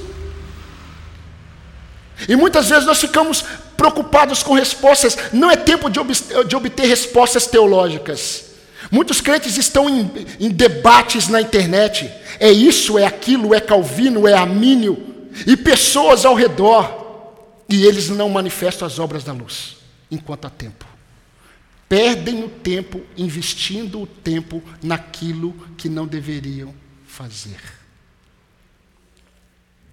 E 2.28 2.36
muitas 2.36 2.68
vezes 2.68 2.86
nós 2.86 3.00
ficamos 3.00 3.44
preocupados 3.76 4.42
com 4.42 4.54
respostas, 4.54 5.16
não 5.32 5.50
é 5.50 5.56
tempo 5.56 5.88
de, 5.88 5.98
ob 5.98 6.12
de 6.46 6.56
obter 6.56 6.86
respostas 6.86 7.46
teológicas. 7.46 8.44
Muitos 8.90 9.20
crentes 9.20 9.56
estão 9.56 9.88
em, 9.88 10.10
em 10.38 10.50
debates 10.50 11.28
na 11.28 11.40
internet, 11.40 12.10
é 12.38 12.50
isso, 12.50 12.98
é 12.98 13.04
aquilo, 13.04 13.54
é 13.54 13.60
Calvino, 13.60 14.26
é 14.26 14.34
Amínio, 14.34 15.28
e 15.46 15.56
pessoas 15.56 16.24
ao 16.24 16.34
redor, 16.34 16.98
e 17.68 17.84
eles 17.84 18.08
não 18.08 18.28
manifestam 18.28 18.86
as 18.86 18.98
obras 18.98 19.22
da 19.22 19.32
luz 19.32 19.76
enquanto 20.10 20.46
há 20.46 20.50
tempo. 20.50 20.84
Perdem 21.88 22.44
o 22.44 22.48
tempo 22.48 23.00
investindo 23.16 24.00
o 24.00 24.06
tempo 24.06 24.62
naquilo 24.82 25.52
que 25.76 25.88
não 25.88 26.06
deveriam 26.06 26.74
fazer. 27.06 27.60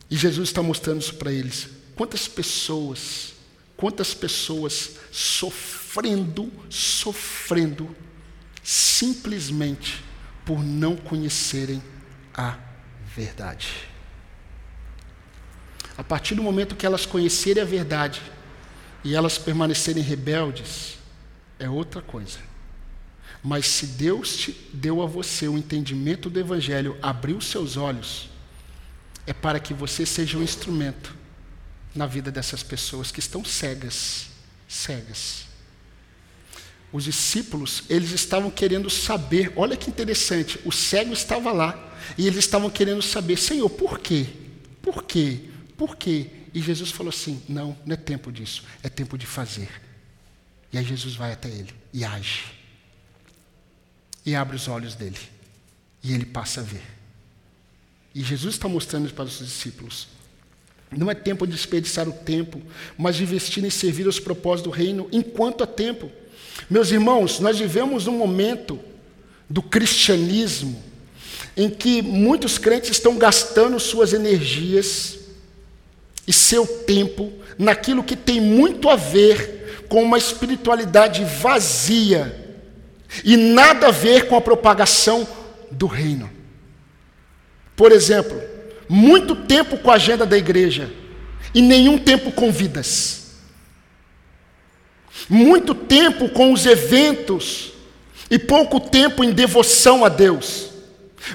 E 0.09 0.15
Jesus 0.15 0.49
está 0.49 0.61
mostrando 0.61 1.01
isso 1.01 1.15
para 1.15 1.32
eles. 1.32 1.67
Quantas 1.98 2.28
pessoas, 2.28 3.34
quantas 3.76 4.14
pessoas 4.14 4.98
sofrendo, 5.12 6.54
sofrendo, 6.70 7.93
simplesmente 8.64 10.06
por 10.45 10.64
não 10.64 10.95
conhecerem 10.95 11.82
a 12.36 12.56
verdade. 13.16 13.89
A 15.98 16.04
partir 16.04 16.36
do 16.36 16.43
momento 16.43 16.76
que 16.76 16.86
elas 16.86 17.04
conhecerem 17.04 17.64
a 17.64 17.66
verdade, 17.66 18.22
e 19.04 19.16
elas 19.16 19.39
permanecerem 19.39 20.04
rebeldes, 20.04 21.00
é 21.58 21.68
outra 21.68 22.00
coisa. 22.00 22.38
Mas 23.41 23.66
se 23.66 23.88
Deus 23.88 24.38
te 24.38 24.52
deu 24.72 25.02
a 25.02 25.08
você 25.08 25.48
o 25.48 25.58
entendimento 25.58 26.30
do 26.30 26.39
Evangelho, 26.39 26.95
abriu 27.02 27.41
seus 27.41 27.76
olhos, 27.76 28.30
é 29.26 29.34
para 29.34 29.60
que 29.60 29.74
você 29.74 30.06
seja 30.06 30.38
um 30.38 30.43
instrumento 30.43 31.16
na 31.98 32.06
vida 32.06 32.32
dessas 32.32 32.64
pessoas 32.64 33.12
que 33.12 33.20
estão 33.20 33.43
cegas, 33.43 34.28
cegas. 34.68 35.45
Os 36.91 37.04
discípulos, 37.04 37.84
eles 37.89 38.12
estavam 38.12 38.50
querendo 38.50 38.89
saber, 38.89 39.52
olha 39.56 39.76
que 39.76 39.89
interessante, 39.89 40.60
o 40.64 40.72
cego 40.72 41.12
estava 41.12 41.52
lá, 41.52 41.76
e 42.18 42.28
eles 42.28 42.39
estavam 42.39 42.70
querendo 42.70 43.02
saber, 43.02 43.38
Senhor, 43.38 43.70
por 43.70 44.00
quê? 44.00 44.28
Por 44.82 45.04
quê? 45.04 45.41
Por 45.76 45.98
quê? 45.98 46.28
E 46.54 46.62
Jesus 46.62 46.91
falou 46.91 47.10
assim: 47.10 47.41
não, 47.50 47.78
não 47.86 47.93
é 47.93 47.98
tempo 47.98 48.32
disso, 48.32 48.64
é 48.82 48.88
tempo 48.89 49.18
de 49.18 49.26
fazer. 49.26 49.70
E 50.72 50.78
aí 50.78 50.86
Jesus 50.86 51.16
vai 51.16 51.34
até 51.34 51.50
ele 51.50 51.74
e 51.93 52.06
age. 52.06 52.45
E 54.26 54.36
abre 54.36 54.56
os 54.56 54.68
olhos 54.68 54.95
dele. 54.95 55.20
E 56.04 56.14
ele 56.14 56.26
passa 56.26 56.62
a 56.62 56.64
ver. 56.64 56.84
E 58.14 58.24
Jesus 58.24 58.56
está 58.56 58.68
mostrando 58.68 59.12
para 59.14 59.26
os 59.26 59.39
discípulos 59.39 60.08
Não 60.91 61.11
é 61.11 61.15
tempo 61.15 61.45
de 61.45 61.53
desperdiçar 61.53 62.07
o 62.07 62.13
tempo, 62.13 62.61
mas 62.97 63.15
de 63.15 63.23
investir 63.23 63.63
em 63.63 63.69
servir 63.69 64.05
aos 64.05 64.19
propósitos 64.19 64.71
do 64.71 64.75
reino 64.75 65.07
enquanto 65.11 65.63
há 65.63 65.67
tempo. 65.67 66.09
Meus 66.69 66.91
irmãos, 66.91 67.39
nós 67.39 67.59
vivemos 67.59 68.07
um 68.07 68.17
momento 68.17 68.79
do 69.49 69.61
cristianismo 69.61 70.81
em 71.55 71.69
que 71.69 72.01
muitos 72.01 72.57
crentes 72.57 72.91
estão 72.91 73.17
gastando 73.17 73.79
suas 73.79 74.13
energias 74.13 75.19
e 76.25 76.33
seu 76.33 76.65
tempo 76.65 77.31
naquilo 77.57 78.03
que 78.03 78.15
tem 78.15 78.39
muito 78.39 78.89
a 78.89 78.95
ver 78.95 79.85
com 79.89 80.03
uma 80.03 80.17
espiritualidade 80.17 81.23
vazia 81.23 82.45
e 83.23 83.38
nada 83.38 83.88
a 83.88 83.91
ver 83.91 84.27
com 84.27 84.35
a 84.35 84.41
propagação 84.41 85.27
do 85.71 85.88
reino. 85.88 86.29
Por 87.75 87.91
exemplo, 87.91 88.41
muito 88.89 89.35
tempo 89.35 89.77
com 89.77 89.91
a 89.91 89.95
agenda 89.95 90.25
da 90.25 90.38
igreja 90.38 90.89
e 91.53 91.61
nenhum 91.61 91.97
tempo 91.97 92.31
com 92.31 92.51
vidas. 92.51 93.27
Muito 95.29 95.73
tempo 95.73 96.29
com 96.29 96.53
os 96.53 96.65
eventos 96.65 97.73
e 98.29 98.38
pouco 98.38 98.79
tempo 98.79 99.23
em 99.23 99.31
devoção 99.31 100.05
a 100.05 100.09
Deus. 100.09 100.69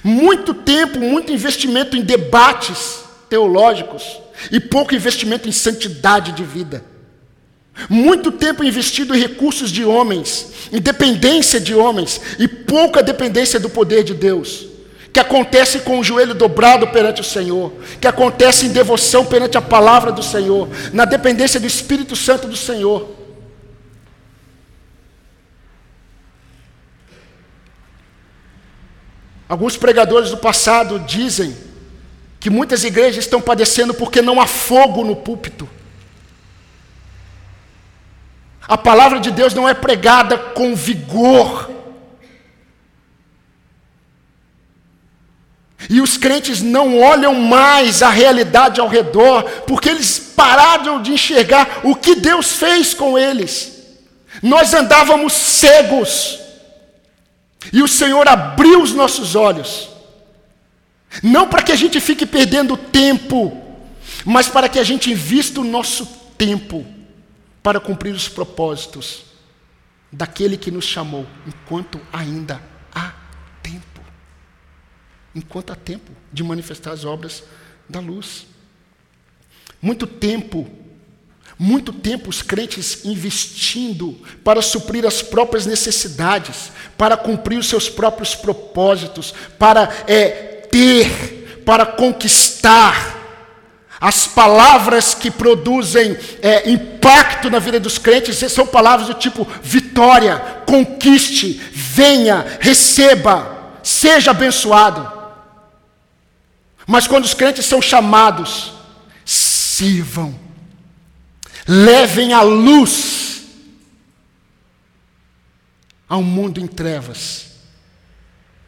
Muito 0.02 0.54
tempo, 0.54 0.98
muito 0.98 1.32
investimento 1.32 1.96
em 1.96 2.02
debates 2.02 3.00
teológicos 3.28 4.20
e 4.50 4.58
pouco 4.60 4.94
investimento 4.94 5.48
em 5.48 5.52
santidade 5.52 6.32
de 6.32 6.44
vida. 6.44 6.84
Muito 7.88 8.30
tempo 8.30 8.62
investido 8.62 9.14
em 9.14 9.18
recursos 9.18 9.70
de 9.70 9.84
homens, 9.84 10.52
em 10.72 10.80
dependência 10.80 11.58
de 11.58 11.74
homens 11.74 12.20
e 12.38 12.46
pouca 12.46 13.02
dependência 13.02 13.58
do 13.58 13.70
poder 13.70 14.04
de 14.04 14.14
Deus. 14.14 14.71
Que 15.12 15.20
acontece 15.20 15.80
com 15.80 15.98
o 15.98 16.04
joelho 16.04 16.34
dobrado 16.34 16.88
perante 16.88 17.20
o 17.20 17.24
Senhor, 17.24 17.72
que 18.00 18.06
acontece 18.06 18.66
em 18.66 18.72
devoção 18.72 19.26
perante 19.26 19.58
a 19.58 19.62
palavra 19.62 20.10
do 20.10 20.22
Senhor, 20.22 20.68
na 20.92 21.04
dependência 21.04 21.60
do 21.60 21.66
Espírito 21.66 22.16
Santo 22.16 22.48
do 22.48 22.56
Senhor. 22.56 23.22
Alguns 29.52 29.76
pregadores 29.76 30.30
do 30.30 30.38
passado 30.38 30.98
dizem 31.00 31.54
que 32.40 32.48
muitas 32.48 32.84
igrejas 32.84 33.22
estão 33.22 33.38
padecendo 33.38 33.92
porque 33.92 34.22
não 34.22 34.40
há 34.40 34.46
fogo 34.46 35.04
no 35.04 35.14
púlpito. 35.14 35.68
A 38.66 38.78
palavra 38.78 39.20
de 39.20 39.30
Deus 39.30 39.52
não 39.52 39.68
é 39.68 39.74
pregada 39.74 40.38
com 40.38 40.74
vigor. 40.74 41.61
E 45.92 46.00
os 46.00 46.16
crentes 46.16 46.62
não 46.62 46.98
olham 46.98 47.34
mais 47.34 48.02
a 48.02 48.08
realidade 48.08 48.80
ao 48.80 48.88
redor, 48.88 49.42
porque 49.66 49.90
eles 49.90 50.18
pararam 50.18 51.02
de 51.02 51.12
enxergar 51.12 51.82
o 51.84 51.94
que 51.94 52.14
Deus 52.14 52.52
fez 52.52 52.94
com 52.94 53.18
eles. 53.18 53.92
Nós 54.42 54.72
andávamos 54.72 55.34
cegos, 55.34 56.38
e 57.70 57.82
o 57.82 57.86
Senhor 57.86 58.26
abriu 58.26 58.80
os 58.80 58.94
nossos 58.94 59.34
olhos, 59.34 59.90
não 61.22 61.46
para 61.46 61.62
que 61.62 61.72
a 61.72 61.76
gente 61.76 62.00
fique 62.00 62.24
perdendo 62.24 62.74
tempo, 62.74 63.62
mas 64.24 64.48
para 64.48 64.70
que 64.70 64.78
a 64.78 64.84
gente 64.84 65.10
invista 65.10 65.60
o 65.60 65.64
nosso 65.64 66.06
tempo 66.38 66.86
para 67.62 67.78
cumprir 67.78 68.14
os 68.14 68.30
propósitos 68.30 69.24
daquele 70.10 70.56
que 70.56 70.70
nos 70.70 70.86
chamou, 70.86 71.26
enquanto 71.46 72.00
ainda. 72.10 72.71
Enquanto 75.34 75.72
há 75.72 75.76
tempo 75.76 76.10
de 76.32 76.42
manifestar 76.42 76.92
as 76.92 77.04
obras 77.04 77.42
da 77.88 78.00
luz. 78.00 78.46
Muito 79.80 80.06
tempo, 80.06 80.68
muito 81.58 81.92
tempo 81.92 82.30
os 82.30 82.42
crentes 82.42 83.04
investindo 83.04 84.18
para 84.44 84.62
suprir 84.62 85.06
as 85.06 85.22
próprias 85.22 85.66
necessidades, 85.66 86.70
para 86.96 87.16
cumprir 87.16 87.58
os 87.58 87.68
seus 87.68 87.88
próprios 87.88 88.34
propósitos, 88.34 89.34
para 89.58 89.88
é, 90.06 90.28
ter, 90.70 91.62
para 91.64 91.84
conquistar 91.84 93.20
as 94.02 94.26
palavras 94.26 95.14
que 95.14 95.30
produzem 95.30 96.18
é, 96.42 96.68
impacto 96.68 97.48
na 97.48 97.60
vida 97.60 97.78
dos 97.78 97.98
crentes 97.98 98.36
são 98.50 98.66
palavras 98.66 99.06
do 99.06 99.14
tipo 99.14 99.46
vitória, 99.62 100.38
conquiste, 100.66 101.62
venha, 101.72 102.44
receba, 102.58 103.70
seja 103.80 104.32
abençoado. 104.32 105.21
Mas 106.86 107.06
quando 107.06 107.24
os 107.24 107.34
crentes 107.34 107.64
são 107.64 107.80
chamados, 107.80 108.72
sirvam, 109.24 110.38
levem 111.66 112.32
a 112.32 112.42
luz 112.42 113.42
ao 116.08 116.22
mundo 116.22 116.60
em 116.60 116.66
trevas. 116.66 117.52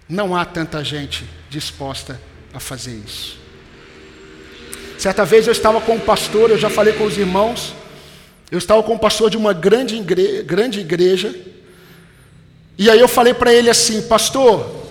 Não 0.09 0.37
há 0.37 0.45
tanta 0.45 0.85
gente 0.85 1.25
disposta 1.51 2.21
a 2.53 2.61
fazer 2.61 3.01
isso. 3.07 3.39
Certa 4.99 5.25
vez 5.25 5.47
eu 5.47 5.53
estava 5.53 5.81
com 5.81 5.95
um 5.95 6.01
pastor, 6.01 6.51
eu 6.51 6.59
já 6.59 6.71
falei 6.71 6.93
com 6.93 7.05
os 7.05 7.19
irmãos, 7.19 7.75
eu 8.51 8.59
estava 8.59 8.83
com 8.83 8.95
um 8.95 8.99
pastor 8.99 9.29
de 9.29 9.37
uma 9.37 9.53
grande 9.53 9.97
igreja, 9.97 10.43
grande 10.43 10.81
igreja 10.81 11.35
e 12.77 12.91
aí 12.91 12.99
eu 12.99 13.09
falei 13.09 13.33
para 13.33 13.53
ele 13.53 13.71
assim, 13.71 14.03
pastor, 14.03 14.84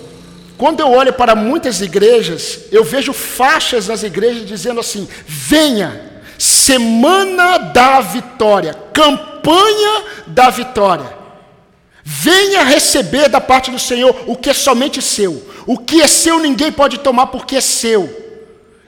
quando 0.58 0.80
eu 0.80 0.92
olho 0.92 1.14
para 1.14 1.36
muitas 1.36 1.82
igrejas, 1.82 2.62
eu 2.72 2.84
vejo 2.84 3.12
faixas 3.12 3.88
nas 3.88 4.04
igrejas 4.04 4.48
dizendo 4.48 4.80
assim: 4.80 5.08
venha, 5.26 6.12
semana 6.38 7.58
da 7.58 8.02
vitória, 8.02 8.74
campanha 8.94 10.04
da 10.28 10.50
vitória. 10.50 11.22
Venha 12.06 12.64
receber 12.64 13.30
da 13.30 13.40
parte 13.40 13.72
do 13.72 13.80
Senhor 13.80 14.26
o 14.28 14.36
que 14.36 14.50
é 14.50 14.54
somente 14.54 15.02
seu. 15.02 15.52
O 15.66 15.78
que 15.78 16.02
é 16.02 16.08
seu 16.08 16.40
ninguém 16.40 16.72
pode 16.72 17.00
tomar 17.00 17.28
porque 17.28 17.56
é 17.56 17.62
seu. 17.62 18.22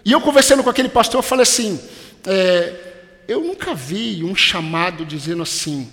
E 0.03 0.11
eu 0.11 0.21
conversando 0.21 0.63
com 0.63 0.69
aquele 0.69 0.89
pastor, 0.89 1.19
eu 1.19 1.23
falei 1.23 1.43
assim: 1.43 1.79
é, 2.27 2.73
eu 3.27 3.41
nunca 3.41 3.73
vi 3.73 4.23
um 4.23 4.35
chamado 4.35 5.05
dizendo 5.05 5.41
assim, 5.41 5.89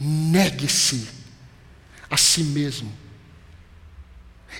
negue-se 0.00 1.06
a 2.10 2.16
si 2.16 2.42
mesmo 2.42 3.03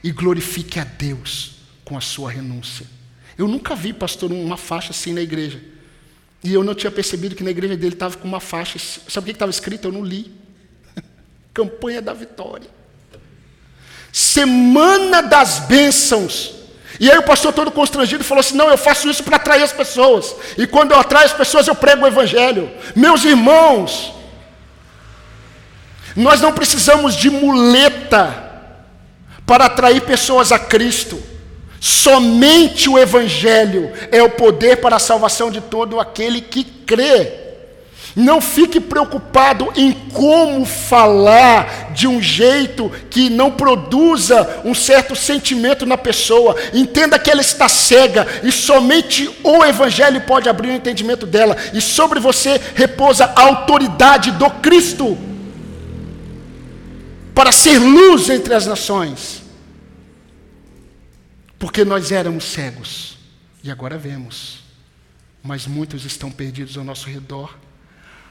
e 0.04 0.12
glorifique 0.12 0.78
a 0.78 0.84
Deus 0.84 1.52
com 1.82 1.96
a 1.96 2.00
sua 2.00 2.30
renúncia. 2.30 2.86
Eu 3.38 3.48
nunca 3.48 3.74
vi, 3.74 3.94
pastor, 3.94 4.30
uma 4.30 4.58
faixa 4.58 4.90
assim 4.90 5.14
na 5.14 5.22
igreja. 5.22 5.58
E 6.42 6.52
eu 6.52 6.62
não 6.62 6.74
tinha 6.74 6.90
percebido 6.90 7.34
que 7.34 7.42
na 7.42 7.50
igreja 7.50 7.74
dele 7.74 7.94
estava 7.94 8.14
com 8.18 8.28
uma 8.28 8.38
faixa. 8.38 8.78
Sabe 8.78 9.24
o 9.24 9.24
que 9.24 9.30
estava 9.30 9.50
escrito? 9.50 9.88
Eu 9.88 9.92
não 9.92 10.04
li. 10.04 10.30
Campanha 11.54 12.02
da 12.02 12.12
vitória. 12.12 12.68
Semana 14.12 15.22
das 15.22 15.60
bênçãos. 15.60 16.54
E 17.00 17.10
aí 17.10 17.16
o 17.16 17.22
pastor 17.22 17.54
todo 17.54 17.72
constrangido 17.72 18.22
falou 18.22 18.40
assim: 18.40 18.56
não, 18.56 18.68
eu 18.68 18.76
faço 18.76 19.08
isso 19.08 19.24
para 19.24 19.36
atrair 19.36 19.62
as 19.62 19.72
pessoas. 19.72 20.36
E 20.58 20.66
quando 20.66 20.92
eu 20.92 21.00
atraio 21.00 21.24
as 21.24 21.32
pessoas, 21.32 21.66
eu 21.66 21.74
prego 21.74 22.04
o 22.04 22.06
evangelho. 22.06 22.70
Meus 22.94 23.24
irmãos, 23.24 24.12
nós 26.14 26.42
não 26.42 26.52
precisamos 26.52 27.16
de 27.16 27.30
muleta 27.30 28.43
para 29.46 29.66
atrair 29.66 30.02
pessoas 30.02 30.52
a 30.52 30.58
Cristo. 30.58 31.22
Somente 31.80 32.88
o 32.88 32.98
evangelho 32.98 33.92
é 34.10 34.22
o 34.22 34.30
poder 34.30 34.76
para 34.76 34.96
a 34.96 35.00
salvação 35.00 35.50
de 35.50 35.60
todo 35.60 36.00
aquele 36.00 36.40
que 36.40 36.64
crê. 36.64 37.44
Não 38.16 38.40
fique 38.40 38.78
preocupado 38.78 39.72
em 39.76 39.92
como 40.12 40.64
falar 40.64 41.92
de 41.92 42.06
um 42.06 42.22
jeito 42.22 42.90
que 43.10 43.28
não 43.28 43.50
produza 43.50 44.62
um 44.64 44.72
certo 44.72 45.16
sentimento 45.16 45.84
na 45.84 45.98
pessoa. 45.98 46.54
Entenda 46.72 47.18
que 47.18 47.30
ela 47.30 47.40
está 47.40 47.68
cega 47.68 48.26
e 48.44 48.52
somente 48.52 49.28
o 49.42 49.64
Evangelho 49.64 50.20
pode 50.20 50.48
abrir 50.48 50.68
o 50.68 50.74
entendimento 50.74 51.26
dela. 51.26 51.56
E 51.72 51.80
sobre 51.80 52.20
você 52.20 52.60
repousa 52.74 53.32
a 53.34 53.42
autoridade 53.42 54.30
do 54.30 54.48
Cristo 54.48 55.18
para 57.34 57.50
ser 57.50 57.78
luz 57.78 58.30
entre 58.30 58.54
as 58.54 58.66
nações. 58.66 59.42
Porque 61.58 61.84
nós 61.84 62.12
éramos 62.12 62.44
cegos 62.44 63.18
e 63.62 63.70
agora 63.70 63.98
vemos, 63.98 64.60
mas 65.42 65.66
muitos 65.66 66.04
estão 66.04 66.30
perdidos 66.30 66.76
ao 66.76 66.84
nosso 66.84 67.08
redor 67.08 67.58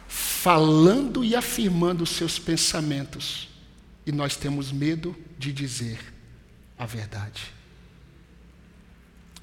falando 0.08 1.24
e 1.24 1.36
afirmando 1.36 2.04
os 2.04 2.12
seus 2.12 2.38
pensamentos, 2.38 3.50
e 4.06 4.12
nós 4.12 4.36
temos 4.36 4.72
medo 4.72 5.16
de 5.40 5.52
dizer 5.52 5.98
a 6.78 6.86
verdade. 6.86 7.52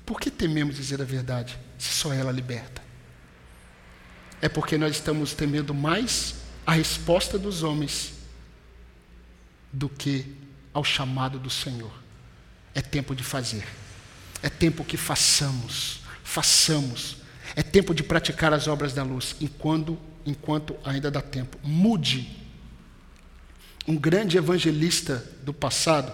Por 0.07 0.21
que 0.21 0.31
tememos 0.31 0.77
dizer 0.77 1.01
a 1.01 1.05
verdade 1.05 1.59
se 1.79 1.89
só 1.89 2.13
ela 2.13 2.31
liberta? 2.31 2.83
É 4.41 4.49
porque 4.49 4.79
nós 4.79 4.93
estamos 4.93 5.33
temendo 5.33 5.75
mais 5.75 6.37
a 6.67 6.73
resposta 6.73 7.39
dos 7.39 7.63
homens 7.63 8.20
do 9.73 9.89
que 9.89 10.27
ao 10.73 10.85
chamado 10.85 11.39
do 11.39 11.51
Senhor. 11.51 11.93
É 12.75 12.81
tempo 12.81 13.15
de 13.15 13.23
fazer. 13.23 13.67
É 14.43 14.49
tempo 14.49 14.85
que 14.85 14.97
façamos, 14.97 16.01
façamos 16.25 17.17
É 17.57 17.63
tempo 17.63 17.93
de 17.93 18.03
praticar 18.03 18.53
as 18.53 18.69
obras 18.69 18.95
da 18.95 19.03
luz 19.03 19.35
enquanto, 19.41 19.99
enquanto 20.25 20.77
ainda 20.85 21.11
dá 21.11 21.21
tempo. 21.21 21.59
Mude. 21.63 22.31
Um 23.89 23.97
grande 23.97 24.39
evangelista 24.39 25.29
do 25.43 25.53
passado, 25.53 26.13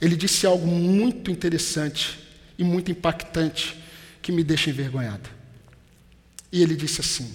ele 0.00 0.14
disse 0.14 0.46
algo 0.46 0.66
muito 0.66 1.28
interessante 1.30 2.20
e 2.56 2.62
muito 2.62 2.90
impactante 2.90 3.76
que 4.22 4.30
me 4.30 4.44
deixa 4.44 4.70
envergonhado. 4.70 5.28
E 6.52 6.62
ele 6.62 6.76
disse 6.76 7.00
assim: 7.00 7.34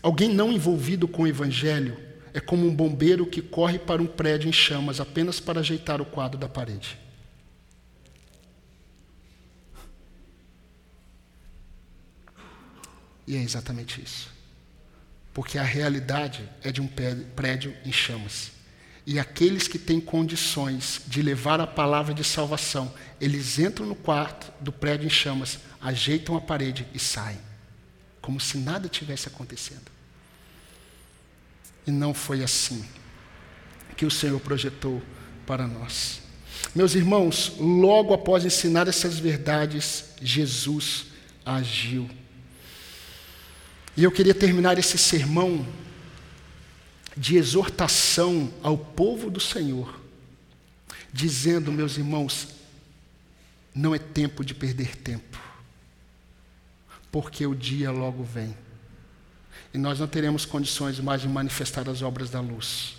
Alguém 0.00 0.32
não 0.32 0.52
envolvido 0.52 1.08
com 1.08 1.22
o 1.22 1.26
evangelho 1.26 2.05
é 2.36 2.40
como 2.40 2.66
um 2.66 2.74
bombeiro 2.74 3.24
que 3.24 3.40
corre 3.40 3.78
para 3.78 4.02
um 4.02 4.06
prédio 4.06 4.46
em 4.46 4.52
chamas 4.52 5.00
apenas 5.00 5.40
para 5.40 5.60
ajeitar 5.60 6.02
o 6.02 6.04
quadro 6.04 6.38
da 6.38 6.46
parede. 6.46 6.98
E 13.26 13.34
é 13.34 13.40
exatamente 13.40 14.02
isso. 14.02 14.30
Porque 15.32 15.56
a 15.56 15.62
realidade 15.62 16.46
é 16.62 16.70
de 16.70 16.82
um 16.82 16.86
prédio 17.34 17.74
em 17.86 17.90
chamas. 17.90 18.52
E 19.06 19.18
aqueles 19.18 19.66
que 19.66 19.78
têm 19.78 19.98
condições 19.98 21.00
de 21.06 21.22
levar 21.22 21.58
a 21.58 21.66
palavra 21.66 22.12
de 22.12 22.22
salvação, 22.22 22.92
eles 23.18 23.58
entram 23.58 23.86
no 23.86 23.94
quarto 23.94 24.52
do 24.60 24.70
prédio 24.70 25.06
em 25.06 25.10
chamas, 25.10 25.58
ajeitam 25.80 26.36
a 26.36 26.40
parede 26.42 26.86
e 26.92 26.98
saem. 26.98 27.40
Como 28.20 28.38
se 28.38 28.58
nada 28.58 28.90
tivesse 28.90 29.26
acontecendo. 29.26 29.95
E 31.86 31.90
não 31.90 32.12
foi 32.12 32.42
assim 32.42 32.84
que 33.96 34.04
o 34.04 34.10
Senhor 34.10 34.38
projetou 34.40 35.02
para 35.46 35.66
nós. 35.66 36.20
Meus 36.74 36.94
irmãos, 36.94 37.54
logo 37.58 38.12
após 38.12 38.44
ensinar 38.44 38.88
essas 38.88 39.18
verdades, 39.18 40.04
Jesus 40.20 41.06
agiu. 41.44 42.08
E 43.96 44.04
eu 44.04 44.12
queria 44.12 44.34
terminar 44.34 44.78
esse 44.78 44.98
sermão 44.98 45.66
de 47.16 47.36
exortação 47.36 48.52
ao 48.62 48.76
povo 48.76 49.30
do 49.30 49.40
Senhor, 49.40 49.98
dizendo, 51.10 51.72
meus 51.72 51.96
irmãos, 51.96 52.48
não 53.74 53.94
é 53.94 53.98
tempo 53.98 54.44
de 54.44 54.54
perder 54.54 54.96
tempo, 54.96 55.40
porque 57.10 57.46
o 57.46 57.54
dia 57.54 57.90
logo 57.90 58.22
vem. 58.22 58.54
E 59.76 59.78
nós 59.78 60.00
não 60.00 60.08
teremos 60.08 60.44
condições 60.44 60.98
mais 60.98 61.20
de 61.20 61.28
manifestar 61.28 61.88
as 61.88 62.00
obras 62.00 62.30
da 62.30 62.40
luz. 62.40 62.96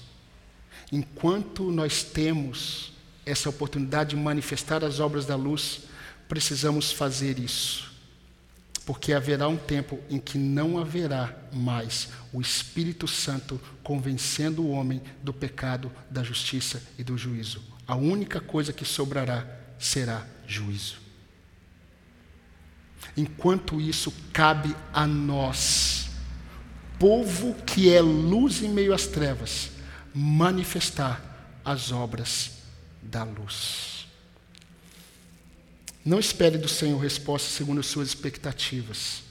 Enquanto 0.91 1.71
nós 1.71 2.03
temos 2.03 2.93
essa 3.25 3.49
oportunidade 3.49 4.11
de 4.11 4.15
manifestar 4.15 4.85
as 4.85 4.99
obras 5.01 5.25
da 5.25 5.35
luz, 5.35 5.81
precisamos 6.29 6.91
fazer 6.91 7.39
isso 7.39 7.87
porque 8.87 9.11
haverá 9.11 9.49
um 9.49 9.57
tempo 9.57 9.99
em 10.09 10.17
que 10.17 10.37
não 10.37 10.77
haverá 10.77 11.35
mais 11.51 12.07
o 12.31 12.39
Espírito 12.39 13.05
Santo 13.05 13.59
convencendo 13.83 14.61
o 14.61 14.69
homem 14.69 15.01
do 15.21 15.33
pecado, 15.33 15.91
da 16.09 16.23
justiça 16.23 16.81
e 16.97 17.03
do 17.03 17.17
juízo. 17.17 17.61
A 17.85 17.97
única 17.97 18.39
coisa 18.39 18.71
que 18.71 18.85
sobrará 18.85 19.45
será 19.77 20.25
juízo. 20.47 20.99
Enquanto 23.17 23.81
isso, 23.81 24.09
cabe 24.31 24.73
a 24.93 25.05
nós, 25.05 26.06
povo 26.99 27.53
que 27.65 27.93
é 27.93 28.01
luz 28.01 28.61
em 28.61 28.69
meio 28.69 28.93
às 28.93 29.07
trevas, 29.07 29.71
manifestar 30.13 31.59
as 31.63 31.91
obras 31.91 32.51
da 33.01 33.23
luz. 33.23 34.07
Não 36.03 36.19
espere 36.19 36.57
do 36.57 36.69
Senhor 36.69 36.97
resposta 36.97 37.49
segundo 37.49 37.79
as 37.79 37.85
suas 37.85 38.07
expectativas. 38.07 39.23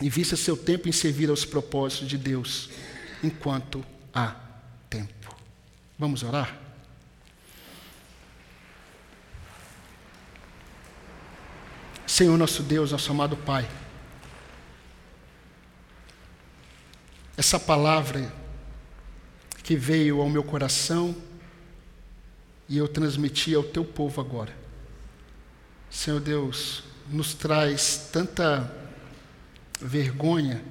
Invista 0.00 0.36
seu 0.36 0.56
tempo 0.56 0.88
em 0.88 0.92
servir 0.92 1.30
aos 1.30 1.44
propósitos 1.44 2.08
de 2.08 2.18
Deus, 2.18 2.70
enquanto 3.22 3.84
há 4.12 4.34
tempo. 4.88 5.36
Vamos 5.98 6.22
orar? 6.22 6.58
Senhor 12.06 12.36
nosso 12.36 12.62
Deus, 12.62 12.92
nosso 12.92 13.10
amado 13.10 13.36
Pai, 13.36 13.68
essa 17.36 17.58
palavra 17.58 18.32
que 19.62 19.76
veio 19.76 20.20
ao 20.20 20.28
meu 20.28 20.42
coração 20.42 21.16
e 22.68 22.78
eu 22.78 22.86
transmiti 22.86 23.54
ao 23.54 23.62
teu 23.62 23.84
povo 23.84 24.20
agora. 24.20 24.54
Senhor 25.90 26.20
Deus, 26.20 26.84
nos 27.10 27.34
traz 27.34 28.08
tanta 28.12 28.72
vergonha, 29.80 30.62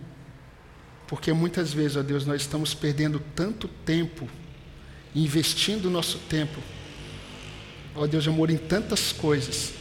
porque 1.07 1.31
muitas 1.33 1.73
vezes, 1.73 1.97
ó 1.97 2.01
Deus, 2.03 2.25
nós 2.25 2.41
estamos 2.41 2.73
perdendo 2.73 3.21
tanto 3.35 3.67
tempo, 3.67 4.27
investindo 5.13 5.89
nosso 5.89 6.17
tempo, 6.19 6.59
ó 7.95 8.07
Deus, 8.07 8.27
amor, 8.27 8.49
em 8.49 8.57
tantas 8.57 9.11
coisas, 9.11 9.73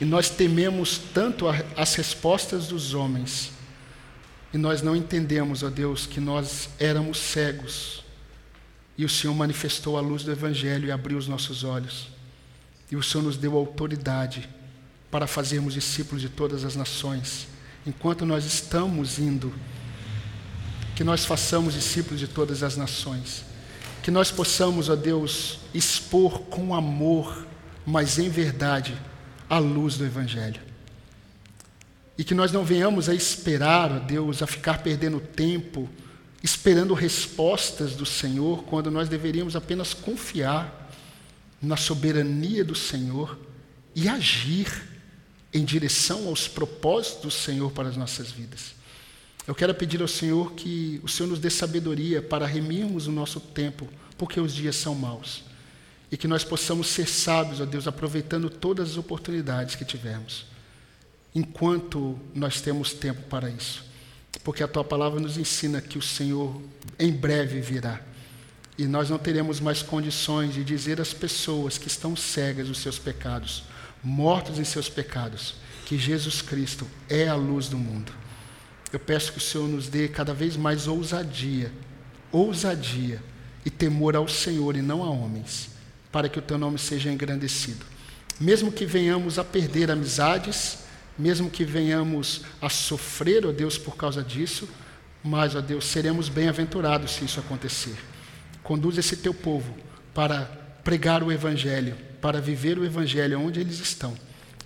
e 0.00 0.04
nós 0.04 0.28
tememos 0.30 0.98
tanto 1.12 1.46
as 1.76 1.94
respostas 1.94 2.68
dos 2.68 2.94
homens, 2.94 3.53
e 4.54 4.58
nós 4.58 4.82
não 4.82 4.94
entendemos, 4.94 5.64
ó 5.64 5.68
Deus, 5.68 6.06
que 6.06 6.20
nós 6.20 6.68
éramos 6.78 7.18
cegos, 7.18 8.04
e 8.96 9.04
o 9.04 9.08
Senhor 9.08 9.34
manifestou 9.34 9.98
a 9.98 10.00
luz 10.00 10.22
do 10.22 10.30
Evangelho 10.30 10.86
e 10.86 10.92
abriu 10.92 11.18
os 11.18 11.26
nossos 11.26 11.64
olhos. 11.64 12.06
E 12.88 12.94
o 12.94 13.02
Senhor 13.02 13.24
nos 13.24 13.36
deu 13.36 13.56
autoridade 13.56 14.48
para 15.10 15.26
fazermos 15.26 15.74
discípulos 15.74 16.22
de 16.22 16.28
todas 16.28 16.64
as 16.64 16.76
nações. 16.76 17.48
Enquanto 17.84 18.24
nós 18.24 18.44
estamos 18.44 19.18
indo, 19.18 19.52
que 20.94 21.02
nós 21.02 21.24
façamos 21.24 21.74
discípulos 21.74 22.20
de 22.20 22.28
todas 22.28 22.62
as 22.62 22.76
nações. 22.76 23.44
Que 24.04 24.12
nós 24.12 24.30
possamos, 24.30 24.88
ó 24.88 24.94
Deus, 24.94 25.58
expor 25.74 26.42
com 26.42 26.72
amor, 26.72 27.44
mas 27.84 28.20
em 28.20 28.28
verdade, 28.28 28.96
a 29.50 29.58
luz 29.58 29.96
do 29.96 30.04
Evangelho. 30.04 30.73
E 32.16 32.24
que 32.24 32.34
nós 32.34 32.52
não 32.52 32.64
venhamos 32.64 33.08
a 33.08 33.14
esperar, 33.14 33.90
ó 33.90 33.98
Deus, 33.98 34.42
a 34.42 34.46
ficar 34.46 34.82
perdendo 34.82 35.20
tempo, 35.20 35.88
esperando 36.42 36.94
respostas 36.94 37.94
do 37.94 38.06
Senhor, 38.06 38.64
quando 38.64 38.90
nós 38.90 39.08
deveríamos 39.08 39.56
apenas 39.56 39.92
confiar 39.94 40.90
na 41.60 41.76
soberania 41.76 42.64
do 42.64 42.74
Senhor 42.74 43.38
e 43.94 44.08
agir 44.08 44.68
em 45.52 45.64
direção 45.64 46.28
aos 46.28 46.48
propósitos 46.48 47.22
do 47.22 47.30
Senhor 47.30 47.70
para 47.70 47.88
as 47.88 47.96
nossas 47.96 48.30
vidas. 48.30 48.74
Eu 49.46 49.54
quero 49.54 49.74
pedir 49.74 50.00
ao 50.00 50.08
Senhor 50.08 50.52
que 50.52 51.00
o 51.02 51.08
Senhor 51.08 51.28
nos 51.28 51.38
dê 51.38 51.50
sabedoria 51.50 52.22
para 52.22 52.46
remirmos 52.46 53.06
o 53.06 53.12
nosso 53.12 53.38
tempo, 53.38 53.88
porque 54.16 54.40
os 54.40 54.54
dias 54.54 54.74
são 54.74 54.94
maus. 54.94 55.44
E 56.10 56.16
que 56.16 56.26
nós 56.26 56.44
possamos 56.44 56.88
ser 56.88 57.06
sábios, 57.06 57.60
ó 57.60 57.64
Deus, 57.64 57.86
aproveitando 57.86 58.48
todas 58.48 58.90
as 58.90 58.96
oportunidades 58.96 59.74
que 59.74 59.84
tivermos, 59.84 60.46
enquanto 61.34 62.18
nós 62.34 62.60
temos 62.60 62.92
tempo 62.92 63.22
para 63.22 63.50
isso. 63.50 63.84
Porque 64.42 64.62
a 64.62 64.68
tua 64.68 64.84
palavra 64.84 65.18
nos 65.20 65.36
ensina 65.36 65.80
que 65.80 65.98
o 65.98 66.02
Senhor 66.02 66.60
em 66.98 67.10
breve 67.10 67.60
virá. 67.60 68.00
E 68.76 68.86
nós 68.86 69.08
não 69.08 69.18
teremos 69.18 69.60
mais 69.60 69.82
condições 69.82 70.54
de 70.54 70.64
dizer 70.64 71.00
às 71.00 71.12
pessoas 71.12 71.78
que 71.78 71.86
estão 71.86 72.16
cegas 72.16 72.68
dos 72.68 72.78
seus 72.78 72.98
pecados, 72.98 73.64
mortos 74.02 74.58
em 74.58 74.64
seus 74.64 74.88
pecados, 74.88 75.54
que 75.86 75.96
Jesus 75.96 76.42
Cristo 76.42 76.86
é 77.08 77.28
a 77.28 77.34
luz 77.34 77.68
do 77.68 77.78
mundo. 77.78 78.12
Eu 78.92 78.98
peço 78.98 79.32
que 79.32 79.38
o 79.38 79.40
Senhor 79.40 79.68
nos 79.68 79.88
dê 79.88 80.08
cada 80.08 80.34
vez 80.34 80.56
mais 80.56 80.86
ousadia, 80.86 81.72
ousadia 82.30 83.22
e 83.64 83.70
temor 83.70 84.14
ao 84.14 84.28
Senhor 84.28 84.76
e 84.76 84.82
não 84.82 85.02
a 85.02 85.10
homens, 85.10 85.70
para 86.12 86.28
que 86.28 86.38
o 86.38 86.42
teu 86.42 86.58
nome 86.58 86.78
seja 86.78 87.10
engrandecido. 87.10 87.84
Mesmo 88.40 88.72
que 88.72 88.84
venhamos 88.84 89.38
a 89.38 89.44
perder 89.44 89.90
amizades, 89.90 90.83
mesmo 91.18 91.50
que 91.50 91.64
venhamos 91.64 92.42
a 92.60 92.68
sofrer, 92.68 93.46
ó 93.46 93.52
Deus, 93.52 93.78
por 93.78 93.96
causa 93.96 94.22
disso, 94.22 94.68
mas, 95.22 95.54
ó 95.54 95.60
Deus, 95.60 95.84
seremos 95.86 96.28
bem-aventurados 96.28 97.12
se 97.12 97.24
isso 97.24 97.40
acontecer. 97.40 97.96
Conduz 98.62 98.98
esse 98.98 99.16
teu 99.16 99.32
povo 99.32 99.74
para 100.12 100.44
pregar 100.82 101.22
o 101.22 101.32
Evangelho, 101.32 101.96
para 102.20 102.40
viver 102.40 102.78
o 102.78 102.84
Evangelho 102.84 103.40
onde 103.40 103.60
eles 103.60 103.78
estão 103.78 104.14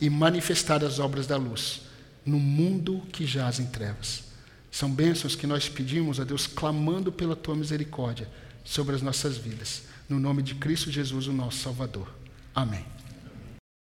e 0.01 0.09
manifestar 0.11 0.85
as 0.85 0.99
obras 0.99 1.27
da 1.27 1.37
luz 1.37 1.83
no 2.29 2.39
mundo 2.39 3.03
que 3.11 3.27
jaz 3.27 3.59
em 3.59 3.67
trevas. 3.67 4.25
São 4.71 4.91
bênçãos 4.91 5.35
que 5.35 5.47
nós 5.47 5.69
pedimos 5.69 6.21
a 6.21 6.25
Deus, 6.25 6.47
clamando 6.47 7.11
pela 7.11 7.35
tua 7.35 7.57
misericórdia 7.57 8.29
sobre 8.65 8.95
as 8.95 9.03
nossas 9.03 9.39
vidas. 9.39 9.83
No 10.09 10.21
nome 10.21 10.43
de 10.43 10.55
Cristo 10.55 10.91
Jesus, 10.91 11.27
o 11.27 11.33
nosso 11.33 11.59
Salvador. 11.59 12.09
Amém. 12.55 12.98